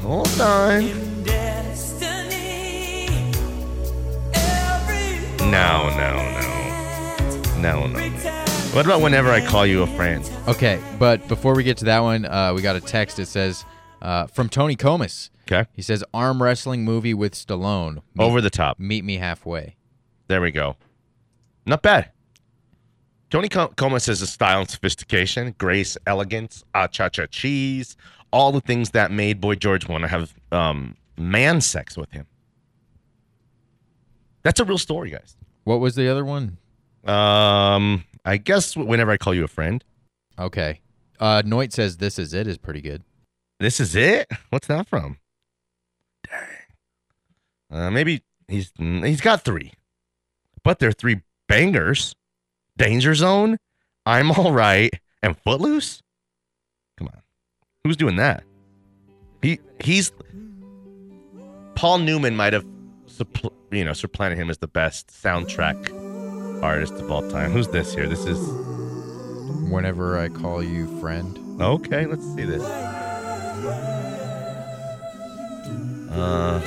Hold 0.03 0.41
on. 0.41 1.13
No, 5.51 5.91
no, 5.91 6.13
no. 6.41 7.61
No, 7.61 7.87
no. 7.87 7.99
What 8.73 8.87
about 8.87 9.03
whenever 9.03 9.31
I 9.31 9.45
call 9.47 9.67
you 9.67 9.83
a 9.83 9.87
friend? 9.87 10.29
okay, 10.49 10.81
but 10.99 11.27
before 11.29 11.55
we 11.55 11.63
get 11.63 11.77
to 11.79 11.85
that 11.87 12.01
one, 12.01 12.25
uh, 12.25 12.53
we 12.55 12.63
got 12.63 12.75
a 12.75 12.81
text 12.81 13.19
that 13.19 13.27
says 13.27 13.65
uh, 14.01 14.27
from 14.29 14.49
Tony 14.49 14.77
Comas. 14.77 15.31
Okay. 15.43 15.69
He 15.75 15.83
says 15.83 16.03
arm 16.15 16.43
wrestling 16.43 16.85
movie 16.85 17.13
with 17.15 17.35
Stallone. 17.35 17.97
Meet, 18.15 18.25
Over 18.25 18.41
the 18.41 18.51
top. 18.51 18.79
Meet 18.81 19.05
me 19.05 19.17
halfway. 19.19 19.77
There 20.29 20.41
we 20.41 20.53
go. 20.53 20.77
Not 21.67 21.83
bad. 21.83 22.11
Tony 23.31 23.49
Com- 23.49 23.73
Comas 23.77 24.05
says 24.05 24.23
a 24.23 24.27
style 24.27 24.61
and 24.61 24.71
sophistication, 24.71 25.55
grace, 25.59 25.97
elegance, 26.07 26.65
ah 26.75 26.87
cha 26.87 27.09
cha 27.09 27.27
cheese, 27.27 27.97
all 28.33 28.53
the 28.53 28.61
things 28.61 28.91
that 28.91 29.11
made 29.11 29.41
Boy 29.41 29.55
George 29.55 29.89
want 29.89 30.03
to 30.03 30.09
have 30.09 30.35
um, 30.51 30.97
man 31.17 31.61
sex 31.61 31.97
with 31.97 32.11
him. 32.13 32.27
That's 34.43 34.59
a 34.61 34.65
real 34.65 34.79
story, 34.79 35.11
guys. 35.11 35.37
What 35.65 35.81
was 35.81 35.95
the 35.95 36.09
other 36.09 36.25
one? 36.25 36.59
Um, 37.05 38.05
I 38.25 38.37
guess 38.39 38.77
whenever 38.77 39.11
I 39.11 39.17
call 39.17 39.35
you 39.35 39.45
a 39.45 39.49
friend, 39.49 39.85
Okay. 40.39 40.81
Uh, 41.21 41.43
Noit 41.45 41.73
says 41.73 41.99
this 41.99 42.19
is 42.19 42.33
it 42.35 42.47
is 42.47 42.59
pretty 42.59 42.81
good. 42.81 43.03
this 43.61 43.79
is 43.79 43.95
it. 43.95 44.29
What's 44.51 44.67
that 44.67 44.89
from? 44.89 45.19
Dang. 46.29 46.49
Uh, 47.71 47.91
maybe 47.91 48.23
he's 48.49 48.73
he's 48.79 49.21
got 49.21 49.45
three, 49.45 49.73
but 50.65 50.79
they're 50.79 50.93
three 50.93 51.21
bangers. 51.49 52.15
Danger 52.79 53.15
Zone, 53.15 53.59
I'm 54.07 54.31
all 54.33 54.53
right, 54.53 54.93
and 55.23 55.37
Footloose. 55.39 56.03
Come 57.85 57.89
on, 57.89 57.91
who's 57.91 57.97
doing 57.97 58.17
that? 58.17 58.45
He 59.43 59.59
he's 59.81 60.13
Paul 61.75 61.99
Newman 61.99 62.37
might 62.37 62.53
have 62.53 62.65
suppl- 63.09 63.53
you 63.73 63.85
know 63.85 63.93
supplanted 63.93 64.39
him 64.39 64.51
as 64.51 64.59
the 64.59 64.69
best 64.69 65.09
soundtrack 65.09 66.63
artist 66.63 66.95
of 66.95 67.11
all 67.11 67.29
time. 67.29 67.51
Who's 67.51 67.67
this 67.69 67.93
here? 67.93 68.09
This 68.09 68.25
is 68.25 68.39
Whenever 69.69 70.19
I 70.19 70.29
call 70.29 70.63
you 70.63 70.87
friend. 71.01 71.61
Okay, 71.61 72.07
let's 72.07 72.25
see 72.35 72.45
this. 72.45 72.63
Uh, 76.13 76.61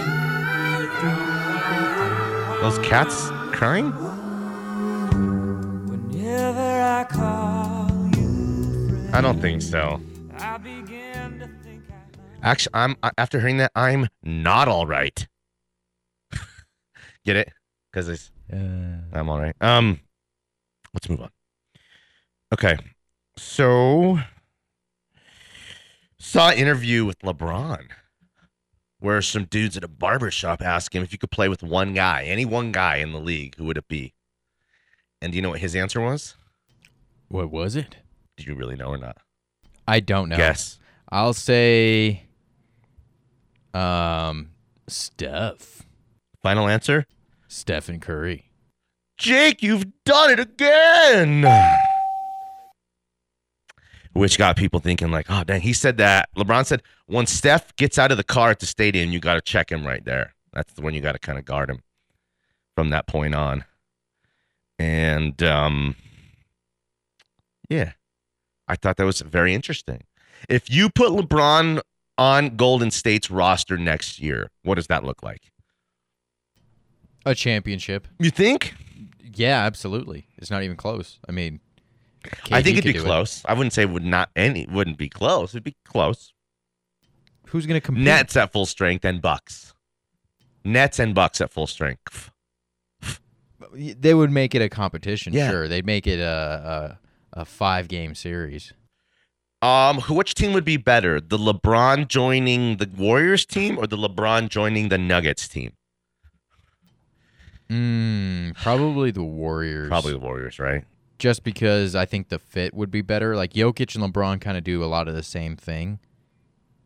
those 2.62 2.80
cats 2.80 3.30
crying? 3.56 3.92
Whenever 5.88 6.82
I 6.82 7.04
call 7.06 8.10
you, 8.18 9.10
I 9.14 9.22
don't 9.22 9.40
think 9.40 9.62
so. 9.62 10.02
Actually, 12.46 12.76
I'm 12.76 12.96
after 13.18 13.40
hearing 13.40 13.58
that, 13.58 13.72
I'm 13.76 14.08
not 14.22 14.68
all 14.68 14.86
right. 14.86 15.28
Get 17.26 17.36
it? 17.36 17.52
Because 17.92 18.08
it's 18.08 18.32
Uh, 18.54 19.02
I'm 19.12 19.30
all 19.30 19.40
right. 19.40 19.56
Um, 19.60 20.02
let's 20.94 21.10
move 21.10 21.22
on. 21.22 21.32
Okay, 22.54 22.78
so 23.36 24.20
saw 26.20 26.50
an 26.50 26.58
interview 26.60 27.04
with 27.04 27.18
LeBron 27.20 27.88
where 29.00 29.24
some 29.24 29.46
dudes 29.46 29.76
at 29.76 29.84
a 29.84 29.88
barber 29.88 30.30
shop 30.30 30.62
asked 30.62 30.94
him 30.94 31.02
if 31.02 31.12
you 31.12 31.18
could 31.18 31.32
play 31.32 31.50
with 31.50 31.64
one 31.64 31.96
guy, 31.96 32.26
any 32.26 32.46
one 32.46 32.72
guy 32.72 32.98
in 32.98 33.12
the 33.12 33.20
league, 33.20 33.56
who 33.56 33.66
would 33.66 33.78
it 33.78 33.88
be? 33.88 34.14
And 35.20 35.32
do 35.32 35.36
you 35.36 35.42
know 35.42 35.50
what 35.50 35.62
his 35.62 35.76
answer 35.76 36.00
was? 36.00 36.36
what 37.28 37.50
was 37.50 37.76
it? 37.76 37.98
Do 38.38 38.44
you 38.44 38.54
really 38.54 38.76
know 38.76 38.90
or 38.90 39.00
not? 39.00 39.18
I 39.88 40.00
don't 40.00 40.30
know. 40.30 40.38
Guess. 40.38 40.78
I'll 41.10 41.34
say 41.34 42.25
um 43.76 44.50
Steph. 44.88 45.84
Final 46.42 46.68
answer? 46.68 47.06
Stephen 47.48 48.00
Curry. 48.00 48.52
Jake, 49.18 49.64
you've 49.64 49.86
done 50.04 50.32
it 50.32 50.40
again. 50.40 51.46
Which 54.14 54.38
got 54.38 54.56
people 54.56 54.80
thinking, 54.80 55.12
like, 55.12 55.26
oh, 55.30 55.44
dang, 55.44 55.62
he 55.62 55.74
said 55.74 55.98
that. 55.98 56.30
LeBron 56.38 56.66
said, 56.66 56.84
when 57.08 57.26
Steph 57.26 57.76
gets 57.76 57.98
out 57.98 58.12
of 58.12 58.18
the 58.18 58.24
car 58.24 58.50
at 58.50 58.60
the 58.60 58.66
stadium, 58.66 59.12
you 59.12 59.20
got 59.20 59.36
to 59.36 59.42
check 59.42 59.72
him 59.72 59.86
right 59.86 60.04
there. 60.06 60.34
That's 60.54 60.74
the 60.74 60.82
one 60.82 60.94
you 60.94 61.02
got 61.02 61.14
to 61.14 61.20
kind 61.20 61.38
of 61.38 61.46
guard 61.46 61.70
him 61.70 61.82
from 62.76 62.90
that 62.92 63.08
point 63.08 63.36
on. 63.36 63.66
And, 64.80 65.42
um, 65.44 65.96
yeah, 67.70 67.94
I 68.68 68.76
thought 68.76 68.98
that 68.98 69.06
was 69.06 69.22
very 69.22 69.54
interesting. 69.54 70.04
If 70.48 70.70
you 70.70 70.90
put 70.90 71.10
LeBron 71.10 71.82
on 72.18 72.56
Golden 72.56 72.92
State's 72.92 73.30
roster 73.30 73.78
next 73.78 74.20
year, 74.20 74.50
what 74.64 74.76
does 74.76 74.88
that 74.88 75.04
look 75.04 75.24
like? 75.24 75.52
A 77.26 77.36
championship. 77.36 78.08
You 78.20 78.30
think? 78.30 78.76
Yeah, 79.34 79.64
absolutely. 79.66 80.28
It's 80.38 80.52
not 80.52 80.64
even 80.64 80.78
close. 80.78 81.20
I 81.28 81.32
mean, 81.32 81.60
I 82.52 82.62
think 82.62 82.78
it'd 82.78 82.84
be 82.86 82.94
do 82.94 83.00
it. 83.00 83.06
close. 83.06 83.44
I 83.46 83.54
wouldn't 83.54 83.74
say 83.74 83.84
it 83.84 83.90
would 83.90 84.06
not 84.06 84.30
any 84.36 84.68
wouldn't 84.70 84.98
be 84.98 85.10
close. 85.10 85.54
It'd 85.54 85.64
be 85.64 85.76
close. 85.86 86.34
Who's 87.48 87.66
going 87.66 87.80
to 87.80 87.86
compete? 87.86 88.04
Nets 88.04 88.36
at 88.38 88.52
full 88.52 88.66
strength 88.66 89.06
and 89.06 89.22
Bucks. 89.22 89.74
Nets 90.64 91.00
and 91.00 91.14
Bucks 91.14 91.42
at 91.42 91.52
full 91.52 91.68
strength. 91.68 92.32
They 93.74 94.14
would 94.14 94.32
make 94.32 94.56
it 94.56 94.62
a 94.62 94.70
competition. 94.70 95.34
Yeah. 95.34 95.50
Sure, 95.50 95.68
they'd 95.68 95.86
make 95.86 96.08
it 96.08 96.20
a 96.20 96.98
a, 97.34 97.42
a 97.42 97.46
five 97.46 97.88
game 97.88 98.16
series. 98.16 98.74
Um, 99.66 100.02
which 100.10 100.36
team 100.36 100.54
would 100.54 100.66
be 100.66 100.78
better? 100.78 101.20
The 101.20 101.38
LeBron 101.38 102.08
joining 102.08 102.78
the 102.78 102.90
Warriors 102.96 103.46
team 103.46 103.78
or 103.78 103.88
the 103.88 103.98
LeBron 103.98 104.50
joining 104.50 104.90
the 104.90 104.98
Nuggets 104.98 105.48
team? 105.48 105.74
Mm, 107.70 108.56
probably 108.56 109.12
the 109.12 109.24
Warriors. 109.24 109.88
Probably 109.88 110.12
the 110.12 110.20
Warriors, 110.20 110.60
right? 110.60 110.84
just 111.18 111.44
because 111.44 111.96
I 111.96 112.06
think 112.06 112.30
the 112.30 112.40
fit 112.40 112.74
would 112.74 112.92
be 112.92 113.02
better. 113.02 113.36
Like 113.36 113.54
Jokic 113.54 113.96
and 113.96 114.14
LeBron 114.14 114.42
kind 114.42 114.58
of 114.58 114.64
do 114.64 114.84
a 114.84 114.86
lot 114.86 115.08
of 115.08 115.16
the 115.16 115.24
same 115.24 115.56
thing. 115.56 116.00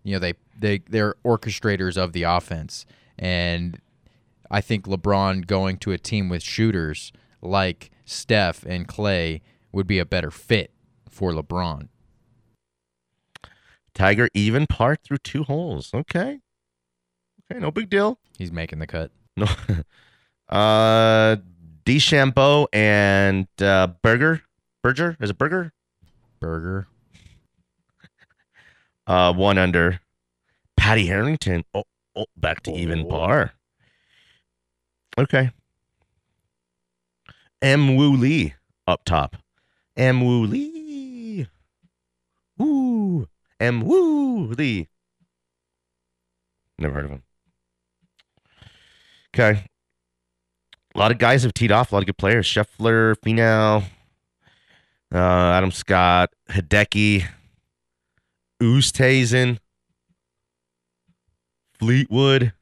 You 0.04 0.14
know, 0.14 0.20
they 0.20 0.34
they 0.58 0.80
they're 0.90 1.16
orchestrators 1.26 1.98
of 1.98 2.14
the 2.14 2.24
offense, 2.24 2.86
and 3.18 3.80
I 4.50 4.62
think 4.62 4.86
LeBron 4.86 5.48
going 5.48 5.78
to 5.78 5.92
a 5.92 5.98
team 5.98 6.30
with 6.30 6.44
shooters, 6.44 7.12
like 7.42 7.92
Steph 8.06 8.66
and 8.66 8.88
Clay 8.88 9.42
would 9.72 9.88
be 9.88 10.00
a 10.00 10.06
better 10.06 10.32
fit 10.32 10.72
for 11.10 11.32
LeBron. 11.32 11.90
Tiger 14.00 14.30
even 14.34 14.66
par 14.66 14.96
through 14.96 15.18
two 15.18 15.44
holes. 15.44 15.94
Okay. 15.94 16.40
Okay, 17.52 17.60
no 17.60 17.70
big 17.70 17.90
deal. 17.90 18.18
He's 18.38 18.50
making 18.50 18.80
the 18.80 18.88
cut. 18.88 19.12
No. 19.36 19.46
uh 20.50 21.36
DeChambeau 21.86 22.68
and 22.72 23.48
uh 23.62 23.88
Berger. 24.02 24.42
Berger? 24.82 25.18
Is 25.20 25.32
it 25.32 25.38
Berger? 25.38 25.74
Burger. 26.40 26.88
Uh 29.06 29.34
one 29.34 29.58
under. 29.58 30.00
Paddy 30.78 31.08
Harrington. 31.08 31.66
Oh, 31.74 31.84
oh 32.16 32.26
back 32.38 32.62
to 32.64 32.72
even 32.72 33.06
par. 33.08 33.54
Okay. 35.18 35.50
Min 37.62 37.98
Woo 37.98 38.16
Lee 38.16 38.54
up 38.88 39.04
top. 39.04 39.36
Min 39.98 40.24
Woo 40.24 40.46
Lee. 40.46 40.79
Min 43.60 43.86
Woo 43.86 44.48
Lee. 44.48 44.88
Never 46.78 46.94
heard 46.94 47.06
of 47.06 47.12
him. 47.12 47.24
Okay. 49.36 49.66
A 50.96 50.98
lot 50.98 51.12
of 51.12 51.18
guys 51.18 51.44
have 51.44 51.54
teed 51.54 51.72
off. 51.72 51.92
A 51.92 51.96
lot 51.96 52.02
of 52.02 52.08
good 52.08 52.18
players. 52.18 52.46
Scheffler, 52.48 53.16
Finau, 53.18 53.84
uh, 55.14 55.18
Adam 55.18 55.72
Scott, 55.72 56.32
Hideki, 56.50 57.26
Oosthuizen, 58.62 59.60
Fleetwood, 61.80 62.54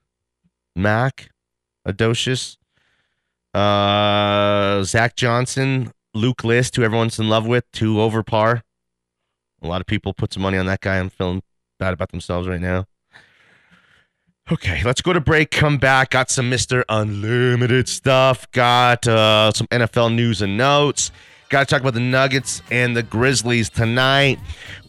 Mac, 0.76 1.30
Adocious, 1.86 2.58
uh, 3.54 4.84
Zach 4.84 5.16
Johnson, 5.16 5.92
Luke 6.14 6.44
List, 6.44 6.76
who 6.76 6.84
everyone's 6.84 7.20
in 7.20 7.30
love 7.30 7.48
with, 7.48 7.66
two 7.72 8.02
over 8.02 8.24
par. 8.24 8.64
A 9.62 9.68
lot 9.68 9.82
of 9.82 9.88
people 9.88 10.14
put 10.14 10.34
some 10.34 10.44
money 10.44 10.58
on 10.58 10.66
that 10.68 10.82
guy. 10.82 10.98
I'm 11.00 11.10
feeling 11.10 11.42
bad 11.80 11.94
about 11.94 12.12
themselves 12.12 12.48
right 12.48 12.62
now. 12.62 12.86
Okay, 14.50 14.82
let's 14.84 15.02
go 15.02 15.12
to 15.12 15.20
break. 15.20 15.52
Come 15.52 15.78
back. 15.78 16.12
Got 16.12 16.30
some 16.30 16.50
Mr. 16.50 16.84
Unlimited 16.88 17.90
stuff. 17.90 18.50
Got 18.52 19.06
uh, 19.06 19.52
some 19.52 19.68
NFL 19.68 20.16
news 20.16 20.42
and 20.42 20.58
notes. 20.58 21.12
Got 21.50 21.68
to 21.68 21.74
talk 21.74 21.82
about 21.82 21.94
the 21.94 22.00
Nuggets 22.00 22.62
and 22.72 22.96
the 22.96 23.04
Grizzlies 23.04 23.70
tonight. 23.70 24.40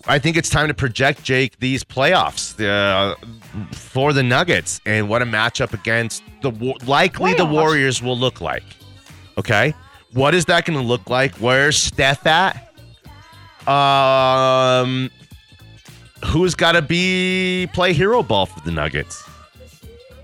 I 0.06 0.18
think 0.18 0.36
it's 0.36 0.48
time 0.48 0.68
to 0.68 0.74
project, 0.74 1.22
Jake, 1.24 1.58
these 1.58 1.84
playoffs 1.84 2.58
uh, 2.64 3.14
for 3.72 4.12
the 4.12 4.22
Nuggets 4.22 4.80
and 4.86 5.08
what 5.08 5.22
a 5.22 5.24
matchup 5.24 5.72
against 5.72 6.22
the 6.42 6.50
likely 6.86 7.34
the 7.34 7.44
Warriors 7.44 8.02
will 8.02 8.18
look 8.18 8.40
like. 8.40 8.64
Okay, 9.36 9.74
what 10.12 10.34
is 10.34 10.46
that 10.46 10.64
going 10.64 10.78
to 10.78 10.84
look 10.84 11.10
like? 11.10 11.34
Where's 11.36 11.76
Steph 11.76 12.26
at? 12.26 12.67
Um, 13.68 15.10
who's 16.24 16.54
got 16.54 16.72
to 16.72 16.82
be 16.82 17.68
play 17.72 17.92
hero 17.92 18.22
ball 18.22 18.46
for 18.46 18.60
the 18.60 18.70
Nuggets? 18.70 19.22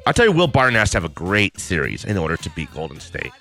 I'll 0.06 0.12
tell 0.12 0.26
you, 0.26 0.32
Will 0.32 0.46
Barton 0.46 0.74
has 0.74 0.90
to 0.90 0.96
have 0.96 1.04
a 1.04 1.10
great 1.10 1.58
series 1.58 2.04
in 2.04 2.16
order 2.16 2.36
to 2.36 2.50
beat 2.50 2.72
Golden 2.74 3.00
State. 3.00 3.32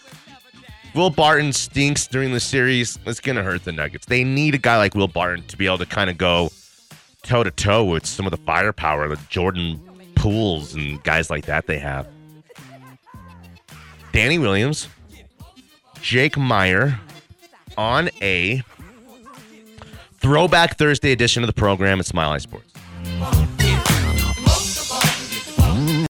Will 0.95 1.09
Barton 1.09 1.51
stinks 1.51 2.05
during 2.07 2.33
the 2.33 2.39
series. 2.39 2.99
It's 3.05 3.19
going 3.19 3.35
to 3.35 3.43
hurt 3.43 3.63
the 3.63 3.71
Nuggets. 3.71 4.05
They 4.05 4.23
need 4.23 4.55
a 4.55 4.59
guy 4.59 4.77
like 4.77 4.93
Will 4.93 5.07
Barton 5.07 5.45
to 5.47 5.57
be 5.57 5.65
able 5.65 5.79
to 5.79 5.85
kind 5.85 6.09
of 6.09 6.17
go 6.17 6.51
toe 7.23 7.43
to 7.43 7.51
toe 7.51 7.83
with 7.83 8.05
some 8.05 8.25
of 8.27 8.31
the 8.31 8.37
firepower, 8.37 9.07
the 9.07 9.19
Jordan 9.29 9.79
Pooles 10.15 10.75
and 10.75 11.01
guys 11.03 11.29
like 11.29 11.45
that 11.45 11.67
they 11.67 11.79
have. 11.79 12.07
Danny 14.11 14.37
Williams, 14.37 14.87
Jake 16.01 16.37
Meyer 16.37 16.99
on 17.77 18.09
a 18.21 18.61
Throwback 20.23 20.77
Thursday 20.77 21.11
edition 21.11 21.43
of 21.43 21.47
the 21.47 21.53
program 21.53 21.99
at 21.99 22.13
Mile 22.13 22.29
High 22.29 22.37
Sports. 22.37 22.73